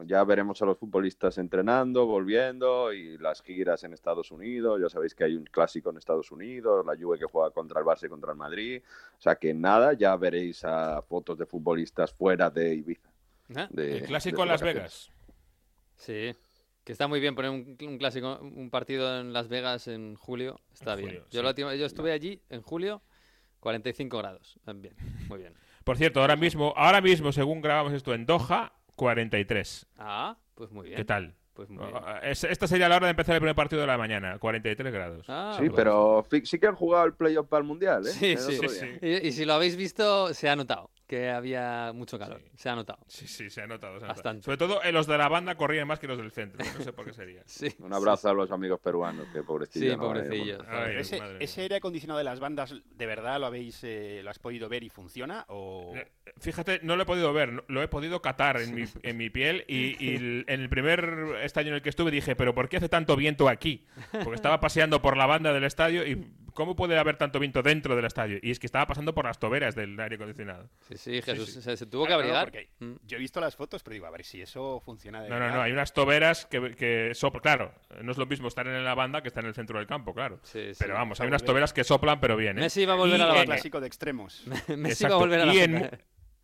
Ya 0.05 0.23
veremos 0.25 0.61
a 0.63 0.67
los 0.67 0.79
futbolistas 0.79 1.39
entrenando, 1.39 2.07
volviendo 2.07 2.93
y 2.93 3.17
las 3.19 3.43
giras 3.43 3.85
en 3.85 3.93
Estados 3.93 4.31
Unidos. 4.31 4.81
Ya 4.81 4.89
sabéis 4.89 5.15
que 5.15 5.25
hay 5.25 5.37
un 5.37 5.45
clásico 5.45 5.91
en 5.91 5.97
Estados 5.97 6.31
Unidos, 6.33 6.85
la 6.85 6.97
Juve 6.97 7.19
que 7.19 7.25
juega 7.27 7.51
contra 7.51 7.81
el 7.81 7.87
Barça 7.87 8.07
y 8.07 8.09
contra 8.09 8.33
el 8.33 8.37
Madrid. 8.39 8.83
O 9.19 9.21
sea 9.21 9.37
que 9.37 9.55
nada, 9.55 9.93
ya 9.95 10.17
veréis 10.17 10.65
a 10.65 11.03
fotos 11.03 11.39
de 11.39 11.47
futbolistas 11.47 12.13
fuera 12.13 12.51
de 12.51 12.75
Ibiza. 12.75 13.11
¿Eh? 13.51 13.67
de- 13.71 13.97
El 13.99 14.03
clásico 14.05 14.39
de 14.39 14.43
en 14.43 14.49
Las. 14.49 14.63
Vegas. 14.63 15.11
Sí, 15.97 16.35
que 16.85 16.93
está 16.93 17.09
muy 17.09 17.21
bien 17.21 17.35
poner 17.35 17.51
un, 17.51 17.77
un 17.81 17.99
clásico, 17.99 18.39
un 18.41 18.71
partido 18.71 19.21
en 19.21 19.33
Las 19.33 19.49
Vegas 19.49 19.89
en 19.89 20.15
julio, 20.17 20.61
está 20.73 20.93
En 20.93 20.99
bien. 20.99 21.09
julio, 21.11 21.25
yo, 21.31 21.39
sí. 21.41 21.43
la 21.43 21.49
última- 21.51 21.75
yo 21.75 21.87
estuve 21.87 22.13
allí 22.13 22.43
en 22.51 22.63
julio, 22.63 23.03
45 23.61 24.19
grados, 24.19 24.59
bien, 24.77 24.95
muy 25.29 25.39
bien. 25.39 25.55
Por 25.85 25.97
cierto, 25.97 26.21
ahora 26.21 26.37
mismo, 26.37 26.75
ahora 26.77 27.01
mismo, 27.01 27.33
según 27.33 27.61
grabamos 27.61 27.93
esto 27.93 28.13
en 28.13 28.27
Doha, 28.27 28.73
43. 28.97 29.87
Ah, 29.99 30.37
pues 30.55 30.71
muy 30.71 30.87
bien. 30.87 30.97
¿Qué 30.97 31.05
tal? 31.05 31.35
Pues 31.55 31.71
muy 31.71 31.87
bien. 31.87 31.97
Ah, 32.05 32.21
es- 32.23 32.45
Esta 32.45 32.67
sería 32.67 32.89
la 32.89 32.97
hora 32.97 33.07
de 33.07 33.13
empezar 33.13 33.35
el 33.35 33.41
primer 33.41 33.55
partido 33.55 33.81
de 33.81 33.87
la 33.87 33.97
mañana, 33.97 34.39
43 34.39 34.93
grados. 34.93 35.25
Ah, 35.29 35.55
Sí, 35.59 35.67
pues- 35.71 35.73
pero 35.77 36.23
fi- 36.29 36.45
sí 36.45 36.59
que 36.59 36.67
han 36.67 36.75
jugado 36.75 37.07
el 37.07 37.15
playoff 37.15 37.47
para 37.49 37.61
el 37.63 37.67
Mundial, 37.67 38.07
¿eh? 38.07 38.11
Sí, 38.11 38.33
El 38.33 38.39
sí, 38.39 38.57
otro 38.57 38.69
sí, 38.69 38.85
día. 38.87 38.99
sí. 39.01 39.07
Y, 39.07 39.29
y 39.29 39.33
si 39.33 39.45
lo 39.47 39.55
habéis 39.55 39.77
visto, 39.77 40.35
se 40.35 40.49
ha 40.51 40.57
notado 40.57 40.91
que 41.07 41.31
había 41.31 41.93
mucho 41.95 42.19
calor, 42.19 42.41
Sí. 42.41 42.51
se 42.57 42.69
ha 42.69 42.75
notado. 42.75 42.99
Sí, 43.07 43.27
sí, 43.29 43.49
se 43.51 43.63
ha 43.63 43.67
notado. 43.67 43.93
se 43.99 44.05
ha 44.05 44.09
notado. 44.09 44.15
Bastante. 44.17 44.43
Sobre 44.45 44.57
todo 44.57 44.83
eh, 44.83 44.91
los 44.93 45.07
de 45.07 45.17
la 45.17 45.29
banda 45.29 45.55
corrían 45.55 45.87
más 45.87 45.99
que 45.99 46.07
los 46.09 46.19
del 46.19 46.33
centro. 46.33 46.65
No 46.77 46.85
sé 46.85 46.93
por 46.93 47.05
qué 47.05 47.13
sería. 47.13 47.43
Sí, 47.47 47.69
Un 47.79 47.93
abrazo 47.93 48.29
a 48.29 48.35
los 48.35 48.51
amigos 48.51 48.81
peruanos, 48.81 49.27
que 49.33 49.43
pobrecillos. 49.43 49.93
sí 49.93 49.97
¿no? 49.97 50.03
Pobrecillos. 50.03 50.63
Ay, 50.69 50.97
ese, 50.97 51.21
ese 51.41 51.61
aire 51.63 51.77
acondicionado 51.77 52.19
de 52.19 52.25
las 52.25 52.41
bandas, 52.41 52.75
¿de 52.85 53.07
verdad 53.07 53.39
lo 53.41 53.47
habéis 53.47 53.83
eh, 53.85 54.21
lo 54.25 54.31
has 54.31 54.39
podido 54.39 54.69
ver 54.69 54.83
y 54.83 54.91
funciona? 54.91 55.45
O... 55.49 55.93
Eh, 55.95 56.09
Fíjate, 56.39 56.81
no 56.83 56.97
lo 56.97 57.05
he 57.05 57.07
podido 57.07 57.33
ver, 57.33 57.65
lo 57.69 57.83
he 57.83 57.89
podido 57.89 58.21
catar 58.21 58.61
en 58.61 58.75
mi, 58.75 58.85
en 59.03 59.17
mi 59.17 59.31
piel 59.31 59.65
y, 59.69 59.97
y 60.05 60.17
el- 60.17 60.45
en 60.49 60.61
el 60.61 60.69
primer 60.69 61.37
estadio 61.43 61.69
en 61.69 61.75
el 61.77 61.83
que 61.83 61.89
estuve 61.91 62.11
dije, 62.11 62.35
pero 62.37 62.55
¿por 62.55 62.69
qué 62.69 62.79
hace 62.79 62.89
tanto 62.89 63.15
viento 63.17 63.49
aquí? 63.49 63.87
Porque 64.11 64.35
estaba 64.35 64.61
paseando 64.61 65.01
por 65.01 65.17
la 65.17 65.27
banda 65.27 65.53
del 65.53 65.65
estadio 65.65 66.05
y 66.07 66.27
¿cómo 66.57 66.75
puede 66.75 66.99
haber 66.99 67.17
tanto 67.17 67.39
viento 67.39 67.63
dentro 67.63 67.95
del 67.95 68.05
estadio? 68.05 68.41
Y 68.43 68.51
es 68.51 68.59
que 68.59 68.67
estaba 68.67 68.85
pasando 68.89 69.15
por 69.15 69.25
las 69.27 69.39
toberas 69.39 69.77
del 69.77 69.99
aire 70.01 70.17
acondicionado. 70.17 70.69
Sí, 70.89 70.97
sí, 70.97 71.23
Jesús, 71.23 71.53
sí. 71.53 71.63
Se, 71.63 71.77
se 71.77 71.87
tuvo 71.87 72.05
que 72.07 72.15
abrigar. 72.15 72.47
porque 72.47 72.71
Mm. 72.81 72.95
Yo 73.07 73.17
he 73.17 73.21
visto 73.21 73.41
las 73.41 73.55
fotos, 73.55 73.85
pero 73.85 73.95
digo, 73.95 74.07
a 74.07 74.11
ver 74.11 74.25
si 74.25 74.43
eso 74.43 74.81
funciona 74.81 75.23
de 75.23 75.29
No, 75.29 75.37
no, 75.37 75.41
verdad. 75.43 75.57
no, 75.57 75.63
hay 75.63 75.71
unas 75.73 75.93
toberas 75.93 76.47
que, 76.47 76.75
que 76.75 77.13
soplan, 77.15 77.43
claro, 77.43 77.73
no 78.03 78.11
es 78.11 78.19
lo 78.19 78.27
mismo 78.27 78.49
estar 78.49 78.67
en 78.67 78.83
la 78.85 78.95
banda 78.97 79.23
que 79.23 79.29
estar 79.29 79.45
en 79.45 79.49
el 79.49 79.55
centro 79.55 79.79
del 79.79 79.87
campo, 79.87 80.13
claro. 80.13 80.41
Sí, 80.43 80.75
sí. 80.75 80.77
Pero 80.81 80.95
vamos, 80.95 81.21
hay 81.21 81.29
unas 81.29 81.45
toberas 81.45 81.73
que 81.73 81.85
soplan, 81.85 82.19
pero 82.19 82.37
bien, 82.37 82.59
¿eh? 82.59 82.63
Messi 82.63 82.85
va 82.85 82.95
a 82.95 82.97
volver 82.97 83.21
Y, 83.21 83.23
a 83.23 83.27
la 83.27 83.35
banda. 83.35 83.55
clásico 83.55 83.81
de 83.81 83.87
extremos. 83.87 84.45
Messi 84.77 85.05
va 85.05 85.15
a 85.15 85.19
volver 85.19 85.41
a 85.41 85.47
la 85.47 85.55
Y 85.55 85.59
en, 85.61 85.73
banda. 85.75 85.99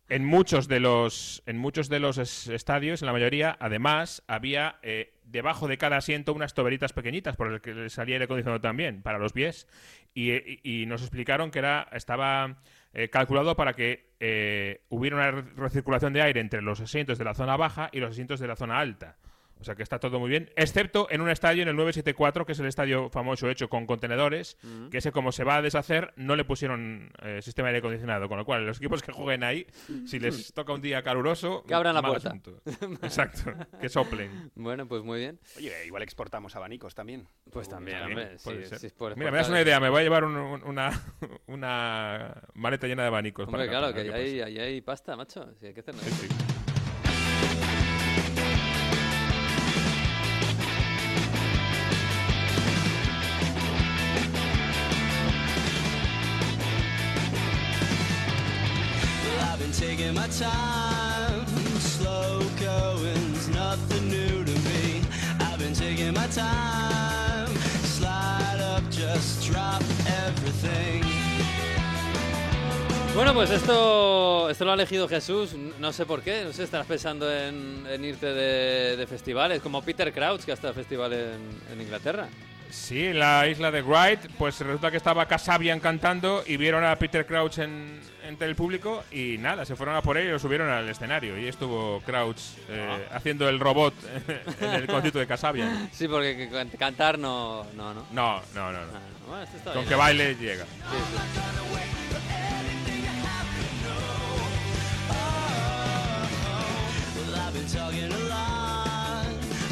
en 0.09 0.25
muchos 0.25 0.67
de 0.67 0.79
los 0.79 1.41
en 1.45 1.57
muchos 1.57 1.89
de 1.89 1.99
los 1.99 2.17
es- 2.17 2.47
estadios, 2.49 3.01
en 3.01 3.07
la 3.07 3.13
mayoría, 3.13 3.57
además, 3.59 4.23
había 4.27 4.77
eh, 4.83 5.12
debajo 5.25 5.67
de 5.67 5.77
cada 5.77 5.97
asiento 5.97 6.33
unas 6.33 6.53
toberitas 6.53 6.93
pequeñitas 6.93 7.35
por 7.35 7.51
el 7.51 7.61
que 7.61 7.73
le 7.73 7.89
salía 7.89 8.15
aire 8.15 8.25
acondicionado 8.25 8.61
también, 8.61 9.01
para 9.01 9.17
los 9.17 9.33
pies. 9.33 9.67
Y, 10.13 10.31
y- 10.31 10.85
nos 10.85 11.01
explicaron 11.01 11.49
que 11.51 11.59
era 11.59 11.87
estaba 11.91 12.57
eh, 12.93 13.09
calculado 13.09 13.55
para 13.55 13.73
que 13.73 14.11
eh, 14.19 14.81
hubiera 14.89 15.15
una 15.15 15.31
re- 15.31 15.41
recirculación 15.55 16.13
de 16.13 16.21
aire 16.21 16.39
entre 16.39 16.61
los 16.61 16.79
asientos 16.81 17.17
de 17.17 17.25
la 17.25 17.33
zona 17.33 17.57
baja 17.57 17.89
y 17.91 17.99
los 17.99 18.11
asientos 18.11 18.39
de 18.39 18.47
la 18.47 18.55
zona 18.55 18.79
alta. 18.79 19.17
O 19.59 19.63
sea 19.65 19.75
que 19.75 19.83
está 19.83 19.97
todo 19.97 20.19
muy 20.19 20.29
bien, 20.29 20.49
excepto 20.57 21.07
en 21.09 21.21
un 21.21 21.29
estadio, 21.29 21.63
en 21.63 21.69
el 21.69 21.75
974, 21.77 22.45
que 22.45 22.51
es 22.51 22.59
el 22.59 22.65
estadio 22.65 23.09
famoso 23.09 23.49
hecho 23.49 23.69
con 23.69 23.85
contenedores, 23.85 24.57
Mm. 24.63 24.89
que 24.89 24.97
ese 24.97 25.11
como 25.13 25.31
se 25.31 25.45
va 25.45 25.55
a 25.57 25.61
deshacer, 25.61 26.11
no 26.17 26.35
le 26.35 26.43
pusieron 26.43 27.11
eh, 27.21 27.41
sistema 27.41 27.67
de 27.69 27.75
aire 27.75 27.79
acondicionado, 27.79 28.27
con 28.27 28.37
lo 28.37 28.43
cual 28.45 28.65
los 28.65 28.77
equipos 28.77 29.01
que 29.01 29.13
jueguen 29.13 29.43
ahí, 29.45 29.65
si 30.05 30.19
les 30.19 30.53
toca 30.53 30.73
un 30.73 30.81
día 30.81 31.01
caluroso, 31.01 31.63
Que 31.65 31.73
abran 31.75 31.95
la 31.95 32.01
puerta. 32.01 32.29
asunto. 32.29 32.61
Exacto, 33.01 33.53
que 33.79 33.87
soplen. 33.89 34.51
Bueno, 34.55 34.87
pues 34.87 35.01
muy 35.03 35.19
bien. 35.19 35.39
Oye, 35.57 35.85
igual 35.85 36.03
exportamos 36.03 36.55
abanicos 36.55 36.93
también. 36.95 37.27
Pues 37.51 37.69
también, 37.69 37.99
También, 37.99 38.19
hombre. 38.45 38.67
sí, 38.69 38.75
sí, 38.79 38.89
por 38.97 39.15
Mira, 39.17 39.31
me 39.31 39.37
das 39.37 39.49
una 39.49 39.61
idea, 39.61 39.79
me 39.79 39.89
voy 39.89 40.01
a 40.01 40.03
llevar 40.03 40.23
un- 40.25 40.35
un- 40.35 40.63
una, 40.63 40.89
una 41.47 42.41
maleta 42.53 42.87
llena 42.87 43.03
de 43.03 43.07
abanicos. 43.09 43.47
Hombre, 43.47 43.61
para 43.67 43.69
claro, 43.71 43.87
acá, 43.87 44.03
que 44.03 44.13
ahí 44.13 44.41
hay, 44.41 44.59
hay 44.59 44.81
pasta, 44.81 45.15
macho. 45.15 45.53
Sí, 45.59 45.67
hay 45.67 45.73
que 45.73 45.79
hacer 45.81 45.93
pasa. 45.95 46.05
nada. 46.09 46.17
Sí, 46.21 46.27
sí. 46.27 46.52
Bueno, 73.15 73.33
pues 73.33 73.51
esto, 73.51 74.49
esto 74.49 74.65
lo 74.65 74.71
ha 74.71 74.73
elegido 74.75 75.09
Jesús, 75.09 75.55
no 75.79 75.91
sé 75.91 76.05
por 76.05 76.21
qué, 76.21 76.45
no 76.45 76.53
sé, 76.53 76.63
estarás 76.63 76.87
pensando 76.87 77.31
en, 77.31 77.85
irte 78.03 78.27
de, 78.27 79.05
festivales, 79.07 79.61
como 79.61 79.81
Peter 79.81 80.13
Crouch, 80.13 80.43
que 80.43 80.51
ha 80.51 80.55
estado 80.55 80.71
en 80.71 80.75
festival 80.75 81.13
en 81.13 81.81
Inglaterra. 81.81 82.29
Sí, 82.73 83.05
en 83.05 83.19
la 83.19 83.47
isla 83.47 83.69
de 83.69 83.83
Wright, 83.83 84.19
pues 84.37 84.59
resulta 84.59 84.89
que 84.89 84.97
estaba 84.97 85.27
Casabian 85.27 85.79
cantando 85.79 86.43
y 86.45 86.57
vieron 86.57 86.83
a 86.83 86.95
Peter 86.95 87.23
Crouch 87.23 87.59
en, 87.59 88.01
entre 88.27 88.47
el 88.47 88.55
público 88.55 89.03
y 89.11 89.37
nada, 89.37 89.63
se 89.63 89.75
fueron 89.75 89.95
a 89.95 90.01
por 90.01 90.17
él 90.17 90.27
y 90.27 90.31
lo 90.31 90.39
subieron 90.39 90.69
al 90.69 90.89
escenario. 90.89 91.37
Y 91.37 91.47
estuvo 91.47 92.01
Crouch 92.01 92.39
eh, 92.69 93.07
haciendo 93.11 93.47
el 93.47 93.59
robot 93.59 93.93
en 94.59 94.69
el 94.73 94.87
concierto 94.87 95.19
de 95.19 95.27
Casabian. 95.27 95.87
Sí, 95.93 96.07
porque 96.07 96.35
que 96.35 96.49
can- 96.49 96.69
cantar 96.69 97.19
no, 97.19 97.63
no, 97.75 97.93
no. 97.93 98.07
No, 98.11 98.41
no, 98.55 98.71
no. 98.71 98.79
no. 98.87 98.93
Ah, 98.95 98.99
bueno, 99.27 99.43
esto 99.43 99.63
Con 99.65 99.73
bien. 99.75 99.87
que 99.89 99.95
baile 99.95 100.35
llega. 100.35 100.65
Sí, 100.65 100.69
sí. 101.11 101.39
Talking 107.71 108.11
a 108.11 108.17
lot, 108.27 109.25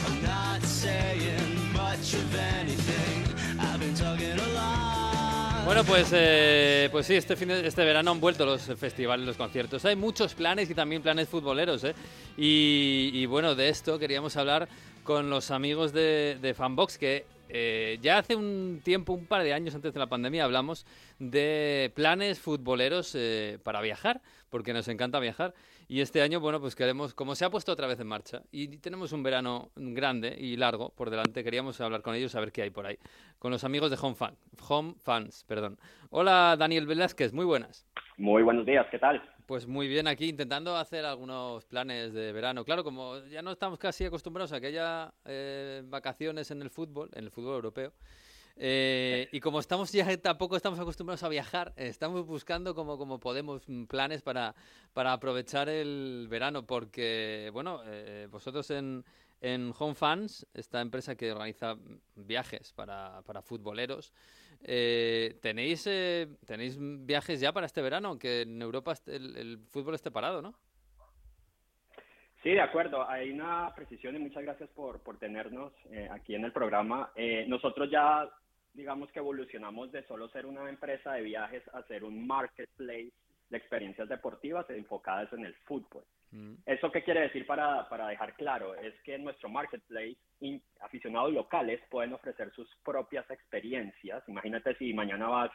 I'm 0.08 0.24
not 0.24 0.62
saying 0.64 1.74
much 1.74 2.14
of 2.14 2.36
anything. 2.36 2.61
Bueno, 5.72 5.86
pues, 5.86 6.10
eh, 6.12 6.90
pues 6.92 7.08
sí, 7.08 7.16
este, 7.16 7.38
fin 7.38 7.50
este 7.50 7.86
verano 7.86 8.12
han 8.12 8.20
vuelto 8.20 8.46
los 8.46 8.64
festivales, 8.78 9.26
los 9.26 9.38
conciertos. 9.38 9.86
Hay 9.86 9.96
muchos 9.96 10.34
planes 10.34 10.70
y 10.70 10.76
también 10.76 11.02
planes 11.02 11.30
futboleros. 11.30 11.86
¿eh? 11.86 11.96
Y, 12.36 13.12
y 13.14 13.26
bueno, 13.26 13.56
de 13.56 13.70
esto 13.70 13.98
queríamos 13.98 14.36
hablar 14.36 14.68
con 15.06 15.30
los 15.30 15.50
amigos 15.50 15.94
de, 15.94 16.38
de 16.42 16.54
Fanbox, 16.54 16.98
que 16.98 17.26
eh, 17.48 18.00
ya 18.02 18.18
hace 18.18 18.36
un 18.36 18.82
tiempo, 18.84 19.14
un 19.14 19.26
par 19.26 19.44
de 19.44 19.54
años 19.54 19.74
antes 19.74 19.94
de 19.94 20.00
la 20.00 20.08
pandemia, 20.08 20.44
hablamos 20.44 20.86
de 21.20 21.90
planes 21.96 22.40
futboleros 22.40 23.14
eh, 23.16 23.58
para 23.64 23.80
viajar, 23.80 24.20
porque 24.50 24.74
nos 24.74 24.90
encanta 24.90 25.22
viajar. 25.22 25.54
Y 25.92 26.00
este 26.00 26.22
año, 26.22 26.40
bueno, 26.40 26.62
pues 26.62 26.74
queremos, 26.74 27.14
como 27.14 27.36
se 27.36 27.44
ha 27.44 27.50
puesto 27.50 27.74
otra 27.74 27.86
vez 27.86 28.00
en 28.00 28.08
marcha, 28.08 28.44
y 28.50 28.78
tenemos 28.78 29.12
un 29.12 29.24
verano 29.24 29.72
grande 29.76 30.34
y 30.40 30.56
largo 30.56 30.88
por 30.92 31.10
delante, 31.10 31.44
queríamos 31.44 31.82
hablar 31.82 32.02
con 32.02 32.16
ellos, 32.16 32.34
a 32.34 32.40
ver 32.40 32.54
qué 32.54 32.62
hay 32.62 32.70
por 32.70 32.86
ahí. 32.86 32.98
Con 33.40 33.52
los 33.52 33.66
amigos 33.66 33.92
de 33.92 33.98
Home, 34.02 34.16
Fan, 34.16 34.38
Home 34.70 34.94
Fans. 35.04 35.44
Perdón. 35.50 35.78
Hola, 36.10 36.56
Daniel 36.58 36.88
Velázquez, 36.88 37.34
muy 37.34 37.44
buenas. 37.44 37.86
Muy 38.16 38.42
buenos 38.42 38.66
días, 38.66 38.88
¿qué 38.90 39.00
tal? 39.00 39.22
Pues 39.46 39.68
muy 39.68 39.90
bien 39.90 40.08
aquí, 40.08 40.30
intentando 40.30 40.78
hacer 40.78 41.04
algunos 41.04 41.66
planes 41.66 42.14
de 42.14 42.32
verano. 42.32 42.64
Claro, 42.64 42.86
como 42.86 43.18
ya 43.26 43.42
no 43.42 43.52
estamos 43.52 43.78
casi 43.78 44.06
acostumbrados 44.06 44.54
a 44.54 44.62
que 44.62 44.68
haya 44.68 45.14
eh, 45.26 45.82
vacaciones 45.84 46.52
en 46.52 46.62
el 46.62 46.70
fútbol, 46.70 47.10
en 47.16 47.26
el 47.26 47.32
fútbol 47.32 47.56
europeo, 47.56 47.92
eh, 48.58 49.30
y 49.32 49.40
como 49.40 49.60
estamos 49.60 49.92
ya 49.92 50.18
tampoco 50.18 50.56
estamos 50.56 50.80
acostumbrados 50.80 51.24
a 51.24 51.30
viajar, 51.30 51.74
estamos 51.76 52.26
buscando 52.26 52.76
como, 52.76 52.98
como 52.98 53.20
podemos 53.20 53.68
mm, 53.68 53.86
planes 53.86 54.22
para, 54.22 54.56
para 54.94 55.14
aprovechar 55.14 55.70
el 55.70 56.28
verano, 56.30 56.66
porque, 56.66 57.50
bueno, 57.54 57.82
eh, 57.86 58.28
vosotros 58.30 58.70
en, 58.72 59.04
en 59.42 59.74
Home 59.78 59.96
Fans, 59.96 60.48
esta 60.54 60.82
empresa 60.82 61.16
que 61.16 61.32
organiza 61.32 61.76
viajes 62.16 62.74
para, 62.74 63.22
para 63.24 63.42
futboleros, 63.42 64.14
eh, 64.64 65.38
¿tenéis, 65.42 65.88
eh, 65.88 66.28
¿tenéis 66.46 66.78
viajes 66.80 67.40
ya 67.40 67.52
para 67.52 67.66
este 67.66 67.82
verano? 67.82 68.20
Que 68.20 68.42
en 68.42 68.62
Europa 68.62 68.94
el, 69.08 69.60
fútbol 69.70 69.96
esté 69.96 70.12
parado, 70.12 70.42
¿no? 70.42 70.54
Sí, 72.44 72.50
de 72.50 72.62
acuerdo. 72.62 73.08
Hay 73.08 73.32
una 73.32 73.74
precisión 73.76 74.16
y 74.16 74.20
muchas 74.20 74.44
gracias 74.44 74.70
por, 74.72 75.00
por 75.02 75.18
tenernos 75.18 75.74
aquí 76.12 76.34
en 76.34 76.44
el 76.44 76.52
programa. 76.52 77.12
Nosotros 77.48 77.90
ya, 77.92 78.28
digamos 78.74 79.12
que 79.12 79.20
evolucionamos 79.20 79.92
de 79.92 80.04
solo 80.08 80.30
ser 80.30 80.46
una 80.46 80.68
empresa 80.70 81.14
de 81.14 81.22
viajes 81.22 81.64
a 81.74 81.84
ser 81.84 82.04
un 82.04 82.26
marketplace 82.28 83.12
de 83.50 83.58
experiencias 83.58 84.08
deportivas 84.08 84.70
enfocadas 84.70 85.32
en 85.34 85.46
el 85.46 85.54
fútbol. 85.66 86.04
Mm. 86.32 86.54
¿Eso 86.66 86.90
qué 86.92 87.04
quiere 87.04 87.22
decir 87.22 87.46
para, 87.46 87.88
para 87.90 88.08
dejar 88.08 88.34
claro? 88.36 88.74
Es 88.76 88.94
que 89.04 89.16
en 89.16 89.26
nuestro 89.26 89.50
marketplace 89.50 90.16
in- 90.40 90.62
aficionados 90.80 91.34
locales 91.34 91.82
pueden 91.90 92.14
ofrecer 92.14 92.52
sus 92.54 92.74
propias 92.86 93.30
experiencias. 93.30 94.24
Imagínate 94.30 94.74
si 94.76 94.94
mañana 94.94 95.28
vas 95.28 95.52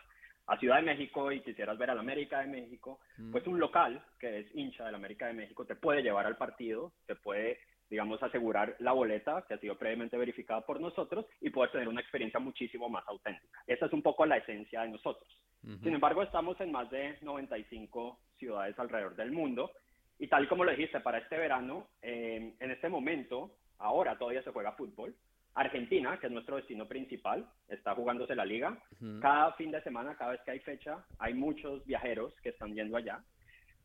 a 0.49 0.59
Ciudad 0.59 0.77
de 0.77 0.83
México 0.83 1.33
y 1.33 1.41
quisieras 1.41 1.77
ver 1.79 1.91
al 1.91 1.99
América 1.99 2.41
de 2.41 2.47
México, 2.49 3.01
Mm. 3.17 3.33
pues 3.33 3.47
un 3.47 3.59
local 3.59 4.05
que 4.21 4.41
es 4.41 4.55
hincha 4.55 4.85
del 4.85 4.95
América 4.95 5.27
de 5.27 5.33
México 5.33 5.65
te 5.65 5.75
puede 5.75 6.03
llevar 6.03 6.27
al 6.27 6.37
partido, 6.37 6.93
te 7.07 7.17
puede, 7.17 7.59
digamos, 7.89 8.23
asegurar 8.23 8.77
la 8.81 8.93
boleta 8.93 9.45
que 9.47 9.55
ha 9.55 9.59
sido 9.59 9.77
previamente 9.77 10.17
verificada 10.17 10.63
por 10.63 10.81
nosotros 10.81 11.27
y 11.41 11.51
puedes 11.51 11.73
tener 11.73 11.89
una 11.89 12.01
experiencia 12.01 12.41
muchísimo 12.41 12.89
más 12.89 13.07
auténtica. 13.09 13.63
Esa 13.67 13.87
es 13.87 13.93
un 13.93 14.03
poco 14.03 14.27
la 14.27 14.39
esencia 14.39 14.83
de 14.83 14.89
nosotros. 14.89 15.29
Ujú. 15.63 15.79
Sin 15.79 15.95
embargo, 15.95 16.23
estamos 16.23 16.61
en 16.61 16.73
más 16.73 16.91
de 16.91 17.17
95 17.23 18.19
ciudades 18.39 18.79
alrededor 18.79 19.15
del 19.15 19.33
mundo 19.33 19.71
y 20.19 20.29
tal 20.29 20.49
como 20.49 20.65
lo 20.65 20.71
dijiste, 20.71 21.01
para 21.01 21.19
este 21.19 21.37
verano, 21.37 21.89
eh, 22.01 22.55
en 22.59 22.71
este 22.71 22.89
momento, 22.89 23.53
ahora 23.79 24.17
todavía 24.17 24.43
se 24.43 24.51
juega 24.51 24.73
fútbol. 24.73 25.15
Argentina, 25.55 26.19
que 26.19 26.27
es 26.27 26.33
nuestro 26.33 26.57
destino 26.57 26.87
principal, 26.87 27.49
está 27.69 27.95
jugándose 27.95 28.35
la 28.35 28.45
liga. 28.45 28.79
Ujú. 29.01 29.21
Cada 29.21 29.53
fin 29.55 29.71
de 29.71 29.83
semana, 29.83 30.17
cada 30.17 30.33
vez 30.33 30.41
que 30.43 30.51
hay 30.51 30.61
fecha, 30.61 31.05
hay 31.19 31.35
muchos 31.35 31.85
viajeros 31.87 32.35
que 32.43 32.51
están 32.51 32.75
yendo 32.75 32.97
allá. 32.97 33.23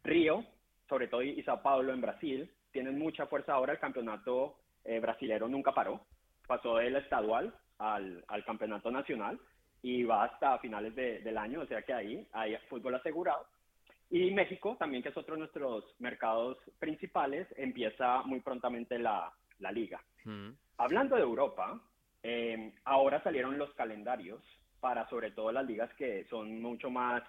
Río, 0.03 0.45
sobre 0.87 1.07
todo, 1.07 1.21
y 1.21 1.41
Sao 1.43 1.61
Paulo 1.61 1.93
en 1.93 2.01
Brasil, 2.01 2.51
tienen 2.71 2.97
mucha 2.97 3.25
fuerza 3.27 3.53
ahora. 3.53 3.73
El 3.73 3.79
campeonato 3.79 4.57
eh, 4.83 4.99
brasilero 4.99 5.47
nunca 5.47 5.71
paró. 5.73 6.01
Pasó 6.47 6.77
del 6.77 6.95
estadual 6.95 7.53
al, 7.77 8.23
al 8.27 8.43
campeonato 8.45 8.91
nacional 8.91 9.39
y 9.81 10.03
va 10.03 10.23
hasta 10.25 10.59
finales 10.59 10.93
de- 10.95 11.19
del 11.19 11.37
año, 11.37 11.61
o 11.61 11.65
sea 11.65 11.81
que 11.81 11.93
ahí 11.93 12.27
hay 12.33 12.55
fútbol 12.69 12.95
asegurado. 12.95 13.45
Y 14.09 14.31
México, 14.31 14.75
también 14.77 15.01
que 15.01 15.09
es 15.09 15.17
otro 15.17 15.35
de 15.35 15.39
nuestros 15.39 15.85
mercados 15.99 16.57
principales, 16.79 17.47
empieza 17.57 18.21
muy 18.23 18.41
prontamente 18.41 18.99
la, 18.99 19.31
la 19.59 19.71
liga. 19.71 20.01
Mm. 20.25 20.49
Hablando 20.77 21.15
de 21.15 21.21
Europa, 21.21 21.79
eh, 22.21 22.73
ahora 22.83 23.23
salieron 23.23 23.57
los 23.57 23.73
calendarios 23.73 24.41
para 24.79 25.07
sobre 25.09 25.31
todo 25.31 25.51
las 25.51 25.65
ligas 25.65 25.91
que 25.93 26.25
son 26.25 26.61
mucho 26.61 26.89
más, 26.89 27.23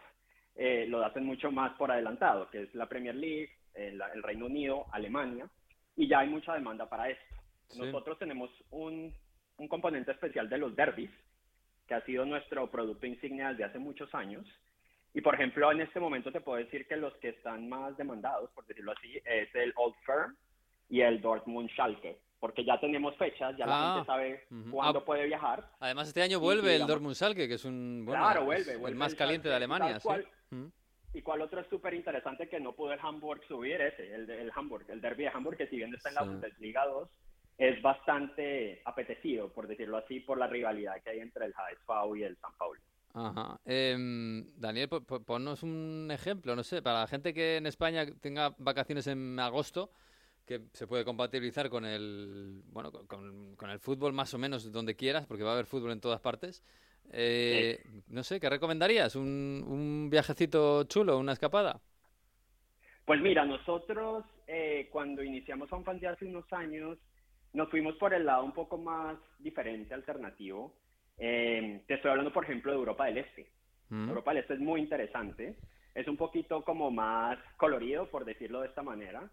eh, 0.56 0.86
lo 0.88 1.04
hacen 1.04 1.24
mucho 1.24 1.52
más 1.52 1.72
por 1.78 1.90
adelantado, 1.92 2.50
que 2.50 2.62
es 2.62 2.74
la 2.74 2.86
Premier 2.86 3.14
League, 3.14 3.50
el, 3.74 4.00
el 4.14 4.22
Reino 4.22 4.46
Unido, 4.46 4.86
Alemania, 4.92 5.48
y 5.96 6.08
ya 6.08 6.20
hay 6.20 6.28
mucha 6.28 6.54
demanda 6.54 6.88
para 6.88 7.08
esto. 7.10 7.34
Sí. 7.68 7.78
Nosotros 7.80 8.18
tenemos 8.18 8.50
un, 8.70 9.14
un 9.58 9.68
componente 9.68 10.12
especial 10.12 10.48
de 10.48 10.58
los 10.58 10.74
derbis, 10.76 11.10
que 11.86 11.94
ha 11.94 12.04
sido 12.04 12.24
nuestro 12.24 12.70
producto 12.70 13.06
insignia 13.06 13.50
desde 13.50 13.64
hace 13.64 13.78
muchos 13.78 14.14
años. 14.14 14.46
Y 15.14 15.20
por 15.20 15.34
ejemplo, 15.34 15.70
en 15.72 15.80
este 15.82 16.00
momento 16.00 16.32
te 16.32 16.40
puedo 16.40 16.58
decir 16.58 16.86
que 16.86 16.96
los 16.96 17.12
que 17.16 17.30
están 17.30 17.68
más 17.68 17.96
demandados, 17.98 18.50
por 18.52 18.66
decirlo 18.66 18.92
así, 18.92 19.20
es 19.24 19.54
el 19.54 19.72
Old 19.76 19.94
Firm 20.06 20.36
y 20.88 21.00
el 21.02 21.20
Dortmund 21.20 21.68
Schalke, 21.70 22.18
porque 22.40 22.64
ya 22.64 22.78
tenemos 22.80 23.14
fechas, 23.16 23.54
ya 23.58 23.66
la 23.66 23.72
Ah, 23.74 23.94
gente 23.96 24.06
sabe 24.06 24.44
ujú. 24.50 24.70
cuándo 24.70 25.00
Ah, 25.00 25.04
puede 25.04 25.26
viajar. 25.26 25.68
Además, 25.80 26.08
este 26.08 26.22
año 26.22 26.40
vuelve 26.40 26.62
y 26.62 26.66
el 26.68 26.72
digamos- 26.74 26.88
Dortmund 26.88 27.14
Schalke, 27.14 27.46
que 27.48 27.54
es 27.54 27.64
un 27.66 28.04
bueno, 28.06 28.22
Claro, 28.22 28.40
es 28.40 28.46
vuelve, 28.46 28.72
el 28.72 28.78
vuelve 28.78 28.98
más 28.98 29.12
el 29.12 29.18
caliente 29.18 29.48
de 29.48 29.54
Schalke, 29.54 29.64
Alemania, 29.64 29.92
tal 29.92 30.00
sí. 30.00 30.06
cual. 30.08 30.28
Mm. 30.50 30.66
Y 31.14 31.22
cuál 31.22 31.42
otro 31.42 31.60
es 31.60 31.66
súper 31.68 31.94
interesante 31.94 32.48
que 32.48 32.58
no 32.60 32.74
pudo 32.74 32.92
el 32.92 33.00
Hamburg 33.00 33.42
subir 33.46 33.80
ese, 33.80 34.14
el, 34.14 34.28
el 34.30 34.50
Hamburg, 34.54 34.86
el 34.88 35.00
derby 35.00 35.24
de 35.24 35.28
Hamburg, 35.30 35.56
que 35.58 35.66
si 35.68 35.76
bien 35.76 35.94
está 35.94 36.08
en 36.08 36.14
la 36.14 36.22
Sí. 36.22 36.28
Bundesliga 36.28 36.86
2, 36.86 37.08
es 37.58 37.82
bastante 37.82 38.80
apetecido, 38.84 39.52
por 39.52 39.66
decirlo 39.68 39.98
así, 39.98 40.20
por 40.20 40.38
la 40.38 40.46
rivalidad 40.46 41.02
que 41.02 41.10
hay 41.10 41.20
entre 41.20 41.46
el 41.46 41.52
HSV 41.54 42.16
y 42.16 42.22
el 42.24 42.36
San 42.38 42.52
Paulo. 42.56 42.80
Ajá. 43.14 43.60
Em, 43.66 44.46
Daniel, 44.56 44.88
po- 44.88 45.02
po- 45.02 45.22
ponnos 45.22 45.62
un 45.62 46.08
ejemplo, 46.10 46.56
no 46.56 46.62
sé, 46.64 46.80
para 46.80 47.00
la 47.00 47.06
gente 47.06 47.34
que 47.34 47.58
en 47.58 47.66
España 47.66 48.06
tenga 48.20 48.54
vacaciones 48.58 49.06
en 49.06 49.38
agosto, 49.38 49.90
que 50.46 50.62
se 50.72 50.86
puede 50.86 51.04
compatibilizar 51.04 51.68
con 51.68 51.84
el 51.84 52.62
bueno 52.64 52.90
con, 53.06 53.54
con 53.54 53.68
el 53.70 53.78
fútbol 53.78 54.12
más 54.14 54.32
o 54.32 54.38
menos 54.38 54.72
donde 54.72 54.96
quieras, 54.96 55.26
porque 55.26 55.44
va 55.44 55.50
a 55.50 55.52
haber 55.52 55.66
fútbol 55.66 55.92
en 55.92 56.00
todas 56.00 56.20
partes. 56.20 56.64
Eh, 57.10 57.82
No 58.08 58.22
sé, 58.22 58.40
¿qué 58.40 58.48
recomendarías? 58.48 59.16
¿Un, 59.16 59.64
un 59.66 60.08
viajecito 60.10 60.84
chulo, 60.84 61.18
una 61.18 61.32
escapada? 61.32 61.80
Pues 63.04 63.20
mira, 63.20 63.44
nosotros 63.44 64.24
eh, 64.46 64.88
cuando 64.90 65.22
iniciamos 65.22 65.68
FanFans 65.68 66.04
hace 66.04 66.26
unos 66.26 66.50
años, 66.52 66.98
nos 67.52 67.68
fuimos 67.70 67.96
por 67.96 68.14
el 68.14 68.24
lado 68.24 68.44
un 68.44 68.52
poco 68.52 68.78
más 68.78 69.18
diferente, 69.38 69.94
alternativo. 69.94 70.74
Eh, 71.18 71.82
te 71.86 71.94
estoy 71.94 72.10
hablando, 72.10 72.32
por 72.32 72.44
ejemplo, 72.44 72.72
de 72.72 72.78
Europa 72.78 73.06
del 73.06 73.18
Este. 73.18 73.50
Mm. 73.90 74.08
Europa 74.08 74.30
del 74.32 74.42
Este 74.42 74.54
es 74.54 74.60
muy 74.60 74.80
interesante. 74.80 75.56
Es 75.94 76.08
un 76.08 76.16
poquito 76.16 76.62
como 76.64 76.90
más 76.90 77.38
colorido, 77.56 78.06
por 78.10 78.24
decirlo 78.24 78.60
de 78.60 78.68
esta 78.68 78.82
manera. 78.82 79.28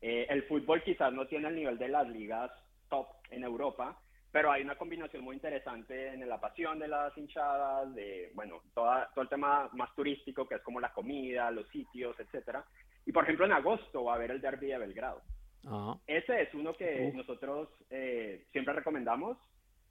Eh, 0.00 0.26
el 0.28 0.44
fútbol 0.44 0.82
quizás 0.82 1.12
no 1.12 1.26
tiene 1.26 1.48
el 1.48 1.56
nivel 1.56 1.78
de 1.78 1.88
las 1.88 2.08
ligas 2.08 2.50
top 2.88 3.08
en 3.30 3.42
Europa, 3.42 3.98
pero 4.34 4.50
hay 4.50 4.62
una 4.62 4.74
combinación 4.74 5.22
muy 5.22 5.36
interesante 5.36 6.08
en 6.08 6.28
la 6.28 6.40
pasión 6.40 6.80
de 6.80 6.88
las 6.88 7.16
hinchadas, 7.16 7.94
de, 7.94 8.32
bueno, 8.34 8.62
toda, 8.74 9.08
todo 9.14 9.22
el 9.22 9.28
tema 9.28 9.70
más 9.74 9.94
turístico, 9.94 10.48
que 10.48 10.56
es 10.56 10.62
como 10.62 10.80
la 10.80 10.92
comida, 10.92 11.52
los 11.52 11.68
sitios, 11.68 12.18
etcétera. 12.18 12.64
Y 13.06 13.12
por 13.12 13.22
ejemplo, 13.22 13.46
en 13.46 13.52
agosto 13.52 14.02
va 14.02 14.14
a 14.14 14.16
haber 14.16 14.32
el 14.32 14.40
Derby 14.40 14.66
de 14.66 14.78
Belgrado. 14.78 15.22
Ah. 15.68 15.96
Ese 16.08 16.42
es 16.42 16.52
uno 16.52 16.74
que 16.74 17.10
Uf. 17.10 17.14
nosotros 17.14 17.68
eh, 17.90 18.44
siempre 18.50 18.74
recomendamos. 18.74 19.38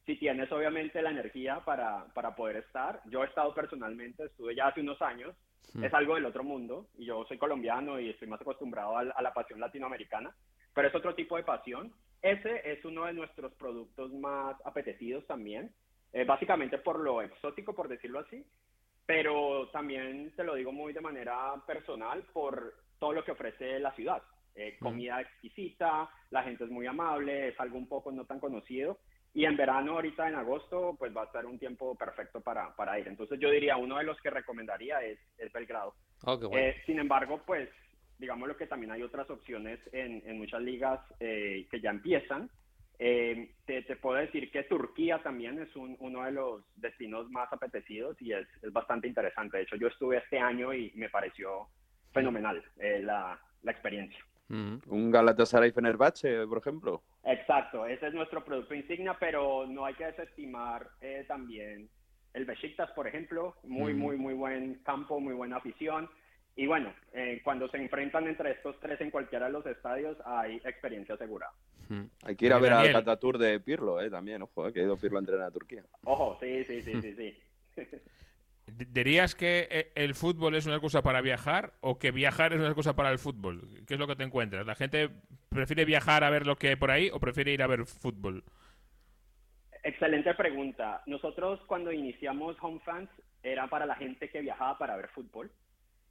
Si 0.06 0.18
tienes 0.18 0.52
obviamente 0.52 1.02
la 1.02 1.12
energía 1.12 1.62
para, 1.64 2.04
para 2.14 2.36
poder 2.36 2.58
estar. 2.58 3.00
Yo 3.06 3.24
he 3.24 3.28
estado 3.28 3.54
personalmente, 3.56 4.26
estuve 4.26 4.56
ya 4.56 4.68
hace 4.68 4.82
unos 4.82 5.02
años. 5.02 5.34
Mm. 5.74 5.86
Es 5.86 5.94
algo 5.94 6.16
del 6.16 6.26
otro 6.26 6.44
mundo 6.44 6.88
y 6.98 7.06
yo 7.06 7.24
soy 7.30 7.38
colombiano 7.38 7.98
y 7.98 8.10
estoy 8.10 8.28
más 8.28 8.42
acostumbrado 8.42 8.98
al- 8.98 9.14
a, 9.16 9.22
la 9.22 9.34
pasión 9.34 9.62
latinoamericana, 9.62 10.36
pero 10.76 10.90
es 10.90 10.94
otro 10.96 11.16
tipo 11.16 11.38
de 11.38 11.44
pasión. 11.44 11.94
Ese 12.24 12.72
es 12.72 12.84
uno 12.86 13.06
de 13.06 13.14
nuestros 13.14 13.54
productos 13.56 14.14
más 14.14 14.56
apetecidos 14.64 15.28
también, 15.28 15.74
eh, 16.14 16.24
básicamente 16.24 16.78
por 16.78 17.00
lo 17.02 17.22
exótico, 17.22 17.76
por 17.76 17.90
decirlo 17.90 18.20
así, 18.20 18.46
pero 19.06 19.70
también 19.74 20.34
te 20.36 20.46
lo 20.46 20.56
digo 20.56 20.72
muy 20.72 20.94
de 20.94 21.02
manera 21.02 21.54
personal 21.68 22.24
por 22.32 22.76
todo 22.98 23.12
lo 23.12 23.26
que 23.26 23.34
ofrece 23.34 23.78
la 23.80 23.92
ciudad. 23.92 24.24
Eh, 24.56 24.78
comida 24.80 25.20
exquisita, 25.20 26.10
la 26.30 26.44
gente 26.44 26.64
es 26.64 26.70
muy 26.70 26.88
amable, 26.88 27.50
es 27.50 27.60
algo 27.60 27.78
un 27.78 27.90
poco 27.90 28.10
no 28.10 28.24
tan 28.24 28.40
conocido. 28.40 29.00
Y 29.34 29.44
en 29.44 29.58
verano, 29.58 29.94
ahorita 29.94 30.30
en 30.30 30.36
agosto, 30.36 30.96
pues 30.98 31.14
va 31.14 31.24
a 31.24 31.26
estar 31.26 31.46
un 31.46 31.60
tiempo 31.60 31.96
perfecto 31.96 32.40
para, 32.40 32.74
para 32.76 32.98
ir. 33.00 33.08
Entonces 33.08 33.38
yo 33.40 33.50
diría, 33.50 33.76
uno 33.76 33.98
de 33.98 34.06
los 34.06 34.22
que 34.22 34.30
recomendaría 34.30 35.02
es, 35.02 35.20
es 35.38 35.52
Belgrado. 35.52 35.96
Oh, 36.24 36.38
bueno. 36.38 36.56
Eh, 36.56 36.82
sin 36.86 37.00
embargo, 37.00 37.42
pues 37.46 37.68
digamos 38.20 38.48
lo 38.48 38.56
que 38.58 38.68
también 38.68 38.92
hay 38.92 39.02
otras 39.04 39.30
opciones 39.30 39.80
en, 39.92 40.22
en 40.26 40.38
muchas 40.38 40.62
ligas 40.62 41.00
eh, 41.20 41.68
que 41.70 41.80
ya 41.82 41.90
empiezan. 41.90 42.50
Eh, 43.00 43.52
te, 43.66 43.82
te 43.82 43.96
puedo 43.96 44.18
decir 44.18 44.50
que 44.52 44.64
Turquía 44.64 45.22
también 45.24 45.60
es 45.62 45.76
un- 45.76 45.98
uno 46.00 46.24
de 46.24 46.32
los 46.32 46.64
destinos 46.76 47.30
más 47.32 47.52
apetecidos 47.52 48.22
y 48.22 48.32
es, 48.34 48.48
es 48.62 48.72
bastante 48.72 49.08
interesante. 49.08 49.58
De 49.58 49.64
hecho, 49.64 49.76
yo 49.76 49.88
estuve 49.88 50.18
este 50.18 50.38
año 50.40 50.74
y 50.74 50.92
me 50.96 51.10
pareció 51.10 51.68
fenomenal 52.14 52.64
eh, 52.80 53.02
la, 53.04 53.40
la 53.64 53.72
experiencia. 53.72 54.20
Mm. 54.50 54.76
Un 54.88 55.10
Galatasaray 55.12 55.72
Fenerbahce, 55.72 56.46
por 56.48 56.60
ejemplo. 56.60 57.02
Exacto, 57.24 57.86
ese 57.88 58.08
es 58.08 58.14
nuestro 58.14 58.44
producto 58.46 58.76
insignia, 58.76 59.18
pero 59.20 59.66
no 59.66 59.86
hay 59.86 59.96
que 59.96 60.06
desestimar 60.06 60.88
eh, 61.02 61.26
también 61.28 61.90
el 62.34 62.46
Besiktas, 62.46 62.92
por 62.92 63.08
ejemplo, 63.08 63.56
muy, 63.64 63.94
Mm. 63.94 63.98
muy, 63.98 64.18
muy 64.18 64.34
buen 64.34 64.76
campo, 64.84 65.20
muy 65.20 65.34
buena 65.34 65.58
afición. 65.58 66.10
Y 66.56 66.68
bueno, 66.68 66.94
eh, 67.14 67.42
cuando 67.44 67.68
se 67.70 67.78
enfrentan 67.78 68.28
entre 68.28 68.52
estos 68.52 68.80
tres 68.80 69.02
en 69.02 69.10
cualquiera 69.10 69.48
de 69.48 69.54
los 69.54 69.66
estadios, 69.66 70.18
hay 70.26 70.58
experiencia 70.58 71.16
asegurada. 71.16 71.52
Mm. 71.90 72.04
Hay 72.26 72.36
que 72.36 72.46
ir 72.46 72.54
a 72.54 72.60
ver 72.60 72.72
al 72.72 72.78
Daniel. 72.78 72.94
Catatour 72.94 73.38
de 73.40 73.60
Pirlo, 73.60 74.00
eh, 74.00 74.10
también, 74.10 74.42
ojo, 74.44 74.68
eh, 74.68 74.74
que 74.74 74.82
ha 74.82 74.84
ido 74.84 74.96
Pirlo 74.98 75.18
a 75.18 75.22
entrenar 75.22 75.48
a 75.48 75.52
Turquía. 75.52 75.84
Ojo, 76.04 76.38
sí, 76.40 76.64
sí, 76.66 76.82
sí, 76.82 77.02
sí, 77.02 77.16
sí. 77.16 77.38
D- 78.68 78.86
¿Dirías 78.86 79.34
que 79.36 79.68
eh, 79.70 79.92
el 79.96 80.14
fútbol 80.14 80.56
es 80.56 80.66
una 80.68 80.76
excusa 80.76 81.02
para 81.02 81.22
viajar 81.22 81.74
o 81.82 81.98
que 81.98 82.12
viajar 82.12 82.54
es 82.54 82.60
una 82.60 82.68
excusa 82.68 82.96
para 82.96 83.10
el 83.12 83.18
fútbol? 83.20 83.68
¿Qué 83.88 83.96
es 83.96 84.00
lo 84.00 84.08
que 84.08 84.16
te 84.16 84.24
encuentras? 84.24 84.66
¿La 84.66 84.76
gente 84.76 85.10
prefiere 85.50 85.86
viajar 85.86 86.24
a 86.24 86.30
ver 86.30 86.46
lo 86.46 86.56
que 86.56 86.70
hay 86.70 86.76
por 86.76 86.92
ahí 86.92 87.10
o 87.12 87.20
prefiere 87.20 87.52
ir 87.52 87.64
a 87.64 87.68
ver 87.68 87.86
fútbol? 87.86 88.44
Excelente 89.84 90.34
pregunta. 90.36 91.02
Nosotros 91.08 91.60
cuando 91.68 91.92
iniciamos 91.92 92.56
Home 92.62 92.80
Fans 92.86 93.10
era 93.42 93.68
para 93.68 93.86
la 93.86 93.96
gente 93.96 94.30
que 94.30 94.40
viajaba 94.42 94.78
para 94.78 94.96
ver 94.96 95.10
fútbol, 95.10 95.52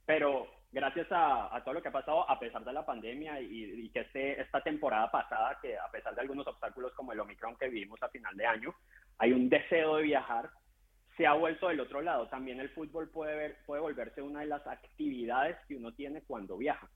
pero 0.05 0.47
gracias 0.71 1.11
a, 1.11 1.55
a 1.55 1.63
todo 1.63 1.75
lo 1.75 1.81
que 1.81 1.89
ha 1.89 1.91
pasado, 1.93 2.29
a 2.29 2.39
pesar 2.39 2.63
de 2.63 2.73
la 2.73 2.85
pandemia 2.85 3.39
y, 3.39 3.85
y 3.85 3.89
que 3.89 4.01
este, 4.01 4.41
esta 4.41 4.61
temporada 4.61 5.09
pasada, 5.11 5.57
que 5.61 5.77
a 5.77 5.89
pesar 5.91 6.15
de 6.15 6.21
algunos 6.21 6.47
obstáculos 6.47 6.93
como 6.93 7.13
el 7.13 7.19
Omicron 7.19 7.55
que 7.55 7.69
vivimos 7.69 8.01
a 8.01 8.09
final 8.09 8.35
de 8.35 8.45
año, 8.45 8.73
hay 9.19 9.31
un 9.31 9.49
deseo 9.49 9.97
de 9.97 10.03
viajar, 10.03 10.49
se 11.15 11.27
ha 11.27 11.33
vuelto 11.33 11.67
del 11.67 11.79
otro 11.79 12.01
lado. 12.01 12.27
También 12.27 12.59
el 12.59 12.69
fútbol 12.69 13.09
puede, 13.09 13.35
ver, 13.35 13.57
puede 13.67 13.81
volverse 13.81 14.21
una 14.21 14.41
de 14.41 14.47
las 14.47 14.65
actividades 14.65 15.57
que 15.67 15.75
uno 15.75 15.93
tiene 15.93 16.23
cuando 16.23 16.57
viaja. 16.57 16.89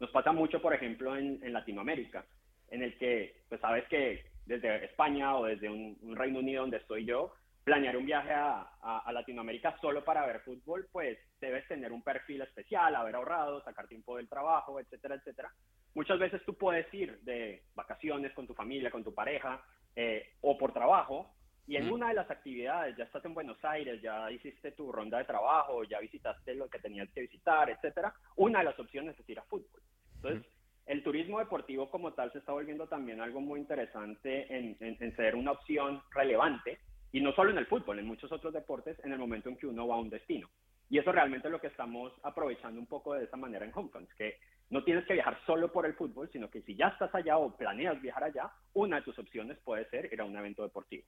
Nos 0.00 0.10
pasa 0.10 0.32
mucho, 0.32 0.60
por 0.60 0.74
ejemplo, 0.74 1.16
en, 1.16 1.38
en 1.42 1.52
Latinoamérica, 1.52 2.24
en 2.68 2.82
el 2.82 2.98
que, 2.98 3.44
pues 3.48 3.60
sabes 3.60 3.86
que 3.88 4.24
desde 4.44 4.84
España 4.84 5.36
o 5.36 5.44
desde 5.44 5.68
un, 5.68 5.96
un 6.02 6.16
Reino 6.16 6.40
Unido 6.40 6.62
donde 6.62 6.78
estoy 6.78 7.04
yo, 7.04 7.32
planear 7.70 7.96
un 7.96 8.04
viaje 8.04 8.32
a, 8.32 8.68
a- 8.82 9.02
a 9.06 9.12
Latinoamérica 9.12 9.76
solo 9.80 10.04
para 10.04 10.26
ver 10.26 10.40
fútbol, 10.40 10.88
pues 10.90 11.16
debes 11.40 11.68
tener 11.68 11.92
un 11.92 12.02
perfil 12.02 12.42
especial, 12.42 12.96
haber 12.96 13.14
ahorrado, 13.14 13.62
sacar 13.62 13.86
tiempo 13.86 14.16
del 14.16 14.28
trabajo, 14.28 14.80
etcétera, 14.80 15.14
etcétera. 15.14 15.52
Muchas 15.94 16.18
veces 16.18 16.42
tú 16.44 16.54
puedes 16.54 16.92
ir 16.92 17.20
de 17.20 17.62
vacaciones 17.76 18.32
con 18.34 18.44
tu 18.48 18.54
familia, 18.54 18.90
con 18.90 19.04
tu 19.04 19.14
pareja, 19.14 19.62
eh, 19.94 20.32
o 20.40 20.58
por 20.58 20.72
trabajo, 20.72 21.32
y 21.68 21.76
en 21.76 21.84
una 21.92 22.08
de 22.08 22.14
las 22.14 22.28
actividades 22.28 22.96
ya 22.96 23.04
estás 23.04 23.24
en 23.24 23.34
Buenos 23.34 23.64
Aires, 23.64 24.02
ya 24.02 24.28
hiciste 24.32 24.72
tu 24.72 24.90
ronda 24.90 25.18
de 25.18 25.24
trabajo, 25.24 25.84
ya 25.84 26.00
visitaste 26.00 26.56
lo 26.56 26.68
que 26.68 26.80
tenías 26.80 27.08
que 27.12 27.20
visitar, 27.20 27.70
etcétera. 27.70 28.12
Una 28.34 28.58
de 28.58 28.64
las 28.64 28.78
opciones 28.80 29.16
es 29.20 29.28
ir 29.28 29.38
a 29.38 29.42
fútbol. 29.44 29.80
Entonces, 30.16 30.44
el 30.86 31.04
turismo 31.04 31.38
deportivo 31.38 31.88
como 31.88 32.12
tal 32.14 32.32
se 32.32 32.38
está 32.38 32.50
volviendo 32.50 32.88
también 32.88 33.20
algo 33.20 33.40
muy 33.40 33.60
interesante 33.60 34.52
en, 34.52 34.76
en- 34.80 34.96
en 34.98 35.14
ser 35.14 35.36
una 35.36 35.52
opción 35.52 36.02
relevante, 36.12 36.80
y 37.12 37.20
no 37.20 37.32
solo 37.32 37.50
en 37.50 37.58
el 37.58 37.66
fútbol, 37.66 37.98
en 37.98 38.06
muchos 38.06 38.30
otros 38.32 38.52
deportes, 38.52 38.98
en 39.04 39.12
el 39.12 39.18
momento 39.18 39.48
en 39.48 39.56
que 39.56 39.66
uno 39.66 39.86
va 39.86 39.96
a 39.96 40.00
un 40.00 40.10
destino. 40.10 40.48
Y 40.88 40.98
eso 40.98 41.12
realmente 41.12 41.48
es 41.48 41.52
lo 41.52 41.60
que 41.60 41.68
estamos 41.68 42.12
aprovechando 42.22 42.80
un 42.80 42.86
poco 42.86 43.14
de 43.14 43.24
esa 43.24 43.36
manera 43.36 43.64
en 43.64 43.72
Homefans, 43.74 44.12
que 44.14 44.38
no 44.70 44.82
tienes 44.84 45.04
que 45.06 45.14
viajar 45.14 45.38
solo 45.46 45.72
por 45.72 45.86
el 45.86 45.94
fútbol, 45.94 46.28
sino 46.32 46.50
que 46.50 46.62
si 46.62 46.74
ya 46.74 46.88
estás 46.88 47.14
allá 47.14 47.38
o 47.38 47.56
planeas 47.56 48.00
viajar 48.02 48.24
allá, 48.24 48.50
una 48.74 48.96
de 48.96 49.02
tus 49.02 49.18
opciones 49.18 49.58
puede 49.64 49.88
ser 49.88 50.12
ir 50.12 50.20
a 50.20 50.24
un 50.24 50.36
evento 50.36 50.62
deportivo. 50.62 51.04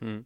Mm. 0.00 0.20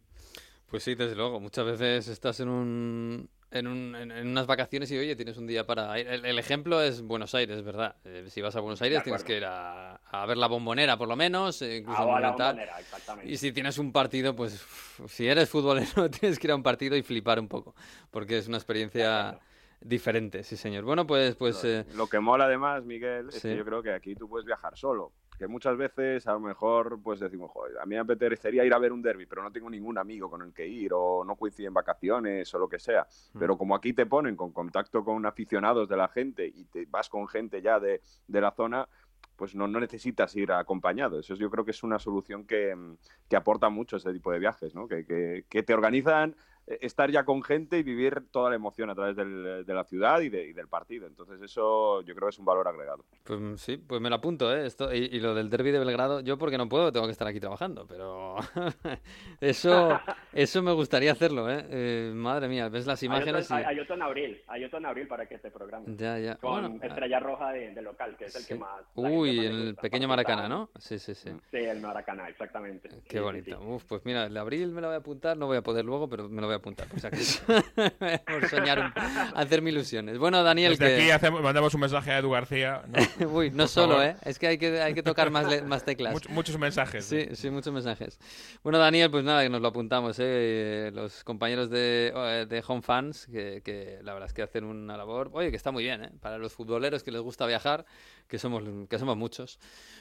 Pues 0.69 0.83
sí, 0.83 0.95
desde 0.95 1.15
luego. 1.15 1.39
Muchas 1.39 1.65
veces 1.65 2.07
estás 2.07 2.39
en 2.39 2.47
un, 2.47 3.29
en, 3.51 3.67
un- 3.67 3.95
en- 3.95 4.11
en 4.11 4.27
unas 4.27 4.47
vacaciones 4.47 4.89
y 4.91 4.97
oye, 4.97 5.15
tienes 5.15 5.37
un 5.37 5.45
día 5.45 5.65
para 5.65 5.99
ir. 5.99 6.07
El, 6.07 6.25
el 6.25 6.39
ejemplo 6.39 6.81
es 6.81 7.01
Buenos 7.01 7.35
Aires, 7.35 7.63
¿verdad? 7.63 7.95
Eh, 8.05 8.25
si 8.29 8.41
vas 8.41 8.55
a 8.55 8.61
Buenos 8.61 8.81
Aires 8.81 9.03
tienes 9.03 9.23
que 9.23 9.37
ir 9.37 9.45
a, 9.45 9.95
a 9.95 10.25
ver 10.25 10.37
la 10.37 10.47
bombonera, 10.47 10.97
por 10.97 11.07
lo 11.07 11.15
menos, 11.15 11.61
eh, 11.61 11.77
incluso 11.77 11.99
Ah, 12.01 12.17
a 12.17 12.19
la 12.21 12.31
bombonera, 12.31 12.79
exactamente. 12.79 13.31
Y 13.31 13.37
si 13.37 13.51
tienes 13.51 13.77
un 13.77 13.91
partido, 13.91 14.35
pues 14.35 14.65
si 15.07 15.27
eres 15.27 15.49
futbolero 15.49 16.09
tienes 16.11 16.39
que 16.39 16.47
ir 16.47 16.51
a 16.51 16.55
un 16.55 16.63
partido 16.63 16.95
y 16.95 17.03
flipar 17.03 17.39
un 17.39 17.47
poco, 17.49 17.75
porque 18.09 18.37
es 18.37 18.47
una 18.47 18.57
experiencia 18.57 19.37
diferente, 19.81 20.43
sí 20.43 20.55
señor. 20.55 20.83
Bueno, 20.85 21.05
pues, 21.05 21.35
pues 21.35 21.63
eh, 21.65 21.85
Lo 21.95 22.07
que 22.07 22.19
mola 22.19 22.45
además, 22.45 22.83
Miguel, 22.85 23.29
es 23.29 23.35
Sí. 23.35 23.49
que 23.49 23.57
yo 23.57 23.65
creo 23.65 23.81
que 23.83 23.91
aquí 23.91 24.15
tú 24.15 24.29
puedes 24.29 24.45
viajar 24.45 24.77
solo. 24.77 25.11
Que 25.41 25.47
muchas 25.47 25.75
veces 25.75 26.27
a 26.27 26.33
lo 26.33 26.39
mejor 26.39 26.99
pues 27.01 27.19
decimos, 27.19 27.49
joder, 27.49 27.79
a 27.79 27.85
mí 27.87 27.95
me 27.95 27.97
apetecería 28.01 28.63
ir 28.63 28.71
a 28.75 28.77
ver 28.77 28.91
un 28.93 29.01
derby, 29.01 29.25
pero 29.25 29.41
no 29.41 29.51
tengo 29.51 29.71
ningún 29.71 29.97
amigo 29.97 30.29
con 30.29 30.43
el 30.43 30.53
que 30.53 30.67
ir 30.67 30.91
o 30.93 31.23
no 31.25 31.35
coinciden 31.35 31.73
vacaciones 31.73 32.53
o 32.53 32.59
lo 32.59 32.69
que 32.69 32.77
sea. 32.77 33.07
Mm. 33.33 33.39
Pero 33.39 33.57
como 33.57 33.73
aquí 33.73 33.91
te 33.91 34.05
ponen 34.05 34.35
con 34.35 34.51
contacto 34.51 35.03
con 35.03 35.25
aficionados 35.25 35.89
de 35.89 35.97
la 35.97 36.09
gente 36.09 36.45
y 36.45 36.65
te 36.65 36.85
vas 36.85 37.09
con 37.09 37.27
gente 37.27 37.59
ya 37.59 37.79
de, 37.79 38.01
de 38.27 38.39
la 38.39 38.51
zona, 38.51 38.87
pues 39.35 39.55
no, 39.55 39.67
no 39.67 39.79
necesitas 39.79 40.35
ir 40.35 40.51
acompañado. 40.51 41.17
Eso 41.19 41.33
es- 41.33 41.39
yo 41.39 41.49
creo 41.49 41.65
que 41.65 41.71
es 41.71 41.81
una 41.81 41.97
solución 41.97 42.45
que, 42.45 42.75
mm, 42.75 42.97
que 43.27 43.35
aporta 43.35 43.67
mucho 43.69 43.97
ese 43.97 44.13
tipo 44.13 44.31
de 44.31 44.37
viajes, 44.37 44.75
¿no? 44.75 44.87
Que, 44.87 45.07
que- 45.07 45.45
que 45.49 45.63
te 45.63 45.73
organizan 45.73 46.35
estar 46.67 47.11
ya 47.11 47.25
con 47.25 47.41
gente 47.43 47.77
y 47.77 47.83
vivir 47.83 48.23
toda 48.31 48.49
la 48.49 48.55
emoción 48.55 48.89
a 48.89 48.95
través 48.95 49.15
del- 49.15 49.65
de 49.65 49.73
la 49.73 49.83
ciudad 49.83 50.21
y, 50.21 50.29
de- 50.29 50.45
y 50.47 50.53
del 50.53 50.67
partido. 50.67 51.07
Entonces 51.07 51.41
eso 51.41 52.01
yo 52.01 52.15
creo 52.15 52.27
que 52.27 52.33
es 52.33 52.39
un 52.39 52.45
valor 52.45 52.67
agregado. 52.67 53.03
Pues 53.23 53.39
mm, 53.39 53.55
sí, 53.57 53.77
pues 53.77 53.99
me 54.01 54.09
lo 54.09 54.15
apunto, 54.15 54.55
¿eh? 54.55 54.65
Esto, 54.65 54.93
y, 54.93 54.99
y 55.11 55.19
lo 55.19 55.33
del 55.35 55.49
derby 55.49 55.71
de 55.71 55.79
Belgrado, 55.79 56.21
yo 56.21 56.37
porque 56.37 56.57
no 56.57 56.69
puedo, 56.69 56.91
tengo 56.91 57.05
que 57.07 57.11
estar 57.11 57.27
aquí 57.27 57.39
trabajando, 57.39 57.85
pero 57.87 58.35
eso, 59.41 59.99
eso 60.33 60.61
me 60.61 60.71
gustaría 60.73 61.11
hacerlo, 61.11 61.49
¿eh? 61.49 61.65
Eh, 61.69 62.11
Madre 62.15 62.47
mía, 62.47 62.69
ves 62.69 62.85
las 62.85 63.01
Hay 63.01 63.07
otro, 63.09 63.17
imágenes 63.17 63.49
y... 63.51 63.53
hay, 63.53 63.79
otro 63.79 63.95
en 63.95 64.01
abril, 64.01 64.41
hay 64.47 64.63
otro 64.63 64.77
en 64.79 64.85
abril 64.85 65.07
para 65.07 65.25
que 65.25 65.37
te 65.37 65.51
programes. 65.51 65.97
Ya, 65.97 66.17
ya. 66.19 66.35
Con 66.35 66.51
Bueno, 66.61 66.79
ah, 66.81 66.85
Estrella 66.87 67.19
Roja 67.19 67.51
de, 67.51 67.73
de 67.73 67.81
local, 67.81 68.15
que 68.17 68.25
es 68.25 68.35
el 68.35 68.41
sí. 68.43 68.47
que 68.53 68.59
más... 68.59 68.81
Uy, 68.95 69.37
más 69.37 69.45
el 69.45 69.65
gusta, 69.67 69.81
pequeño 69.81 70.07
Maracaná. 70.07 70.47
¿no? 70.47 70.69
Sí, 70.79 70.99
sí, 70.99 71.15
sí. 71.15 71.29
Sí, 71.51 71.57
el 71.57 71.81
Maracaná, 71.81 72.29
exactamente. 72.29 72.89
Qué 73.07 73.17
sí, 73.17 73.19
bonito. 73.19 73.57
sí. 73.59 73.65
Uf, 73.67 73.83
pues 73.85 74.05
mira, 74.05 74.25
el 74.25 74.33
de 74.33 74.39
abril 74.39 74.71
me 74.71 74.81
lo 74.81 74.87
voy 74.87 74.95
a 74.95 74.99
apuntar, 74.99 75.37
no 75.37 75.47
voy 75.47 75.57
a 75.57 75.61
poder 75.63 75.85
luego, 75.85 76.07
pero 76.09 76.29
me 76.29 76.41
lo 76.41 76.47
voy 76.47 76.50
a 76.50 76.50
voy 76.51 76.55
a 76.55 76.57
apuntar, 76.57 76.87
por 76.87 76.99
si 76.99 77.07
acaso. 77.07 77.41
por 78.27 78.49
soñar, 78.49 78.79
un- 78.79 78.93
hacerme 79.35 79.69
ilusiones. 79.71 80.17
Bueno, 80.17 80.43
Daniel, 80.43 80.77
Desde 80.77 80.95
que... 80.97 81.01
aquí 81.03 81.11
hacemos- 81.11 81.41
mandamos 81.41 81.73
un 81.73 81.81
mensaje 81.81 82.11
a 82.11 82.19
Edu 82.19 82.29
García. 82.31 82.83
¿no? 82.87 83.27
Uy, 83.31 83.49
no 83.51 83.57
Por 83.63 83.67
solo, 83.67 83.93
favor. 83.95 84.05
¿eh? 84.05 84.15
Es 84.23 84.39
que 84.39 84.47
hay 84.47 84.57
que, 84.57 84.81
hay 84.81 84.93
que 84.93 85.03
tocar 85.03 85.29
más, 85.31 85.47
le- 85.49 85.61
más 85.63 85.83
teclas. 85.85 86.13
Much- 86.13 86.29
muchos 86.29 86.57
mensajes. 86.57 87.05
Sí, 87.05 87.27
sí, 87.33 87.49
muchos 87.49 87.73
mensajes. 87.73 88.19
Bueno, 88.63 88.77
Daniel, 88.77 89.09
pues 89.11 89.23
nada, 89.23 89.43
que 89.43 89.49
nos 89.49 89.61
lo 89.61 89.69
apuntamos, 89.69 90.17
¿eh? 90.19 90.91
Los 90.93 91.23
compañeros 91.23 91.69
de, 91.69 92.13
eh, 92.15 92.45
de 92.47 92.63
Home 92.67 92.81
Fans, 92.81 93.27
que, 93.31 93.61
que 93.63 93.99
la 94.03 94.13
verdad 94.13 94.27
es 94.27 94.33
que 94.33 94.41
hacen 94.41 94.63
una 94.65 94.97
labor, 94.97 95.29
oye, 95.33 95.49
que 95.51 95.57
está 95.57 95.71
muy 95.71 95.83
bien, 95.83 96.03
¿eh? 96.03 96.11
Para 96.21 96.37
los 96.37 96.53
futboleros 96.53 97.03
que 97.03 97.11
les 97.11 97.21
gusta 97.21 97.45
viajar, 97.45 97.85
que 98.27 98.37
somos, 98.39 98.63
que 98.89 98.99
somos 98.99 99.17
muchos, 99.17 99.59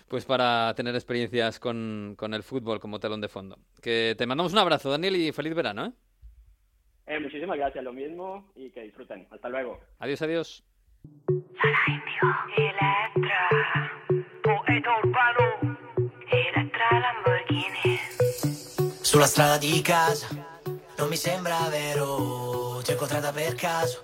pues 0.09 0.25
para 0.25 0.73
tener 0.75 0.95
experiencias 0.95 1.59
con, 1.59 2.15
con 2.17 2.35
el 2.35 2.43
fútbol 2.43 2.81
como 2.81 2.99
telón 3.01 3.21
de 3.21 3.29
fondo. 3.29 3.59
Que 3.81 4.15
te 4.19 4.27
mandamos 4.27 4.53
un 4.53 4.59
abrazo, 4.59 4.91
Daniel, 4.91 5.17
y 5.17 5.33
feliz 5.33 5.55
verano, 5.55 5.87
¿eh? 5.87 5.93
Eh, 7.11 7.19
muchísimas 7.19 7.57
gracias, 7.59 7.83
lo 7.83 7.93
mismo 7.93 8.53
y 8.55 8.71
que 8.71 8.83
disfruten. 8.83 9.27
Hasta 9.33 9.49
luego. 9.49 9.81
Adiós, 9.99 10.23
adiós. 10.23 10.63
Elettra, 12.57 13.91
poeta 14.45 14.91
urbano, 15.03 15.77
Elettra 16.31 17.01
Lamborghini. 17.01 17.99
Sulla 19.03 19.27
strada 19.27 19.59
di 19.59 19.83
casa, 19.83 20.29
non 20.99 21.09
mi 21.09 21.17
sembra 21.17 21.59
vero, 21.69 22.81
ti 22.85 22.93
ho 22.93 22.95
incontrata 22.95 23.33
per 23.33 23.57
caso, 23.57 24.03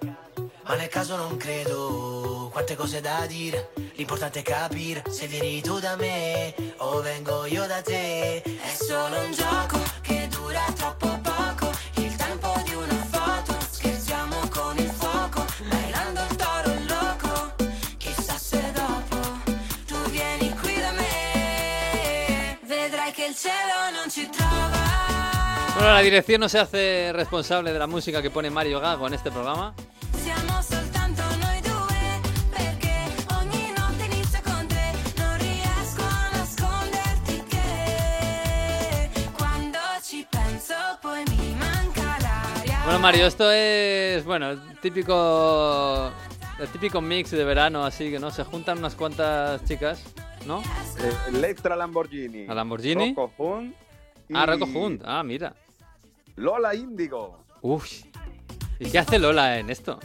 ma 0.65 0.75
nel 0.75 0.89
caso 0.89 1.17
non 1.17 1.37
credo, 1.37 2.51
quante 2.53 2.75
cose 2.75 3.01
da 3.01 3.25
dire, 3.27 3.71
l'importante 3.95 4.41
è 4.41 4.43
capire 4.43 5.05
se 5.11 5.29
vieni 5.29 5.61
tu 5.61 5.79
da 5.79 5.95
me 5.95 6.53
o 6.79 7.01
vengo 7.03 7.47
io 7.47 7.69
da 7.69 7.81
te, 7.83 8.43
è 8.43 8.75
solo 8.75 9.21
un 9.21 9.31
gioco 9.31 9.79
che 10.03 10.27
dura 10.29 10.65
troppo 10.75 11.21
poco, 11.23 11.71
Bueno, 25.75 25.93
la 25.93 26.01
dirección 26.01 26.41
no 26.41 26.49
se 26.49 26.59
hace 26.59 27.13
responsable 27.13 27.73
de 27.73 27.79
la 27.79 27.87
música 27.87 28.23
que 28.23 28.31
pone 28.31 28.51
Mario 28.51 28.81
Gago 28.81 29.07
en 29.09 29.15
este 29.15 29.31
programa. 29.31 29.75
L'aria. 42.23 42.81
Bueno, 42.85 42.99
Mario, 43.01 43.27
esto 43.27 43.51
es, 43.51 44.25
bueno, 44.25 44.51
el 44.51 44.81
típico, 44.81 46.11
el 46.59 46.69
típico 46.69 47.01
mix 47.01 47.33
de 47.33 47.45
verano, 47.45 47.85
así 47.85 48.11
que 48.11 48.19
no 48.19 48.31
se 48.31 48.45
juntan 48.45 48.79
unas 48.79 48.95
cuantas 48.95 49.65
chicas, 49.65 50.01
¿no? 50.47 50.61
Eh, 50.61 51.13
Electra 51.29 51.77
Lamborghini. 51.77 52.47
¿A 52.49 52.55
Lamborghini? 52.55 53.15
Rocco 53.15 53.33
Hunt 53.39 53.75
y 54.29 54.35
Ah, 54.37 54.47
Rocco 54.47 54.65
Hunt, 54.67 55.03
ah, 55.05 55.23
mira. 55.23 55.55
Lola 56.37 56.75
Índigo. 56.75 57.39
Uf. 57.63 57.87
¿Y 58.79 58.91
qué 58.91 58.99
hace 58.99 59.19
Lola 59.19 59.59
en 59.59 59.71
esto? 59.71 59.99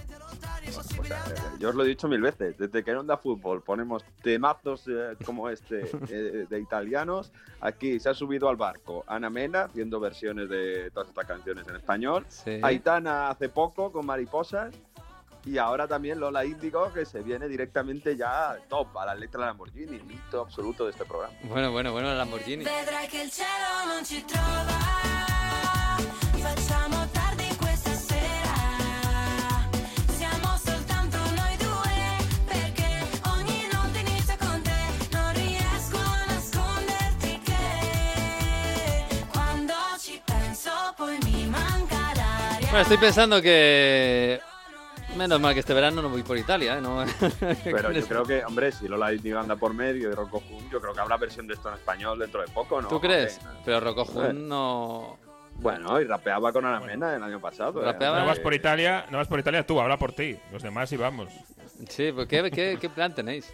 O 0.99 1.03
sea, 1.03 1.17
eh, 1.27 1.33
yo 1.59 1.69
os 1.69 1.75
lo 1.75 1.83
he 1.83 1.87
dicho 1.87 2.07
mil 2.07 2.21
veces, 2.21 2.57
desde 2.57 2.83
que 2.83 2.91
en 2.91 2.97
Onda 2.97 3.17
Fútbol 3.17 3.61
ponemos 3.61 4.03
temazos 4.21 4.87
eh, 4.87 5.15
como 5.25 5.49
este 5.49 5.81
eh, 6.09 6.45
de 6.49 6.59
italianos, 6.59 7.31
aquí 7.59 7.99
se 7.99 8.09
ha 8.09 8.13
subido 8.13 8.47
al 8.47 8.55
barco 8.55 9.03
Ana 9.07 9.29
Mena 9.29 9.63
haciendo 9.63 9.99
versiones 9.99 10.47
de 10.49 10.89
todas 10.91 11.09
estas 11.09 11.25
canciones 11.25 11.67
en 11.67 11.75
español, 11.75 12.25
Sí. 12.29 12.59
Aitana 12.61 13.29
hace 13.29 13.49
poco 13.49 13.91
con 13.91 14.05
Mariposas 14.05 14.73
y 15.45 15.57
ahora 15.57 15.87
también 15.87 16.19
Lola 16.19 16.45
Índigo 16.45 16.91
que 16.93 17.05
se 17.05 17.21
viene 17.21 17.47
directamente 17.47 18.15
ya 18.15 18.51
al 18.51 18.61
top, 18.67 18.97
a 18.97 19.05
la 19.05 19.15
letra 19.15 19.45
Lamborghini, 19.45 19.99
mito 19.99 20.41
absoluto 20.41 20.85
de 20.85 20.91
este 20.91 21.05
programa. 21.05 21.33
Bueno, 21.43 21.71
bueno, 21.71 21.91
bueno, 21.91 22.09
la 22.09 22.15
Lamborghini. 22.15 22.65
Bueno, 42.71 42.83
estoy 42.83 42.97
pensando 42.99 43.41
que... 43.41 44.39
Menos 45.17 45.39
mal 45.41 45.53
que 45.53 45.59
este 45.59 45.73
verano 45.73 46.01
no 46.01 46.09
voy 46.09 46.23
por 46.23 46.37
Italia, 46.37 46.77
¿eh? 46.77 46.81
No... 46.81 47.03
Pero 47.63 47.91
yo 47.91 48.07
creo 48.07 48.23
que, 48.23 48.43
hombre, 48.45 48.71
si 48.71 48.87
Lola 48.87 49.13
Índigo 49.13 49.39
anda 49.39 49.55
por 49.55 49.73
medio 49.73 50.09
y 50.09 50.13
Rocco 50.13 50.41
Hunt, 50.49 50.71
yo 50.71 50.79
creo 50.79 50.93
que 50.93 51.01
habrá 51.01 51.17
versión 51.17 51.47
de 51.47 51.53
esto 51.55 51.67
en 51.69 51.75
español 51.75 52.17
dentro 52.17 52.41
de 52.41 52.47
poco, 52.47 52.81
¿no? 52.81 52.87
¿Tú 52.87 52.99
crees? 52.99 53.37
Hombre, 53.39 53.61
Pero 53.65 53.79
Rocco. 53.81 54.03
Hunt 54.03 54.39
no... 54.39 55.17
Bueno, 55.55 55.99
y 56.01 56.05
rapeaba 56.05 56.51
con 56.53 56.65
Ana 56.65 56.79
Mena 56.79 57.15
el 57.15 57.21
año 57.21 57.39
pasado. 57.39 57.87
¿eh? 57.87 57.95
No 57.99 58.25
vas 58.25 58.39
por 58.39 58.53
Italia, 58.53 59.05
no 59.11 59.17
vas 59.17 59.27
por 59.27 59.39
Italia 59.39 59.65
tú, 59.65 59.79
habla 59.79 59.97
por 59.97 60.13
ti. 60.13 60.37
Los 60.51 60.63
demás 60.63 60.89
sí 60.89 60.97
vamos. 60.97 61.29
Sí, 61.89 62.11
pues 62.13 62.27
¿qué, 62.27 62.49
qué, 62.49 62.77
qué 62.79 62.89
plan 62.89 63.13
tenéis? 63.13 63.53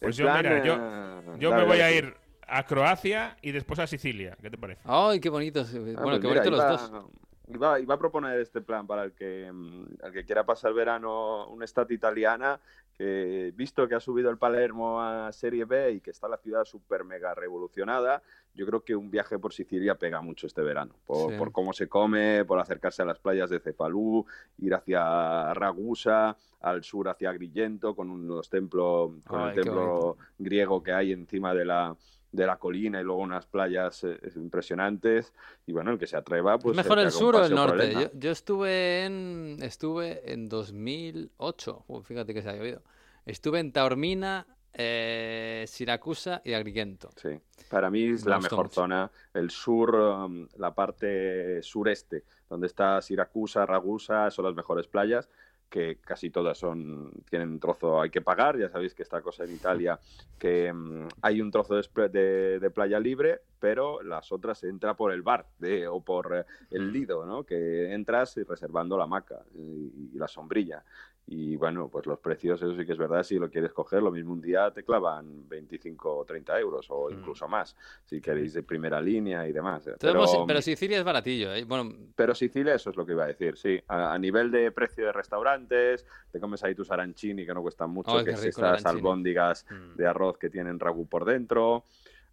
Pues 0.00 0.18
En 0.18 0.24
yo, 0.24 0.32
plan, 0.32 0.42
mira, 0.42 0.64
yo, 0.64 0.74
eh, 0.74 1.36
yo 1.38 1.54
me 1.54 1.64
voy 1.64 1.80
a 1.80 1.92
ir 1.92 2.16
a 2.48 2.64
Croacia 2.64 3.36
y 3.42 3.52
después 3.52 3.78
a 3.78 3.86
Sicilia. 3.86 4.36
¿Qué 4.40 4.50
te 4.50 4.58
parece? 4.58 4.80
¡Ay, 4.84 5.20
qué 5.20 5.28
bonitos! 5.28 5.68
Ah, 5.74 5.78
Bueno, 5.78 6.00
pues 6.02 6.20
qué 6.20 6.28
mira, 6.28 6.40
bonitos 6.42 6.50
los 6.52 6.88
iba, 6.90 6.98
dos. 6.98 7.10
Iba, 7.48 7.78
iba 7.78 7.94
a 7.94 7.98
proponer 7.98 8.40
este 8.40 8.60
plan 8.60 8.86
para 8.86 9.04
el 9.04 9.12
que, 9.12 9.50
mm, 9.52 10.04
el 10.04 10.12
que 10.12 10.24
quiera 10.24 10.44
pasar 10.44 10.72
verano 10.74 11.46
una 11.48 11.64
estat 11.64 11.90
italiana, 11.92 12.58
que 12.96 13.52
visto 13.54 13.86
que 13.86 13.94
ha 13.94 14.00
subido 14.00 14.30
el 14.30 14.38
Palermo 14.38 15.00
a 15.00 15.30
Serie 15.32 15.64
B 15.64 15.92
y 15.92 16.00
que 16.00 16.10
está 16.10 16.28
la 16.28 16.38
ciudad 16.38 16.64
súper 16.64 17.04
mega 17.04 17.34
revolucionada, 17.34 18.22
yo 18.54 18.66
creo 18.66 18.82
que 18.82 18.96
un 18.96 19.10
viaje 19.10 19.38
por 19.38 19.52
Sicilia 19.52 19.94
pega 19.96 20.22
mucho 20.22 20.46
este 20.46 20.62
verano, 20.62 20.94
por, 21.06 21.30
Sí. 21.30 21.38
por 21.38 21.52
cómo 21.52 21.72
se 21.72 21.88
come, 21.88 22.44
por 22.46 22.58
acercarse 22.58 23.02
a 23.02 23.04
las 23.04 23.18
playas 23.18 23.50
de 23.50 23.60
Cefalú, 23.60 24.24
ir 24.58 24.74
hacia 24.74 25.52
Ragusa, 25.54 26.36
al 26.62 26.82
sur 26.82 27.08
hacia 27.08 27.30
Agrigento, 27.30 27.94
con 27.94 28.10
unos 28.10 28.48
templos, 28.48 29.12
con 29.26 29.40
Ay, 29.40 29.48
el 29.50 29.62
templo 29.62 30.16
griego 30.38 30.82
que 30.82 30.92
hay 30.92 31.12
encima 31.12 31.54
de 31.54 31.64
la, 31.66 31.94
de 32.32 32.46
la 32.46 32.56
colina 32.56 33.00
y 33.00 33.04
luego 33.04 33.20
unas 33.20 33.46
playas 33.46 34.04
eh, 34.04 34.18
impresionantes. 34.36 35.32
Y 35.66 35.72
bueno, 35.72 35.92
el 35.92 35.98
que 35.98 36.06
se 36.06 36.16
atreva, 36.16 36.58
pues. 36.58 36.76
¿Es 36.76 36.84
mejor 36.84 36.98
el 36.98 37.10
sur 37.10 37.36
o 37.36 37.44
el 37.44 37.54
norte? 37.54 37.92
Yo, 37.92 38.10
yo 38.12 38.30
estuve 38.30 39.04
en 39.04 39.58
estuve 39.62 40.32
en 40.32 40.48
2008. 40.48 41.84
Uy, 41.88 42.02
fíjate 42.02 42.34
que 42.34 42.42
se 42.42 42.50
ha 42.50 42.56
llovido. 42.56 42.82
Estuve 43.24 43.58
en 43.60 43.72
Taormina, 43.72 44.46
eh, 44.72 45.64
Siracusa 45.66 46.42
y 46.44 46.52
Agrigento. 46.52 47.10
Sí, 47.16 47.30
para 47.70 47.90
mí 47.90 48.04
es 48.04 48.24
Me 48.24 48.30
la 48.30 48.38
mejor 48.40 48.66
mucho. 48.66 48.74
zona, 48.74 49.10
el 49.32 49.50
sur, 49.50 49.94
um, 49.94 50.46
la 50.58 50.74
parte 50.74 51.62
sureste, 51.62 52.24
donde 52.48 52.66
está 52.66 53.00
Siracusa, 53.00 53.64
Ragusa, 53.64 54.30
son 54.30 54.44
las 54.44 54.54
mejores 54.54 54.86
playas, 54.86 55.28
que 55.68 55.98
casi 56.00 56.30
todas 56.30 56.56
son 56.58 57.10
tienen 57.28 57.50
un 57.50 57.60
trozo, 57.60 58.00
hay 58.00 58.10
que 58.10 58.20
pagar, 58.22 58.58
ya 58.58 58.68
sabéis 58.68 58.94
que 58.94 59.02
esta 59.02 59.20
cosa 59.20 59.44
en 59.44 59.52
Italia, 59.54 59.98
que 60.38 60.72
mm, 60.72 61.08
hay 61.22 61.40
un 61.40 61.50
trozo 61.50 61.74
de, 61.74 61.82
spre- 61.82 62.10
de- 62.10 62.58
de 62.60 62.70
playa 62.70 63.00
libre, 63.00 63.40
pero 63.58 64.02
las 64.02 64.30
otras 64.32 64.62
entra 64.64 64.94
por 64.94 65.12
el 65.12 65.22
bar 65.22 65.46
de, 65.58 65.88
o 65.88 66.00
por 66.00 66.34
eh, 66.36 66.44
el 66.70 66.92
lido, 66.92 67.26
¿no? 67.26 67.44
Que 67.44 67.92
entras 67.92 68.36
y 68.36 68.44
reservando 68.44 68.96
la 68.96 69.04
hamaca 69.04 69.44
y, 69.54 70.10
y 70.14 70.18
la 70.18 70.28
sombrilla. 70.28 70.84
Y 71.28 71.56
bueno, 71.56 71.88
pues 71.88 72.06
los 72.06 72.20
precios, 72.20 72.62
eso 72.62 72.76
sí 72.76 72.86
que 72.86 72.92
es 72.92 72.98
verdad, 72.98 73.24
si 73.24 73.36
lo 73.36 73.50
quieres 73.50 73.72
coger, 73.72 74.00
lo 74.00 74.12
mismo 74.12 74.32
un 74.32 74.40
día 74.40 74.70
te 74.70 74.84
clavan 74.84 75.48
25 75.48 76.18
o 76.18 76.24
30 76.24 76.58
euros 76.60 76.86
o 76.90 77.10
incluso 77.10 77.48
más, 77.48 77.74
si 78.04 78.20
queréis 78.20 78.52
de 78.54 78.62
primera 78.62 79.00
línea 79.00 79.46
y 79.48 79.52
demás. 79.52 79.78
Entonces, 79.88 79.98
Pero, 80.12 80.20
hemos- 80.22 80.46
pero 80.46 80.62
Sicilia 80.62 80.98
es 80.98 81.04
baratillo. 81.04 81.52
¿eh? 81.52 81.64
Bueno, 81.64 81.92
pero 82.14 82.32
Sicilia, 82.32 82.74
eso 82.74 82.90
es 82.90 82.96
lo 82.96 83.04
que 83.04 83.12
iba 83.12 83.24
a 83.24 83.28
decir, 83.28 83.56
sí. 83.56 83.80
A, 83.88 84.12
a 84.14 84.18
nivel 84.18 84.52
de 84.52 84.70
precio 84.70 85.04
de 85.06 85.12
restaurantes, 85.12 86.06
te 86.30 86.38
comes 86.38 86.62
ahí 86.62 86.76
tus 86.76 86.92
arancini 86.92 87.44
que 87.44 87.52
no 87.54 87.60
cuestan 87.62 87.90
mucho, 87.90 88.18
Ay, 88.18 88.24
que 88.24 88.30
es 88.30 88.44
estas 88.44 88.86
albóndigas 88.86 89.66
Mm. 89.68 89.96
de 89.96 90.06
arroz 90.06 90.38
que 90.38 90.48
tienen 90.48 90.78
ragú 90.78 91.08
por 91.08 91.24
dentro. 91.24 91.86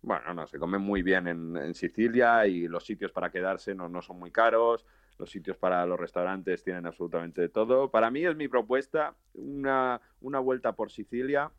Bueno, 0.03 0.33
no, 0.35 0.45
se 0.45 0.59
come 0.59 0.77
muy 0.77 1.01
bien 1.01 1.27
en, 1.27 1.57
en 1.57 1.73
Sicilia 1.73 2.45
y 2.45 2.67
los 2.67 2.85
sitios 2.85 3.11
para 3.11 3.31
quedarse 3.31 3.73
no, 3.73 3.89
no 3.89 4.03
son 4.03 4.19
muy 4.19 4.29
caros. 4.29 4.85
Los 5.19 5.29
sitios 5.29 5.57
para 5.57 5.85
los 5.85 5.99
restaurantes 5.99 6.63
tienen 6.63 6.85
absolutamente 6.85 7.41
de 7.41 7.49
todo. 7.49 7.89
Para 7.91 8.09
mí 8.11 8.25
es 8.25 8.35
mi 8.35 8.47
propuesta 8.47 9.13
una, 9.33 10.01
una 10.21 10.39
vuelta 10.39 10.73
por 10.73 10.91
Sicilia, 10.91 11.51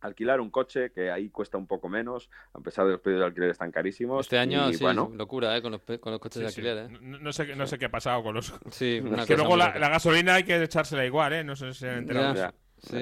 alquilar 0.00 0.40
un 0.40 0.50
coche, 0.50 0.90
que 0.92 1.10
ahí 1.10 1.30
cuesta 1.30 1.56
un 1.56 1.66
poco 1.66 1.88
menos, 1.88 2.28
a 2.52 2.60
pesar 2.60 2.84
de 2.86 2.92
los 2.92 3.00
precios 3.00 3.20
de 3.20 3.26
alquiler 3.26 3.50
están 3.50 3.70
carísimos. 3.70 4.26
este 4.26 4.36
año 4.38 4.68
y, 4.68 4.74
sí, 4.74 4.82
bueno, 4.84 5.10
locura 5.14 5.56
¿eh? 5.56 5.62
con, 5.62 5.72
los, 5.72 5.80
pe- 5.80 6.00
con 6.00 6.12
los 6.12 6.20
coches 6.20 6.38
Sí, 6.40 6.42
de 6.44 6.48
sí. 6.50 6.60
alquiler. 6.60 6.90
¿eh? 6.90 6.98
No, 7.00 7.18
no 7.20 7.32
sé, 7.32 7.54
no 7.56 7.66
sé 7.66 7.78
qué 7.78 7.84
ha 7.86 7.90
pasado 7.90 8.22
con 8.22 8.34
los. 8.34 8.52
Sí, 8.70 9.00
una 9.04 9.24
que 9.24 9.34
cosa 9.34 9.36
luego 9.36 9.56
la, 9.56 9.70
gasolina 9.88 10.34
hay 10.34 10.44
que 10.44 10.62
echársela 10.62 11.04
igual, 11.06 11.32
¿eh? 11.32 11.44
No 11.44 11.56
sé 11.56 11.72
si 11.72 11.80
se 11.80 11.88
han 11.90 11.98
enterado. 11.98 12.34
Ya. 12.34 12.52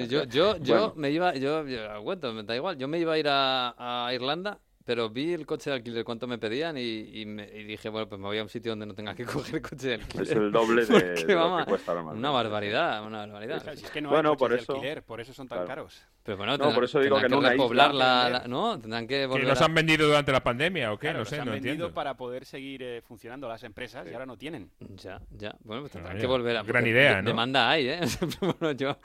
yo, 0.07 0.23
yo, 0.25 0.57
yo 0.57 0.75
Bueno. 0.75 0.93
me 0.95 1.09
iba, 1.11 1.33
yo, 1.35 1.67
yo 1.67 1.91
lo 1.93 2.03
cuento, 2.03 2.31
me 2.33 2.43
da 2.43 2.55
igual. 2.55 2.77
Yo 2.77 2.87
me 2.87 2.99
iba 2.99 3.13
a 3.13 3.17
ir 3.17 3.27
a, 3.27 4.05
a 4.07 4.13
Irlanda, 4.13 4.59
pero 4.91 5.09
vi 5.09 5.31
el 5.31 5.45
coche 5.45 5.69
de 5.69 5.77
alquiler, 5.77 6.03
cuánto 6.03 6.27
me 6.27 6.37
pedían 6.37 6.77
y, 6.77 6.81
y 7.21 7.25
me- 7.25 7.47
y 7.47 7.63
dije, 7.63 7.87
bueno, 7.87 8.09
pues 8.09 8.19
me 8.19 8.27
voy 8.27 8.39
a 8.39 8.43
un 8.43 8.49
sitio 8.49 8.73
donde 8.73 8.85
no 8.85 8.93
tenga 8.93 9.15
que 9.15 9.23
coger 9.49 9.55
el 9.55 9.61
coche 9.61 9.87
de 9.87 9.93
alquiler. 9.93 10.23
Es 10.27 10.31
el 10.33 10.51
doble 10.51 10.85
de- 10.85 10.87
Porque, 10.91 11.25
de 11.27 11.33
lo 11.35 11.57
que 11.59 11.63
cuesta 11.65 11.93
más. 12.03 12.13
Una 12.17 12.29
barbaridad, 12.29 13.05
una 13.07 13.19
barbaridad. 13.19 13.63
Si 13.73 13.85
es 13.85 13.89
que 13.89 14.01
no 14.01 14.09
Bueno, 14.09 14.31
hay 14.31 14.35
por 14.35 14.49
coches 14.49 14.57
de 14.59 14.63
eso- 14.63 14.73
alquiler, 14.73 15.03
por 15.03 15.21
eso 15.21 15.33
son 15.33 15.47
tan 15.47 15.59
claro. 15.59 15.67
caros. 15.69 16.03
Pero 16.23 16.37
bueno, 16.37 16.51
No, 16.51 16.57
tendrán- 16.57 16.75
por 16.75 16.83
eso 16.83 16.99
digo 16.99 17.15
tendrán 17.21 17.29
que 17.29 17.33
en 17.35 17.39
una 17.39 17.47
isla 17.53 17.63
repoblar 17.63 17.93
la, 17.95 18.29
la- 18.29 18.47
¿no? 18.49 18.77
Tendrán 18.79 19.07
que 19.07 19.15
¿Que 19.21 19.25
volver 19.27 19.47
los 19.47 19.61
a- 19.61 19.65
han 19.65 19.73
vendido 19.73 20.07
durante 20.07 20.31
la 20.33 20.43
pandemia 20.43 20.91
o 20.91 20.97
qué? 20.97 21.07
Claro, 21.07 21.13
no 21.13 21.19
los 21.21 21.29
sé, 21.29 21.39
han 21.39 21.45
no 21.45 21.51
vendido 21.53 21.71
entiendo. 21.73 21.93
para 21.95 22.17
poder 22.17 22.43
seguir 22.45 22.83
eh, 22.83 23.01
funcionando 23.01 23.47
las 23.47 23.63
empresas 23.63 24.05
y 24.09 24.13
ahora 24.13 24.25
no 24.25 24.35
tienen. 24.37 24.69
Ya, 24.97 25.21
ya. 25.37 25.55
Bueno, 25.63 25.83
pues 25.83 25.93
tendrán 25.93 26.15
Vaya, 26.15 26.21
que 26.21 26.27
volver 26.27 26.57
a... 26.57 26.63
gran 26.63 26.85
idea, 26.85 27.15
de- 27.15 27.21
¿no? 27.21 27.29
Demanda 27.29 27.69
hay, 27.69 27.87
¿eh? 27.87 28.01
bueno, 28.59 28.73
yo, 28.73 28.97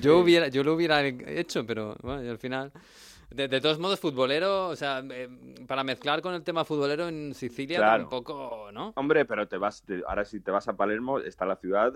yo, 0.00 0.18
hubiera, 0.20 0.48
yo 0.48 0.64
lo 0.64 0.72
hubiera 0.74 1.04
hecho, 1.06 1.66
pero 1.66 1.96
bueno, 2.00 2.24
y 2.24 2.28
al 2.28 2.38
final... 2.38 2.72
De, 3.34 3.48
de 3.48 3.60
todos 3.60 3.80
modos, 3.80 3.98
futbolero, 3.98 4.68
o 4.68 4.76
sea, 4.76 5.02
eh, 5.10 5.28
para 5.66 5.82
mezclar 5.82 6.22
con 6.22 6.34
el 6.34 6.44
tema 6.44 6.64
futbolero 6.64 7.08
en 7.08 7.34
Sicilia 7.34 7.78
Claro. 7.78 8.02
tampoco, 8.04 8.70
¿no? 8.72 8.92
Hombre, 8.96 9.24
pero 9.24 9.48
te 9.48 9.58
vas, 9.58 9.82
te- 9.82 10.02
ahora 10.06 10.24
si 10.24 10.38
te 10.40 10.52
vas 10.52 10.68
a 10.68 10.76
Palermo, 10.76 11.18
está 11.18 11.44
la 11.44 11.56
ciudad 11.56 11.92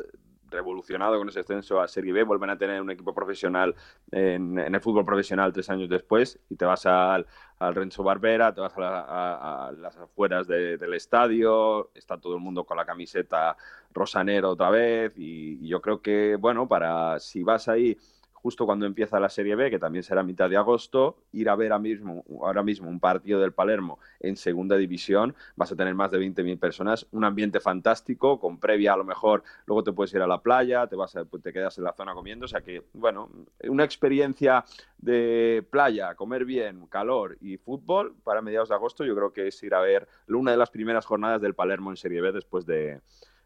revolucionado 0.51 1.17
con 1.19 1.29
ese 1.29 1.41
ascenso 1.41 1.81
a 1.81 1.87
Serie 1.87 2.13
B, 2.13 2.25
vuelven 2.25 2.51
a 2.51 2.59
tener 2.59 2.81
un 2.81 2.91
equipo 2.91 3.15
profesional 3.15 3.75
en, 4.11 4.59
en 4.59 4.75
el 4.75 4.81
fútbol 4.81 5.05
profesional 5.05 5.53
tres 5.53 5.69
años 5.71 5.89
después 5.89 6.41
y 6.49 6.57
te 6.57 6.65
vas 6.65 6.87
al, 6.87 7.27
al 7.59 7.75
Renzo 7.75 8.03
Barbera, 8.03 8.53
te 8.53 8.61
vas 8.61 8.77
a, 8.77 8.81
la- 8.81 9.01
a- 9.01 9.69
a 9.69 9.73
las 9.73 9.97
afueras 9.97 10.49
de- 10.49 10.77
del 10.77 10.95
estadio, 10.95 11.91
está 11.95 12.19
todo 12.19 12.35
el 12.35 12.41
mundo 12.41 12.65
con 12.65 12.77
la 12.79 12.85
camiseta 12.87 13.57
rosanero 13.95 14.51
otra 14.51 14.71
vez 14.71 15.13
y, 15.17 15.65
y 15.65 15.69
yo 15.69 15.81
creo 15.81 16.01
que, 16.03 16.35
bueno, 16.37 16.67
para 16.67 17.21
si 17.21 17.43
vas 17.45 17.69
ahí 17.69 17.97
justo 18.43 18.67
cuando 18.67 18.87
empieza 18.87 19.21
la 19.21 19.29
Serie 19.29 19.55
B, 19.57 19.71
que 19.71 19.79
también 19.79 20.03
será 20.03 20.23
mitad 20.23 20.49
de 20.49 20.57
agosto, 20.57 21.17
ir 21.33 21.49
a 21.49 21.57
ver 21.57 21.73
ahora 21.73 21.83
mismo, 21.83 22.25
ahora 22.41 22.63
mismo 22.63 22.89
un 22.89 23.01
partido 23.01 23.41
del 23.41 23.53
Palermo 23.53 23.99
en 24.21 24.37
segunda 24.37 24.77
división, 24.77 25.35
vas 25.57 25.73
a 25.73 25.77
tener 25.77 25.95
más 25.95 26.11
de 26.11 26.19
20.000 26.19 26.59
personas, 26.59 27.07
un 27.13 27.25
ambiente 27.25 27.61
fantástico, 27.61 28.39
con 28.41 28.59
previa 28.59 28.93
a 28.95 28.97
lo 28.97 29.05
mejor, 29.05 29.43
luego 29.67 29.83
te 29.85 29.93
puedes 29.93 30.13
ir 30.15 30.23
a 30.23 30.27
la 30.27 30.41
playa, 30.43 30.87
te, 30.87 30.97
vas 30.97 31.17
a- 31.17 31.25
te 31.25 31.53
quedas 31.53 31.77
en 31.79 31.85
la 31.85 31.93
zona 31.93 32.15
comiendo, 32.15 32.45
o 32.45 32.49
sea 32.49 32.61
que, 32.61 32.83
bueno, 32.95 33.29
una 33.69 33.85
experiencia 33.85 34.65
de 34.99 35.65
playa, 35.71 36.15
comer 36.15 36.45
bien, 36.45 36.87
calor 36.87 37.37
y 37.41 37.57
fútbol 37.57 38.15
para 38.25 38.43
mediados 38.43 38.69
de 38.69 38.75
agosto, 38.75 39.05
yo 39.05 39.15
creo 39.15 39.33
que 39.33 39.49
es 39.49 39.63
ir 39.63 39.75
a 39.75 39.81
ver 39.81 40.09
una 40.29 40.51
de 40.51 40.57
las 40.57 40.71
primeras 40.71 41.07
jornadas 41.07 41.41
del 41.41 41.55
Palermo 41.55 41.91
en 41.91 41.97
Serie 41.97 42.21
B 42.21 42.33
después 42.33 42.67
de, 42.67 43.01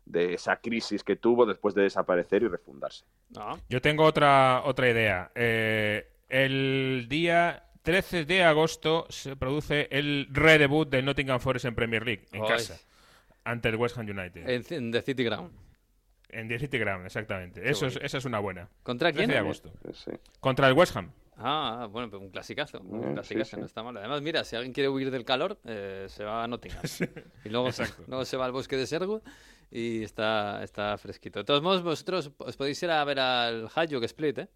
de 0.05 0.35
esa 0.35 0.57
crisis 0.57 1.05
que 1.05 1.17
tuvo 1.17 1.47
después 1.47 1.75
de 1.75 1.83
desaparecer 1.83 2.43
y 2.43 2.49
refundarse. 2.49 3.05
No. 3.31 3.59
Yo 3.69 3.81
tengo 3.81 4.05
otra, 4.05 4.63
otra 4.65 4.91
idea. 4.91 5.31
Eh, 5.35 6.09
el 6.29 7.07
día 7.09 7.65
13 7.83 8.25
de 8.25 8.45
agosto 8.45 9.07
se 9.09 9.37
produce 9.37 9.89
el 9.91 10.29
redebut 10.31 10.89
del 10.89 11.05
Nottingham 11.05 11.41
Forest 11.41 11.67
en 11.67 11.75
Premier 11.75 12.05
League, 12.05 12.27
en 12.33 12.45
casa, 12.45 12.79
ante 13.45 13.69
el 13.69 13.77
West 13.77 13.99
Ham 13.99 14.09
United. 14.09 14.49
En, 14.49 14.65
en 14.71 14.93
The 14.93 15.03
City 15.03 15.25
Ground. 15.25 15.53
En 16.29 16.49
The 16.49 16.59
City 16.59 16.79
Ground, 16.79 17.05
exactamente. 17.05 17.61
Eso 17.61 17.87
es, 17.87 17.95
bonito. 17.95 18.07
esa 18.07 18.19
es 18.19 18.25
una 18.25 18.39
buena. 18.39 18.69
¿Contra 18.83 19.13
13 19.13 19.19
quién? 19.19 19.31
de 19.31 19.39
agosto. 19.39 19.73
Sí. 19.93 20.13
Contra 20.41 20.69
el 20.69 20.75
West 20.75 20.97
Ham. 20.97 21.13
Ah, 21.37 21.89
bueno, 21.91 22.11
pues 22.11 22.23
un 22.23 22.31
clasicazo. 22.31 22.81
Un 22.81 23.03
sí, 23.03 23.13
clasicazo, 23.15 23.57
sí. 23.57 23.61
no 23.61 23.67
está 23.67 23.83
mal. 23.83 23.97
Además, 23.97 24.23
mira, 24.23 24.45
si 24.45 24.57
alguien 24.57 24.73
quiere 24.73 24.89
huir 24.89 25.11
del 25.11 25.25
calor, 25.25 25.59
eh, 25.65 26.07
se 26.09 26.25
va 26.25 26.45
a 26.45 26.49
Nottingham. 26.49 26.83
Y 27.45 27.49
luego, 27.49 27.71
luego 28.07 28.25
se 28.25 28.37
va 28.37 28.45
al 28.45 28.53
bosque 28.53 28.77
de 28.77 28.87
Serwood 28.87 29.23
y 29.71 30.03
está, 30.03 30.63
está 30.63 30.97
fresquito. 30.99 31.41
De 31.41 31.45
todos 31.45 31.63
modos, 31.63 31.83
vosotros 31.83 32.31
os 32.37 32.57
podéis 32.57 32.83
ir 32.83 32.91
a 32.91 33.03
ver 33.05 33.19
al 33.19 33.69
Hayuk 33.75 34.05
Split, 34.05 34.39
¿eh? 34.39 34.49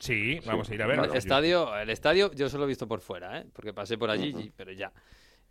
Sí, 0.00 0.40
vamos 0.46 0.68
a 0.70 0.74
ir 0.74 0.82
a 0.82 0.86
ver. 0.86 0.98
el, 0.98 1.14
estadio, 1.14 1.76
el 1.76 1.90
estadio 1.90 2.32
yo 2.32 2.48
solo 2.48 2.64
he 2.64 2.68
visto 2.68 2.88
por 2.88 3.00
fuera, 3.00 3.38
¿eh? 3.38 3.46
Porque 3.52 3.72
pasé 3.72 3.98
por 3.98 4.10
allí, 4.10 4.50
pero 4.56 4.72
ya. 4.72 4.92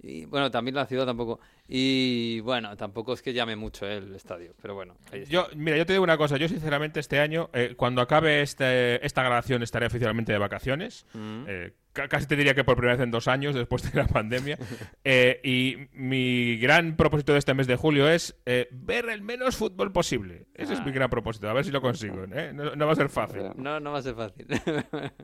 Y 0.01 0.25
bueno, 0.25 0.49
también 0.49 0.75
la 0.75 0.85
ciudad 0.85 1.05
tampoco. 1.05 1.39
Y 1.67 2.39
bueno, 2.39 2.75
tampoco 2.77 3.13
es 3.13 3.21
que 3.21 3.33
llame 3.33 3.55
mucho 3.55 3.85
eh, 3.85 3.97
el 3.97 4.15
estadio, 4.15 4.53
pero 4.61 4.73
bueno. 4.73 4.95
ahí 5.11 5.21
está. 5.21 5.31
Yo, 5.33 5.47
mira, 5.55 5.77
yo 5.77 5.85
te 5.85 5.93
digo 5.93 6.03
una 6.03 6.17
cosa. 6.17 6.37
Yo, 6.37 6.47
sinceramente, 6.47 6.99
este 7.01 7.19
año, 7.19 7.49
eh, 7.53 7.73
cuando 7.75 8.01
acabe 8.01 8.41
este, 8.41 9.05
esta 9.05 9.21
grabación, 9.23 9.61
estaré 9.61 9.87
oficialmente 9.87 10.31
de 10.31 10.37
vacaciones. 10.37 11.05
Mm. 11.13 11.43
Eh, 11.47 11.73
ca- 11.91 12.07
casi 12.07 12.27
te 12.27 12.37
diría 12.37 12.55
que 12.55 12.63
por 12.63 12.75
primera 12.77 12.95
vez 12.95 13.03
en 13.03 13.11
dos 13.11 13.27
años, 13.27 13.53
después 13.55 13.83
de 13.91 13.99
la 14.01 14.07
pandemia. 14.07 14.57
Eh, 15.03 15.39
y 15.43 15.75
mi 15.93 16.57
gran 16.57 16.95
propósito 16.95 17.33
de 17.33 17.39
este 17.39 17.53
mes 17.53 17.65
de 17.67 17.75
julio 17.75 18.07
es 18.09 18.39
eh, 18.45 18.67
ver 18.71 19.09
el 19.09 19.21
menos 19.21 19.57
fútbol 19.57 19.91
posible. 19.91 20.45
Ese 20.53 20.73
es 20.73 20.79
Ah. 20.79 20.83
mi 20.85 20.91
gran 20.91 21.09
propósito. 21.09 21.49
A 21.49 21.53
ver 21.53 21.65
si 21.65 21.71
lo 21.71 21.81
consigo. 21.81 22.23
¿eh? 22.31 22.51
No, 22.53 22.75
no 22.75 22.85
va 22.85 22.93
a 22.93 22.95
ser 22.95 23.09
fácil. 23.09 23.41
No, 23.55 23.79
no 23.79 23.91
va 23.91 23.99
a 23.99 24.01
ser 24.01 24.13
fácil. 24.15 24.45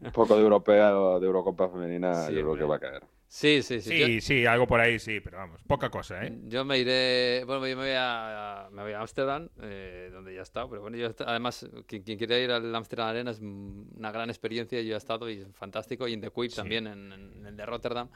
Un 0.01 0.11
poco 0.11 0.35
de 0.35 0.41
europea 0.41 0.97
o 0.97 1.19
de 1.19 1.27
Eurocopa 1.27 1.69
femenina, 1.69 2.13
Sí, 2.27 2.33
yo 2.33 2.41
creo 2.41 2.55
que 2.57 2.63
va 2.63 2.75
a 2.77 2.79
caer. 2.79 3.03
Sí, 3.27 3.61
sí, 3.63 3.81
sí. 3.81 3.89
Sí, 3.89 4.15
Yo- 4.15 4.21
sí, 4.21 4.45
algo 4.45 4.67
por 4.67 4.79
ahí, 4.79 4.97
sí, 4.99 5.19
pero 5.19 5.37
vamos, 5.37 5.61
poca 5.67 5.89
cosa, 5.89 6.23
¿eh? 6.25 6.37
Yo 6.45 6.63
me 6.65 6.77
iré, 6.79 7.43
bueno, 7.45 7.67
yo 7.67 7.75
me 7.77 7.83
voy 7.83 7.93
a, 7.97 8.67
me 8.71 8.83
voy 8.83 8.93
a 8.93 9.01
Ámsterdam, 9.01 9.49
eh, 9.61 10.09
donde 10.11 10.33
ya 10.33 10.39
he 10.39 10.43
estado, 10.43 10.69
pero 10.69 10.81
bueno, 10.81 10.97
yo 10.97 11.09
además, 11.25 11.67
quien, 11.87 12.03
quien 12.03 12.17
quiera 12.17 12.37
ir 12.39 12.51
al 12.51 12.73
Amsterdam 12.73 13.07
Arena 13.09 13.31
es 13.31 13.39
una 13.39 14.11
gran 14.11 14.29
experiencia, 14.29 14.81
yo 14.81 14.95
he 14.95 14.97
estado 14.97 15.29
y 15.29 15.41
es 15.41 15.47
fantástico, 15.55 16.07
y 16.07 16.13
en 16.13 16.21
The 16.21 16.31
Quip 16.31 16.53
también, 16.53 16.87
en, 16.87 17.11
en 17.11 17.45
el 17.45 17.55
de 17.57 17.65
Rotterdam. 17.65 18.09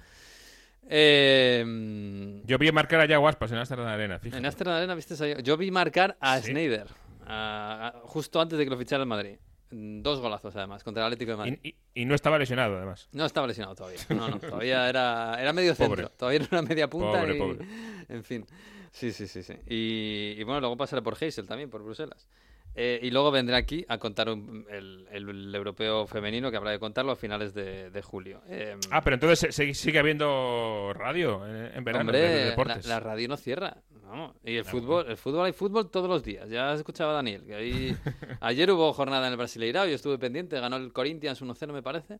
Eh, 0.92 2.42
Yo 2.46 2.58
vi 2.58 2.72
marcar 2.72 3.02
a 3.02 3.06
Yaguaspas 3.06 3.52
en 3.52 3.58
Amsterdam 3.58 3.88
Arena, 3.88 4.18
fíjate. 4.20 4.40
en 4.40 4.46
Amsterdam 4.46 4.76
Arena, 4.78 4.96
viste, 4.96 5.44
yo 5.44 5.58
vi 5.58 5.72
marcar 5.72 6.18
a 6.20 6.40
Sí. 6.40 6.52
Snyder, 6.52 6.88
justo 8.04 8.42
antes 8.42 8.58
de 8.58 8.64
que 8.64 8.70
lo 8.72 8.78
fichara 8.78 9.04
el 9.04 9.10
Madrid. 9.10 9.38
Dos 9.72 10.20
golazos, 10.20 10.56
además, 10.56 10.84
contra 10.84 11.04
el 11.04 11.08
Atlético 11.14 11.32
de 11.32 11.38
Madrid. 11.38 11.60
Y, 11.64 11.70
y- 11.70 11.76
y 12.02 12.06
no 12.06 12.16
estaba 12.16 12.38
lesionado, 12.40 12.78
además. 12.78 13.08
No 13.12 13.26
estaba 13.26 13.46
lesionado 13.48 13.76
todavía. 13.76 14.00
No, 14.10 14.30
no, 14.30 14.40
todavía 14.40 14.90
era, 14.90 15.38
era 15.40 15.54
medio 15.54 15.76
centro. 15.76 15.96
Pobre. 16.08 16.18
Todavía 16.18 16.40
era 16.40 16.48
una 16.60 16.62
media 16.70 16.90
punta. 16.90 17.20
Pobre, 17.20 17.36
y- 17.36 17.40
pobre. 17.40 17.66
En 18.10 18.24
fin. 18.24 18.46
Sí, 18.92 19.12
sí, 19.12 19.28
sí. 19.28 19.44
sí. 19.44 19.54
Y, 19.68 20.44
bueno, 20.44 20.60
luego 20.62 20.76
pasaré 20.78 21.02
por 21.04 21.16
Heysel 21.22 21.46
también, 21.46 21.70
por 21.70 21.84
Bruselas. 21.84 22.28
Eh, 22.76 23.00
y 23.04 23.12
luego 23.12 23.30
vendré 23.32 23.56
aquí 23.56 23.86
a 23.90 23.98
contar 23.98 24.30
un- 24.30 24.66
el, 24.70 25.08
el 25.12 25.54
europeo 25.54 26.08
femenino, 26.08 26.50
que 26.52 26.58
habrá 26.58 26.72
de 26.72 26.80
contarlo 26.80 27.12
a 27.12 27.16
finales 27.16 27.54
de, 27.54 27.90
de 27.92 28.02
julio. 28.02 28.42
Eh, 28.48 28.76
Ah, 28.92 29.02
pero 29.02 29.16
entonces 29.16 29.54
se- 29.54 29.74
sigue 29.74 30.00
habiendo 30.00 30.92
radio 30.96 31.46
en, 31.48 31.76
en 31.78 31.84
verano, 31.84 32.02
Hombre, 32.10 32.20
de- 32.20 32.28
de 32.30 32.44
la, 32.46 32.50
deportes. 32.52 32.86
la 32.88 33.00
radio 33.00 33.28
no 33.28 33.38
cierra. 33.38 33.78
Vamos. 34.10 34.36
Y 34.44 34.56
el 34.58 34.66
fútbol, 34.66 35.06
el 35.08 35.18
fútbol 35.18 35.46
hay 35.46 35.54
fútbol 35.54 35.90
todos 35.92 36.10
los 36.10 36.24
días. 36.24 36.50
Ya 36.50 36.72
has 36.72 36.80
escuchado 36.80 37.12
a 37.12 37.14
Daniel, 37.14 37.44
que 37.46 37.54
ahí 37.56 37.96
ayer 38.42 38.72
hubo 38.72 38.92
jornada 38.94 39.28
en 39.28 39.34
el 39.34 39.38
Brasileirao, 39.38 39.86
yo 39.88 39.96
estuve 39.96 40.18
pendiente, 40.18 40.60
ganó 40.60 40.78
el 40.78 40.92
Corinthians 40.92 41.42
1-0 41.42 41.72
me 41.74 41.84
parece, 41.84 42.18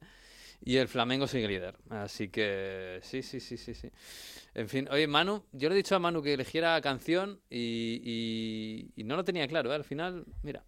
y 0.64 0.78
el 0.78 0.88
Flamengo 0.88 1.26
sigue 1.28 1.48
líder. 1.48 1.76
Así 1.90 2.30
que 2.30 3.00
sí, 3.02 3.24
sí, 3.24 3.40
sí, 3.40 3.58
sí, 3.58 3.74
sí. 3.74 3.90
En 4.54 4.68
fin, 4.70 4.88
oye, 4.92 5.08
Manu, 5.08 5.44
yo 5.52 5.70
le 5.70 5.76
he 5.76 5.78
dicho 5.78 5.96
a 5.96 6.00
Manu 6.00 6.22
que 6.22 6.34
eligiera 6.34 6.80
canción 6.82 7.40
y, 7.50 8.02
y- 8.04 8.92
y 8.96 9.04
no 9.04 9.16
lo 9.16 9.24
tenía 9.24 9.48
claro, 9.48 9.72
¿eh? 9.72 9.76
Al 9.76 9.84
final, 9.84 10.26
mira. 10.44 10.64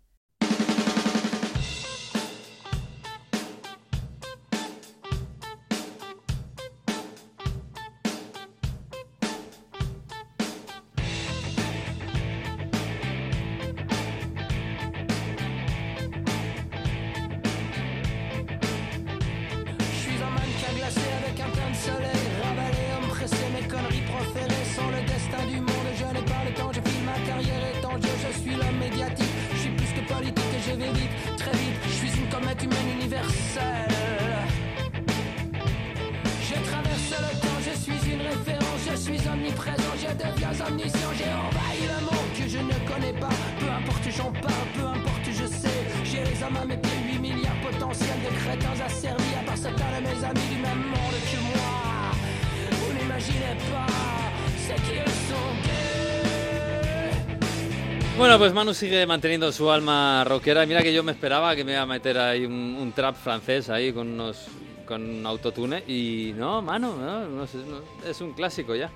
Pues 58.42 58.54
Manu 58.54 58.74
sigue 58.74 59.06
manteniendo 59.06 59.52
su 59.52 59.70
alma 59.70 60.24
rockera. 60.24 60.66
Mira 60.66 60.82
que 60.82 60.92
yo 60.92 61.04
me 61.04 61.12
esperaba 61.12 61.56
que 61.56 61.64
me 61.64 61.74
iba 61.74 61.82
a 61.82 61.86
meter 61.86 62.18
ahí 62.18 62.44
un, 62.44 62.76
un 62.82 62.92
trap 62.92 63.16
francés 63.16 63.70
ahí 63.70 63.94
con 63.94 64.08
unos 64.08 64.48
con 64.84 65.24
autotune 65.28 65.84
y 65.88 66.34
no, 66.36 66.60
Manu, 66.60 66.96
no, 66.96 67.28
no 67.28 67.46
sé, 67.46 67.60
no, 67.60 67.84
es 68.10 68.20
un 68.20 68.34
clásico 68.34 68.74
ya. 68.74 68.89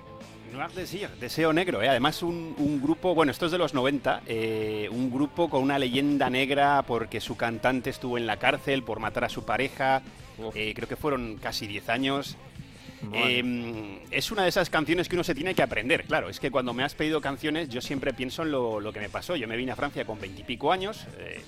Desir, 0.76 1.10
Deseo 1.20 1.54
Negro, 1.54 1.84
¿eh? 1.84 1.89
además 1.89 2.24
un, 2.24 2.56
un 2.58 2.82
grupo, 2.82 3.14
bueno, 3.14 3.32
esto 3.32 3.46
es 3.46 3.52
de 3.52 3.60
los 3.60 3.76
90, 3.76 4.24
eh, 4.26 4.89
un 4.91 5.12
grupo 5.12 5.48
con 5.48 5.62
una 5.62 5.78
leyenda 5.78 6.28
negra 6.32 6.82
porque 6.82 7.22
su 7.22 7.38
cantante 7.38 7.91
estuvo 7.91 8.18
en 8.18 8.26
la 8.26 8.38
cárcel 8.38 8.82
por 8.82 9.00
matar 9.00 9.26
a 9.26 9.30
su 9.30 9.46
pareja, 9.46 10.02
eh, 10.56 10.74
creo 10.74 10.88
que 10.89 10.96
fueron 10.96 11.38
casi 11.38 11.68
10 11.68 11.89
años. 11.89 12.36
Eh, 13.14 13.99
es 14.12 14.32
una 14.32 14.43
de 14.43 14.49
esas 14.49 14.70
canciones 14.70 15.08
que 15.10 15.16
uno 15.16 15.24
se 15.24 15.36
tiene 15.36 15.53
que 15.53 15.62
aprender, 15.62 16.06
claro. 16.06 16.30
Es 16.30 16.39
que 16.39 16.51
cuando 16.51 16.74
me 16.74 16.84
has 16.84 16.95
pedido 16.95 17.22
canciones, 17.22 17.70
yo 17.70 17.82
siempre 17.82 18.14
pienso 18.14 18.43
en 18.43 18.51
lo, 18.51 18.80
lo 18.80 18.91
que 18.91 18.99
me 18.99 19.10
pasó. 19.10 19.36
Yo 19.36 19.47
me 19.47 19.58
vine 19.58 19.72
a 19.72 19.76
Francia 19.76 20.06
con 20.06 20.20
veintipico 20.20 20.72
años. 20.72 21.06
eh, 21.20 21.41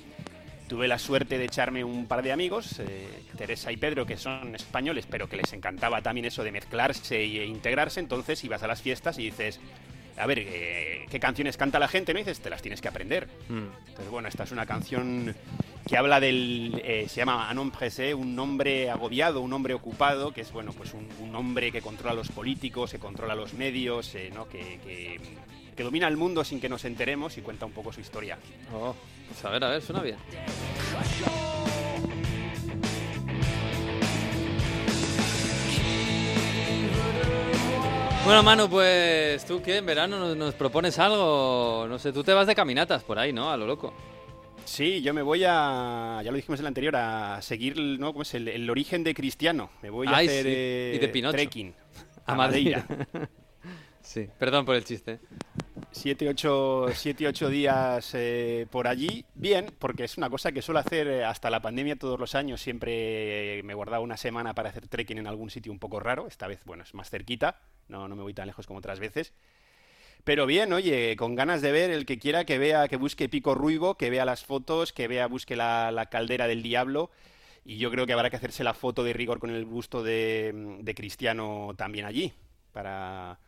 tuve 0.68 0.88
la 0.88 1.00
suerte 1.00 1.38
de 1.38 1.46
echarme 1.46 1.84
un 1.84 2.08
par 2.08 2.22
de 2.22 2.34
amigos, 2.34 2.80
eh, 2.80 3.08
Teresa 3.38 3.72
y 3.72 3.78
Pedro, 3.78 4.06
que 4.06 4.18
son 4.18 4.54
españoles, 4.54 5.08
pero 5.10 5.30
que 5.30 5.38
les 5.38 5.54
encantaba 5.54 6.02
también 6.02 6.26
eso 6.26 6.44
de 6.44 6.52
mezclarse 6.52 7.22
e 7.22 7.46
integrarse. 7.46 8.02
Entonces 8.02 8.44
ibas 8.44 8.64
a 8.64 8.68
las 8.68 8.82
fiestas 8.82 9.18
y 9.18 9.24
dices, 9.24 9.62
a 10.18 10.26
ver, 10.26 10.40
eh, 10.40 11.06
¿qué 11.10 11.20
canciones 11.20 11.58
canta 11.58 11.80
la 11.80 11.88
gente? 11.88 12.14
No 12.14 12.20
Y 12.20 12.24
dices, 12.24 12.40
te 12.40 12.50
las 12.50 12.62
tienes 12.62 12.82
que 12.82 12.88
aprender. 12.88 13.28
Entonces, 13.50 14.10
bueno, 14.10 14.28
esta 14.28 14.44
es 14.44 14.52
una 14.52 14.66
canción 14.66 15.36
que 15.88 15.98
habla 15.98 16.20
del. 16.20 16.82
eh, 16.84 17.06
se 17.08 17.18
llama 17.18 17.50
Anon 17.50 17.72
Pressé, 17.72 18.14
un 18.14 18.38
hombre 18.40 18.90
agobiado, 18.90 19.42
un 19.42 19.54
hombre 19.54 19.74
ocupado, 19.74 20.34
que 20.34 20.42
es, 20.42 20.52
bueno, 20.52 20.74
pues 20.74 20.94
un, 20.94 21.08
un 21.22 21.36
hombre 21.36 21.72
que 21.72 21.82
controla 21.82 22.12
a 22.12 22.16
los 22.16 22.30
políticos, 22.30 22.92
que 22.92 23.00
controla 23.00 23.36
los 23.36 23.54
medios, 23.54 24.14
eh, 24.16 24.32
¿no? 24.34 24.48
Que, 24.50 24.80
que, 24.84 25.20
que 25.76 25.84
domina 25.84 26.08
el 26.08 26.18
mundo 26.18 26.44
sin 26.44 26.60
que 26.60 26.68
nos 26.70 26.84
enteremos 26.86 27.38
y 27.38 27.42
cuenta 27.42 27.66
un 27.66 27.72
poco 27.72 27.94
su 27.94 28.02
historia. 28.02 28.38
Oh, 28.74 28.96
pues 29.30 29.46
a 29.46 29.50
ver, 29.50 29.64
a 29.64 29.70
ver, 29.70 29.82
suena 29.82 30.02
bien. 30.02 30.18
Bueno, 38.28 38.44
Manu, 38.44 38.70
pues 38.70 39.46
tú 39.46 39.62
qué, 39.62 39.78
en 39.78 39.86
verano 39.86 40.20
nos, 40.20 40.36
nos 40.36 40.54
propones 40.54 41.00
algo, 41.00 41.86
no 41.88 41.98
sé, 41.98 42.12
tú 42.12 42.26
te 42.26 42.34
vas 42.34 42.46
de 42.46 42.56
caminatas 42.56 43.02
por 43.02 43.18
ahí, 43.18 43.32
¿no? 43.32 43.50
A 43.50 43.56
lo 43.56 43.66
loco. 43.66 43.94
Sí, 44.66 45.02
yo 45.02 45.14
me 45.14 45.22
voy 45.22 45.46
a, 45.48 46.20
ya 46.26 46.30
lo 46.30 46.36
dijimos 46.36 46.60
en 46.60 46.66
el 46.66 46.68
anterior, 46.68 46.98
a 46.98 47.42
seguir 47.42 47.80
¿no? 47.80 48.12
¿Cómo 48.12 48.24
es? 48.24 48.34
El, 48.34 48.50
el 48.50 48.70
origen 48.70 49.06
de 49.06 49.14
Cristiano. 49.14 49.70
Me 49.82 49.90
voy 49.90 50.08
a 50.08 50.18
Ay, 50.18 50.28
hacer 50.28 50.44
sí, 50.44 50.52
eh, 50.54 50.94
y 50.96 51.00
de 51.00 51.08
Pinocho. 51.08 51.38
trekking 51.38 51.74
A 52.26 52.34
a 52.34 52.36
Madrid. 52.36 52.76
Madeira. 52.76 53.30
sí, 54.02 54.28
perdón 54.38 54.66
por 54.66 54.76
el 54.76 54.84
chiste. 54.84 55.20
Siete, 55.92 56.30
ocho, 56.30 56.88
siete, 56.94 57.28
ocho 57.28 57.50
días 57.50 58.12
eh, 58.14 58.68
por 58.70 58.88
allí. 58.88 59.26
Bien, 59.34 59.74
porque 59.80 60.04
es 60.04 60.18
una 60.18 60.30
cosa 60.30 60.52
que 60.52 60.62
suelo 60.62 60.80
hacer 60.80 61.08
eh, 61.08 61.24
hasta 61.26 61.50
la 61.50 61.62
pandemia 61.62 61.96
todos 61.96 62.20
los 62.20 62.36
años. 62.36 62.62
Siempre 62.62 63.60
eh, 63.60 63.64
me 63.64 63.74
guardaba 63.74 64.04
una 64.04 64.18
semana 64.18 64.54
para 64.54 64.70
hacer 64.70 64.88
trekking 64.88 65.18
en 65.18 65.28
algún 65.28 65.50
sitio 65.50 65.72
un 65.72 65.80
poco 65.80 66.00
raro. 66.00 66.28
Esta 66.28 66.48
vez, 66.48 66.60
bueno, 66.66 66.84
es 66.84 66.94
más 66.94 67.10
cerquita. 67.10 67.62
No, 67.88 68.08
no 68.08 68.16
me 68.16 68.22
voy 68.22 68.34
tan 68.34 68.46
lejos 68.48 68.68
como 68.68 68.80
otras 68.80 69.00
veces. 69.00 69.34
Pero 70.24 70.46
bien, 70.46 70.72
oye, 70.74 71.16
con 71.16 71.36
ganas 71.36 71.62
de 71.62 71.72
ver 71.72 71.90
el 71.90 72.06
que 72.06 72.20
quiera 72.20 72.46
que 72.46 72.58
vea, 72.60 72.88
que 72.88 72.98
busque 72.98 73.30
Pico 73.30 73.56
Ruibo, 73.56 73.96
que 73.96 74.10
vea 74.10 74.26
las 74.26 74.44
fotos, 74.44 74.94
que 74.94 75.08
vea, 75.08 75.28
busque 75.28 75.56
la, 75.56 75.92
la 75.92 76.08
caldera 76.08 76.48
del 76.48 76.62
diablo. 76.62 77.10
Y 77.66 77.78
yo 77.78 77.90
creo 77.90 78.06
que 78.06 78.14
habrá 78.14 78.30
que 78.30 78.36
hacerse 78.36 78.64
la 78.64 78.74
foto 78.74 79.04
de 79.04 79.14
rigor 79.14 79.40
con 79.40 79.50
el 79.50 79.66
busto 79.66 80.04
de, 80.04 80.78
de 80.82 80.96
Cristiano 80.96 81.74
también 81.76 82.06
allí, 82.06 82.34
para, 82.72 83.40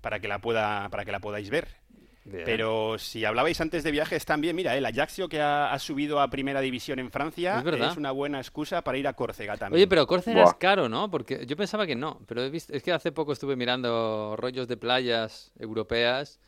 para 0.00 0.20
que 0.20 0.28
la 0.28 0.40
pueda, 0.40 0.88
para 0.90 1.04
que 1.04 1.12
la 1.12 1.20
podáis 1.20 1.50
ver. 1.50 1.68
Bien. 2.24 2.42
Pero 2.44 2.98
si 2.98 3.24
hablabais 3.24 3.58
antes 3.62 3.82
de 3.82 3.90
viajes 3.90 4.26
también, 4.26 4.54
mira, 4.54 4.76
el 4.76 4.84
Ajaxio 4.84 5.30
que 5.30 5.40
ha, 5.40 5.72
ha 5.72 5.78
subido 5.78 6.20
a 6.20 6.28
primera 6.28 6.60
división 6.60 6.98
en 6.98 7.10
Francia 7.10 7.62
Es 7.90 7.96
una 7.96 8.10
buena 8.10 8.38
excusa 8.38 8.82
para 8.84 8.98
ir 8.98 9.08
a 9.08 9.14
Córcega 9.14 9.56
también. 9.56 9.78
Oye, 9.78 9.88
pero 9.88 10.06
Córcega 10.06 10.42
Buah. 10.42 10.50
es 10.50 10.58
caro, 10.58 10.90
¿no? 10.90 11.10
Porque 11.10 11.46
yo 11.46 11.56
pensaba 11.56 11.86
que 11.86 11.94
no, 11.96 12.20
pero 12.26 12.42
he 12.42 12.50
visto, 12.50 12.74
es 12.74 12.82
que 12.82 12.92
hace 12.92 13.12
poco 13.12 13.32
estuve 13.32 13.56
mirando 13.56 14.34
rollos 14.36 14.68
de 14.68 14.76
playas 14.76 15.52
europeas 15.58 16.38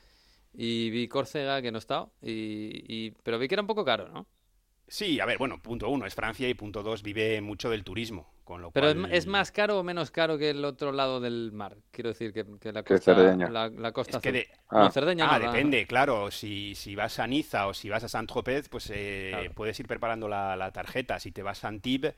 y 0.52 0.90
vi 0.90 1.08
Córcega 1.08 1.62
que 1.62 1.72
no 1.72 1.78
estaba, 1.78 2.10
y, 2.20 2.84
y- 2.86 3.10
pero 3.22 3.38
vi 3.38 3.48
que 3.48 3.54
era 3.54 3.62
un 3.62 3.68
poco 3.68 3.82
caro, 3.84 4.08
¿no? 4.10 4.26
Sí, 4.86 5.18
a 5.20 5.24
ver, 5.24 5.38
bueno, 5.38 5.62
punto 5.62 5.88
uno 5.88 6.04
es 6.04 6.14
Francia 6.14 6.48
y 6.48 6.54
punto 6.54 6.82
dos 6.82 7.02
vive 7.02 7.40
mucho 7.40 7.70
del 7.70 7.84
turismo, 7.84 8.34
con 8.50 8.62
lo 8.62 8.70
Pero 8.72 8.88
es, 8.88 8.94
cual... 8.94 9.08
ma- 9.08 9.14
es 9.16 9.26
más 9.26 9.52
caro 9.52 9.78
o 9.78 9.82
menos 9.84 10.10
caro 10.10 10.36
que 10.36 10.50
el 10.50 10.64
otro 10.64 10.90
lado 10.92 11.20
del 11.20 11.52
mar. 11.52 11.76
Quiero 11.92 12.08
decir 12.10 12.32
que, 12.32 12.44
que 12.60 12.72
la 12.72 12.82
Que 12.82 12.94
costa, 12.94 13.14
Cerdeña. 13.14 13.48
la, 13.48 13.68
la 13.68 13.92
costa 13.92 14.16
Es 14.18 14.22
que 14.22 14.32
de- 14.32 14.48
No, 14.72 14.86
Ah. 14.86 14.90
Cerdeña 14.90 15.26
Ah, 15.32 15.38
no, 15.38 15.46
depende, 15.52 15.86
claro. 15.86 16.30
Si, 16.30 16.74
si 16.74 16.94
vas 16.96 17.18
a 17.20 17.26
Niza 17.26 17.68
o 17.68 17.74
si 17.74 17.88
vas 17.88 18.02
a 18.04 18.08
Saint-Tropez, 18.08 18.68
pues 18.68 18.90
eh, 18.92 19.30
Claro. 19.32 19.52
puedes 19.54 19.78
ir 19.78 19.86
preparando 19.86 20.26
la, 20.28 20.56
la 20.56 20.72
tarjeta. 20.72 21.20
Si 21.20 21.30
te 21.32 21.42
vas 21.44 21.64
a 21.64 21.68
Antibes, 21.68 22.14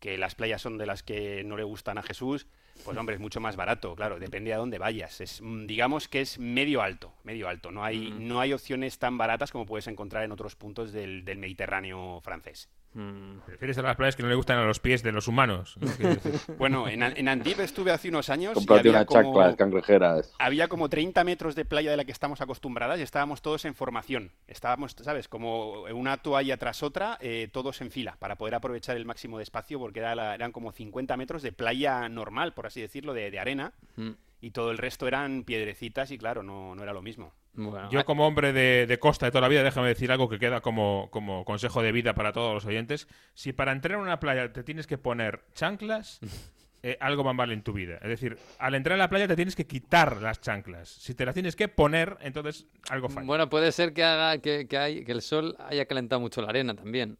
que 0.00 0.18
las 0.18 0.34
playas 0.34 0.60
son 0.60 0.76
de 0.76 0.84
las 0.84 1.02
que 1.02 1.42
no 1.44 1.56
le 1.56 1.62
gustan 1.62 1.96
a 1.96 2.02
Jesús, 2.02 2.46
pues 2.84 2.96
hombre, 2.98 3.14
es 3.14 3.20
mucho 3.20 3.40
más 3.40 3.56
barato, 3.56 3.94
claro, 3.94 4.18
depende 4.18 4.52
a 4.52 4.58
dónde 4.58 4.78
vayas. 4.78 5.20
Es, 5.22 5.40
mm, 5.40 5.64
digamos 5.66 6.08
que 6.08 6.20
es 6.20 6.38
medio 6.38 6.82
alto, 6.82 7.14
medio 7.22 7.48
alto. 7.48 7.70
No 7.70 7.84
hay, 7.84 8.08
Ujú. 8.08 8.18
no 8.20 8.40
hay 8.40 8.52
opciones 8.52 8.98
tan 8.98 9.16
baratas 9.16 9.50
como 9.52 9.64
puedes 9.64 9.86
encontrar 9.86 10.24
en 10.24 10.32
otros 10.32 10.56
puntos 10.56 10.92
del, 10.92 11.24
del 11.24 11.38
Mediterráneo 11.38 12.20
francés. 12.22 12.68
Mm. 12.94 13.40
Prefieres 13.46 13.76
a 13.78 13.82
las 13.82 13.96
playas 13.96 14.14
que 14.16 14.22
no 14.22 14.28
le 14.28 14.36
gustan 14.36 14.56
a 14.58 14.64
los 14.64 14.78
pies 14.80 15.02
de 15.02 15.12
los 15.12 15.26
humanos. 15.28 15.76
Bueno, 16.58 16.88
en, 16.88 17.02
en 17.02 17.28
estuve 17.58 17.90
hace 17.90 18.08
unos 18.08 18.30
años 18.30 18.54
Comprate 18.54 18.80
había 18.88 18.92
unas 18.92 19.06
como- 19.06 19.22
chanclas 19.22 19.56
cangrejeras. 19.56 20.32
había 20.38 20.68
como 20.68 20.88
30 20.88 21.24
metros 21.24 21.54
de 21.54 21.64
playa 21.64 21.90
de 21.90 21.96
la 21.96 22.04
que 22.04 22.12
estamos 22.12 22.40
acostumbradas 22.40 22.98
y 23.00 23.02
estábamos 23.02 23.42
todos 23.42 23.64
en 23.64 23.74
formación. 23.74 24.30
Estábamos, 24.46 24.94
¿sabes? 25.02 25.28
Como 25.28 25.82
una 25.82 26.18
toalla 26.18 26.56
tras 26.56 26.82
otra, 26.82 27.18
eh, 27.20 27.48
todos 27.52 27.80
en 27.80 27.90
fila, 27.90 28.16
para 28.20 28.36
poder 28.36 28.54
aprovechar 28.54 28.96
el 28.96 29.04
máximo 29.04 29.38
de 29.38 29.42
espacio, 29.42 29.78
porque 29.78 29.98
era 30.00 30.14
la- 30.14 30.34
eran 30.34 30.52
como 30.52 30.70
50 30.72 31.16
metros 31.16 31.42
de 31.42 31.52
playa 31.52 32.08
normal, 32.08 32.54
por 32.54 32.66
así 32.66 32.80
decirlo, 32.80 33.12
de, 33.12 33.30
de 33.30 33.38
arena, 33.40 33.72
Mm. 33.96 34.10
y 34.40 34.50
todo 34.52 34.70
el 34.70 34.78
resto 34.78 35.08
eran 35.08 35.42
piedrecitas 35.44 36.10
y 36.10 36.18
claro, 36.18 36.42
no, 36.42 36.74
no 36.74 36.82
era 36.82 36.92
lo 36.92 37.02
mismo. 37.02 37.32
Bueno, 37.56 37.88
Yo 37.90 38.04
como 38.04 38.26
hombre 38.26 38.52
de, 38.52 38.86
de 38.86 38.98
costa 38.98 39.26
de 39.26 39.32
toda 39.32 39.42
la 39.42 39.48
vida, 39.48 39.62
déjame 39.62 39.88
decir 39.88 40.10
algo 40.10 40.28
que 40.28 40.38
queda 40.38 40.60
como, 40.60 41.08
como 41.12 41.44
consejo 41.44 41.82
de 41.82 41.92
vida 41.92 42.14
para 42.14 42.32
todos 42.32 42.52
los 42.54 42.64
oyentes. 42.66 43.06
Si 43.34 43.52
para 43.52 43.70
entrar 43.72 43.96
en 43.98 44.02
una 44.04 44.18
playa 44.18 44.52
te 44.52 44.64
tienes 44.64 44.86
que 44.88 44.98
poner 44.98 45.44
chanclas, 45.54 46.18
eh, 46.82 46.98
algo 47.00 47.22
va 47.22 47.32
mal 47.32 47.52
en 47.52 47.62
tu 47.62 47.72
vida. 47.72 47.94
Es 48.02 48.08
decir, 48.08 48.36
al 48.58 48.74
entrar 48.74 48.94
en 48.94 48.98
la 48.98 49.08
playa 49.08 49.28
te 49.28 49.36
tienes 49.36 49.54
que 49.54 49.66
quitar 49.68 50.20
las 50.20 50.40
chanclas. 50.40 50.88
Si 50.88 51.14
te 51.14 51.24
las 51.24 51.34
tienes 51.34 51.54
que 51.54 51.68
poner, 51.68 52.16
entonces 52.22 52.66
algo 52.90 53.08
falla. 53.08 53.26
bueno, 53.26 53.48
puede 53.48 53.70
ser 53.72 53.92
que 53.92 54.02
haga 54.02 54.38
que, 54.38 54.66
que, 54.66 54.76
hay- 54.76 55.04
que 55.04 55.12
el 55.12 55.22
sol 55.22 55.56
haya 55.68 55.86
calentado 55.86 56.20
mucho 56.20 56.42
la 56.42 56.48
arena 56.48 56.74
también. 56.74 57.18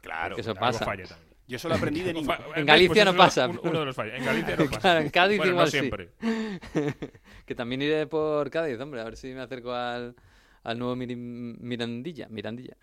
Claro. 0.00 0.36
Eso 0.36 0.50
algo 0.50 0.60
pasa. 0.60 0.84
falla 0.84 1.04
también. 1.06 1.23
Yo 1.46 1.58
solo 1.58 1.74
aprendí 1.74 2.00
de 2.02 2.12
niño. 2.14 2.28
En 2.56 2.64
Galicia 2.66 3.04
pues 3.04 3.14
no 3.14 3.16
pasa. 3.18 3.48
uno- 3.48 3.60
Uno 3.64 3.80
de 3.80 3.86
los 3.86 3.96
fallos. 3.96 4.14
En 4.14 4.24
Galicia 4.24 4.56
no 4.56 4.64
pasa. 4.66 4.80
Claro, 4.80 5.00
en 5.00 5.10
Cádiz 5.10 5.36
Bueno, 5.38 5.52
igual 5.52 5.66
no 5.66 5.70
sí. 5.70 5.78
siempre. 5.78 6.08
que 7.46 7.54
también 7.54 7.82
iré 7.82 8.06
por 8.06 8.48
Cádiz, 8.50 8.80
hombre, 8.80 9.00
a 9.00 9.04
ver 9.04 9.16
si 9.16 9.28
me 9.28 9.40
acerco 9.40 9.72
al, 9.72 10.14
al 10.62 10.78
nuevo 10.78 10.96
Mirandilla, 10.96 12.28
Mirandilla. 12.28 12.76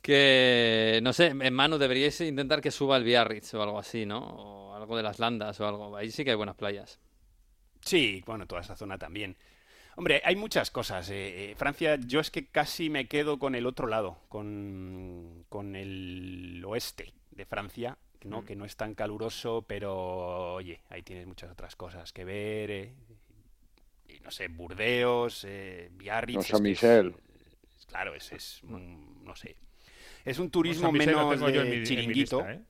Que, 0.00 0.98
no 1.02 1.12
sé, 1.12 1.26
en 1.28 1.54
Manu 1.54 1.78
deberíais 1.78 2.20
intentar 2.22 2.60
que 2.60 2.72
suba 2.72 2.96
el 2.96 3.04
Biarritz 3.04 3.54
o 3.54 3.62
algo 3.62 3.78
así, 3.78 4.04
¿no? 4.04 4.18
O 4.18 4.74
algo 4.74 4.96
de 4.96 5.02
las 5.04 5.18
Landas 5.20 5.60
o 5.60 5.66
algo. 5.68 5.96
Ahí 5.96 6.10
sí 6.10 6.24
que 6.24 6.30
hay 6.30 6.36
buenas 6.36 6.56
playas. 6.56 6.98
Sí, 7.80 8.22
bueno, 8.26 8.46
toda 8.46 8.62
esa 8.62 8.74
zona 8.74 8.98
también. 8.98 9.36
Hombre, 9.94 10.20
hay 10.24 10.34
muchas 10.34 10.70
cosas. 10.72 11.08
eh, 11.10 11.50
eh, 11.52 11.54
Francia, 11.56 11.96
yo 12.04 12.18
es 12.20 12.30
que 12.32 12.46
casi 12.48 12.90
me 12.90 13.06
quedo 13.06 13.38
con 13.38 13.54
el 13.54 13.64
otro 13.66 13.86
lado, 13.86 14.18
con, 14.28 15.44
con 15.48 15.76
el 15.76 16.62
oeste 16.66 17.12
de 17.32 17.44
Francia, 17.46 17.98
¿no? 18.24 18.42
Mm. 18.42 18.44
Que 18.44 18.56
no 18.56 18.64
es 18.64 18.76
tan 18.76 18.94
caluroso, 18.94 19.62
pero 19.66 20.54
oye, 20.54 20.80
ahí 20.90 21.02
tienes 21.02 21.26
muchas 21.26 21.50
otras 21.50 21.74
cosas 21.76 22.12
que 22.12 22.24
ver. 22.24 22.70
eh, 22.70 22.92
y 24.08 24.20
no 24.20 24.30
sé, 24.30 24.48
Burdeos, 24.48 25.44
eh, 25.48 25.90
Biarritz. 25.92 26.34
No, 26.36 26.40
es 26.40 26.46
que 26.46 26.52
Saint-Michel. 26.52 27.14
es- 27.78 27.86
claro, 27.86 28.14
es, 28.14 28.30
es 28.32 28.62
un- 28.64 29.24
no 29.24 29.34
sé. 29.34 29.56
Es 30.24 30.38
un 30.38 30.50
turismo 30.50 30.88
San 30.88 30.92
menos 30.98 31.40
de 31.40 31.64
mi 31.64 31.84
chiringuito 31.84 32.36
lista, 32.38 32.52
¿eh? 32.52 32.60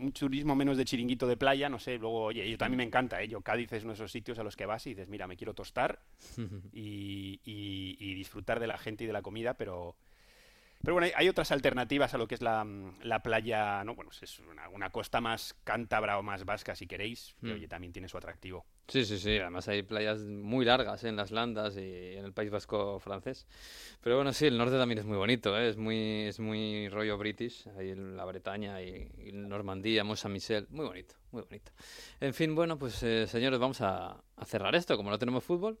un 0.00 0.12
turismo 0.12 0.54
menos 0.56 0.76
de 0.76 0.84
chiringuito 0.84 1.26
de 1.26 1.36
playa, 1.36 1.68
no 1.68 1.78
sé, 1.78 1.96
luego, 1.98 2.24
oye, 2.24 2.48
yo 2.50 2.56
también 2.58 2.78
me 2.78 2.84
encanta, 2.84 3.22
¿eh? 3.22 3.28
Yo 3.28 3.40
Cádiz 3.42 3.70
es 3.72 3.84
uno 3.84 3.92
de 3.92 3.96
esos 3.96 4.10
sitios 4.12 4.38
a 4.38 4.42
los 4.42 4.56
que 4.56 4.64
vas 4.66 4.86
y 4.86 4.90
dices, 4.90 5.08
mira, 5.08 5.26
me 5.26 5.36
quiero 5.36 5.54
tostar 5.54 6.00
y, 6.72 7.40
y- 7.44 7.96
y 8.00 8.14
disfrutar 8.14 8.60
de 8.60 8.66
la 8.66 8.78
gente 8.78 9.04
y 9.04 9.06
de 9.06 9.12
la 9.12 9.22
comida, 9.22 9.54
pero... 9.54 9.96
Pero 10.82 10.94
bueno, 10.94 11.06
hay, 11.06 11.12
hay 11.14 11.28
otras 11.28 11.52
alternativas 11.52 12.14
a 12.14 12.18
lo 12.18 12.26
que 12.26 12.34
es 12.36 12.42
la, 12.42 12.64
mm, 12.64 13.00
la 13.02 13.22
playa, 13.22 13.84
¿no? 13.84 13.94
Bueno, 13.94 14.10
es 14.20 14.38
una, 14.40 14.68
una 14.70 14.90
costa 14.90 15.20
más 15.20 15.54
cántabra 15.64 16.18
o 16.18 16.22
más 16.22 16.44
vasca, 16.44 16.74
si 16.74 16.86
queréis, 16.86 17.34
que 17.40 17.48
Mm. 17.48 17.54
oye, 17.54 17.68
también 17.68 17.92
tiene 17.92 18.08
su 18.08 18.16
atractivo. 18.16 18.64
Sí, 18.88 19.04
sí, 19.04 19.18
sí. 19.18 19.38
Además 19.38 19.68
hay 19.68 19.82
playas 19.82 20.20
muy 20.20 20.64
largas 20.64 21.04
¿eh? 21.04 21.08
en 21.10 21.16
las 21.16 21.30
Landas 21.30 21.76
y 21.76 22.14
en 22.16 22.24
el 22.24 22.32
País 22.32 22.50
Vasco 22.50 22.98
francés. 22.98 23.46
Pero 24.00 24.16
bueno, 24.16 24.32
sí, 24.32 24.46
el 24.46 24.56
norte 24.58 24.76
también 24.78 24.98
es 24.98 25.04
muy 25.04 25.16
bonito, 25.16 25.56
¿eh? 25.56 25.68
Es 25.68 25.76
muy, 25.76 26.22
es 26.26 26.40
muy 26.40 26.88
rollo 26.88 27.16
british. 27.18 27.68
Ahí 27.78 27.90
en 27.90 28.16
la 28.16 28.24
Bretaña 28.24 28.82
y, 28.82 29.08
y 29.18 29.32
Normandía, 29.32 30.02
Mont 30.02 30.18
Saint-Michel. 30.18 30.66
Muy 30.70 30.86
bonito, 30.86 31.14
muy 31.30 31.42
bonito. 31.42 31.70
En 32.20 32.34
fin, 32.34 32.54
bueno, 32.54 32.78
pues 32.78 33.00
eh, 33.04 33.26
señores, 33.28 33.60
vamos 33.60 33.80
a, 33.80 34.20
a 34.36 34.44
cerrar 34.44 34.74
esto. 34.74 34.96
Como 34.96 35.10
no 35.10 35.18
tenemos 35.18 35.44
fútbol. 35.44 35.78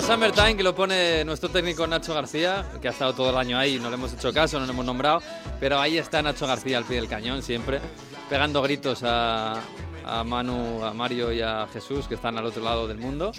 The 0.00 0.06
Summertime, 0.06 0.56
que 0.56 0.62
lo 0.62 0.74
pone 0.74 1.22
nuestro 1.26 1.50
técnico 1.50 1.86
Nacho 1.86 2.14
García, 2.14 2.64
que 2.80 2.88
ha 2.88 2.90
estado 2.90 3.12
todo 3.12 3.28
el 3.28 3.36
año 3.36 3.58
ahí, 3.58 3.78
no 3.78 3.90
le 3.90 3.96
hemos 3.96 4.10
hecho 4.14 4.32
caso, 4.32 4.58
no 4.58 4.64
le 4.64 4.72
hemos 4.72 4.86
nombrado, 4.86 5.20
pero 5.58 5.78
ahí 5.78 5.98
está 5.98 6.22
Nacho 6.22 6.46
García 6.46 6.78
al 6.78 6.84
pie 6.84 6.96
del 6.96 7.08
cañón 7.08 7.42
siempre, 7.42 7.82
pegando 8.30 8.62
gritos 8.62 9.02
a, 9.02 9.60
a 10.06 10.24
Manu, 10.24 10.82
a 10.82 10.94
Mario 10.94 11.32
y 11.34 11.42
a 11.42 11.68
Jesús 11.70 12.08
que 12.08 12.14
están 12.14 12.38
al 12.38 12.46
otro 12.46 12.64
lado 12.64 12.88
del 12.88 12.96
mundo. 12.96 13.32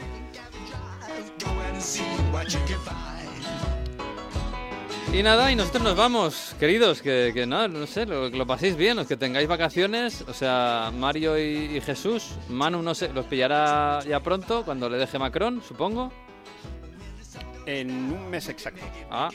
Y 5.12 5.24
nada, 5.24 5.52
y 5.52 5.56
nosotros 5.56 5.84
nos 5.84 5.96
vamos, 5.98 6.56
queridos, 6.60 7.02
que, 7.02 7.32
que 7.34 7.48
no, 7.48 7.68
no 7.68 7.88
sé, 7.88 8.06
lo, 8.06 8.30
que 8.30 8.38
lo 8.38 8.46
paséis 8.46 8.76
bien, 8.76 8.98
los 8.98 9.08
que 9.08 9.18
tengáis 9.18 9.48
vacaciones, 9.48 10.24
o 10.28 10.34
sea, 10.34 10.92
Mario 10.96 11.40
y, 11.40 11.76
y 11.76 11.82
Jesús, 11.82 12.36
Manu 12.50 12.84
no 12.84 12.94
sé, 12.94 13.12
los 13.12 13.26
pillará 13.26 14.02
ya 14.08 14.20
pronto, 14.20 14.64
cuando 14.64 14.88
le 14.90 15.00
deje 15.00 15.18
Macron, 15.18 15.64
supongo. 15.68 16.12
En 17.80 17.90
un 18.12 18.30
mes 18.30 18.48
exacto. 18.50 18.82
Ah, 19.10 19.30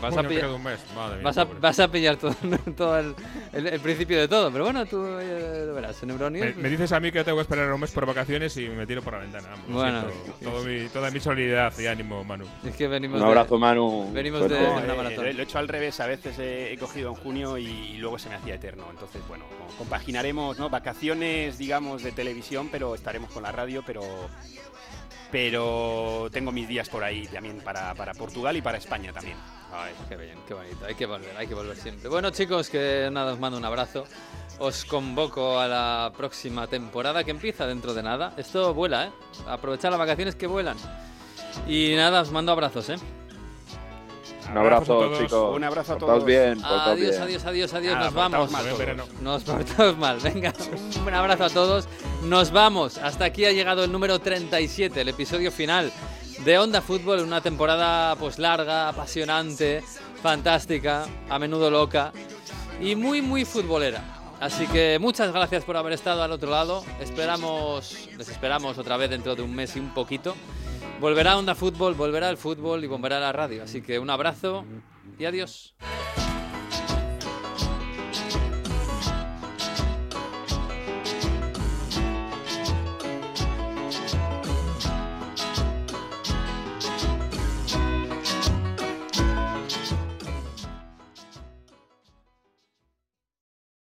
vas 0.00 0.16
a 0.16 0.22
no 0.22 0.28
pillar, 0.28 0.44
queda 0.44 0.54
un 0.54 0.62
mes, 0.62 0.80
madre 0.94 1.16
mía, 1.16 1.24
vas 1.24 1.38
a, 1.38 1.46
pobre. 1.46 1.60
vas 1.60 1.78
a 1.80 1.88
pillar 1.88 2.16
todo, 2.16 2.34
todo 2.76 2.98
el, 2.98 3.14
el- 3.52 3.66
el 3.66 3.80
principio 3.80 4.18
de 4.18 4.28
todo, 4.28 4.50
pero 4.50 4.64
bueno, 4.64 4.84
tú 4.86 5.04
eh, 5.20 5.64
lo 5.66 5.74
verás, 5.74 6.02
en 6.02 6.10
Euronews. 6.10 6.56
Me, 6.56 6.62
me 6.62 6.68
dices 6.70 6.90
a 6.92 7.00
mí 7.00 7.10
que 7.12 7.22
tengo 7.24 7.36
que 7.38 7.42
esperar 7.42 7.72
un 7.72 7.80
mes 7.80 7.90
por 7.90 8.06
vacaciones 8.06 8.56
y 8.56 8.68
me 8.68 8.86
tiro 8.86 9.02
por 9.02 9.12
la 9.14 9.18
ventana. 9.20 9.48
Bueno. 9.68 10.04
siento. 10.10 10.50
Todo 10.50 10.64
mi- 10.64 10.88
toda 10.88 11.10
mi 11.10 11.20
solidaridad 11.20 11.78
y 11.78 11.86
ánimo, 11.86 12.24
Manu. 12.24 12.44
Es 12.64 12.74
que 12.76 12.88
venimos 12.88 13.20
Un 13.20 13.26
abrazo, 13.26 13.58
Manu. 13.58 14.10
Venimos 14.12 14.40
de 14.48 14.56
una 14.56 15.10
eh, 15.10 15.32
lo 15.34 15.40
he 15.40 15.42
hecho 15.42 15.58
al 15.58 15.68
revés, 15.68 16.00
a 16.00 16.06
veces 16.06 16.38
he, 16.38 16.72
he 16.72 16.78
cogido 16.78 17.10
en 17.10 17.14
junio 17.16 17.58
y, 17.58 17.66
y 17.66 17.96
luego 17.98 18.18
se 18.18 18.28
me 18.28 18.36
hacía 18.36 18.54
eterno. 18.54 18.84
Entonces, 18.90 19.20
bueno, 19.28 19.44
compaginaremos 19.78 20.58
¿no? 20.58 20.70
vacaciones, 20.70 21.58
digamos, 21.58 22.02
de 22.02 22.12
televisión, 22.12 22.68
pero 22.72 22.94
estaremos 22.94 23.30
con 23.30 23.42
la 23.42 23.52
radio, 23.52 23.82
pero 23.86 24.00
pero 25.30 26.28
tengo 26.32 26.52
mis 26.52 26.68
días 26.68 26.88
por 26.88 27.04
ahí 27.04 27.26
también 27.26 27.60
para, 27.60 27.94
para 27.94 28.14
Portugal 28.14 28.56
y 28.56 28.62
para 28.62 28.78
España 28.78 29.12
también. 29.12 29.36
Ay, 29.72 29.92
qué 30.08 30.16
bien, 30.16 30.38
qué 30.46 30.54
bonito. 30.54 30.84
Hay 30.84 30.94
que 30.94 31.06
volver, 31.06 31.36
hay 31.36 31.46
que 31.46 31.54
volver 31.54 31.76
siempre. 31.76 32.08
Bueno, 32.08 32.30
chicos, 32.30 32.68
que 32.68 33.08
nada, 33.12 33.32
os 33.32 33.38
mando 33.38 33.56
un 33.58 33.64
abrazo. 33.64 34.04
Os 34.58 34.84
convoco 34.84 35.58
a 35.58 35.68
la 35.68 36.12
próxima 36.16 36.66
temporada 36.66 37.24
que 37.24 37.30
empieza 37.30 37.66
dentro 37.66 37.94
de 37.94 38.02
nada. 38.02 38.34
Esto 38.36 38.74
vuela, 38.74 39.06
¿eh? 39.06 39.10
Aprovechar 39.46 39.90
las 39.90 39.98
vacaciones 39.98 40.34
que 40.34 40.46
vuelan. 40.46 40.76
Y 41.66 41.94
nada, 41.96 42.20
os 42.20 42.30
mando 42.30 42.52
abrazos, 42.52 42.90
¿eh? 42.90 42.96
Un 44.50 44.58
abrazo, 44.58 44.82
a 44.82 44.86
todos. 44.86 45.18
chicos. 45.18 45.56
Un 45.56 45.64
abrazo 45.64 45.92
a 45.92 45.98
Portaos 45.98 46.18
todos. 46.18 46.24
bien, 46.26 46.54
portaos 46.60 46.82
Adiós, 46.88 47.10
bien. 47.10 47.22
adiós, 47.22 47.44
adiós, 47.46 47.74
adiós. 47.74 47.94
Nada, 47.94 48.04
Nos 48.06 48.14
vamos. 48.14 48.50
portaos 48.50 48.76
mal. 48.88 49.06
Nos 49.22 49.42
portamos 49.44 49.96
mal. 49.98 50.18
Venga, 50.20 50.52
un 51.06 51.14
abrazo 51.14 51.44
a 51.44 51.50
todos. 51.50 51.88
Nos 52.24 52.50
vamos. 52.50 52.98
Hasta 52.98 53.24
aquí 53.26 53.44
ha 53.44 53.52
llegado 53.52 53.84
el 53.84 53.92
número 53.92 54.18
37, 54.18 55.00
el 55.00 55.08
episodio 55.08 55.52
final 55.52 55.92
de 56.44 56.58
Onda 56.58 56.80
Fútbol. 56.82 57.20
Una 57.20 57.40
temporada 57.40 58.16
pues 58.16 58.38
larga, 58.38 58.88
apasionante, 58.88 59.82
fantástica, 60.22 61.06
a 61.28 61.38
menudo 61.38 61.70
loca 61.70 62.12
y 62.80 62.96
muy, 62.96 63.22
muy 63.22 63.44
futbolera. 63.44 64.02
Así 64.40 64.66
que 64.68 64.98
muchas 64.98 65.32
gracias 65.32 65.64
por 65.64 65.76
haber 65.76 65.92
estado 65.92 66.22
al 66.22 66.32
otro 66.32 66.50
lado. 66.50 66.82
Esperamos, 66.98 68.08
les 68.16 68.28
esperamos 68.30 68.78
otra 68.78 68.96
vez 68.96 69.10
dentro 69.10 69.36
de 69.36 69.42
un 69.42 69.54
mes 69.54 69.76
y 69.76 69.80
un 69.80 69.92
poquito. 69.92 70.34
Volverá 71.00 71.38
Onda 71.38 71.54
Fútbol, 71.54 71.94
volverá 71.94 72.28
el 72.28 72.36
fútbol 72.36 72.84
y 72.84 72.86
volverá 72.86 73.18
la 73.18 73.32
radio. 73.32 73.62
Así 73.62 73.80
que 73.80 73.98
un 73.98 74.10
abrazo 74.10 74.66
y 75.18 75.24
adiós. 75.24 75.74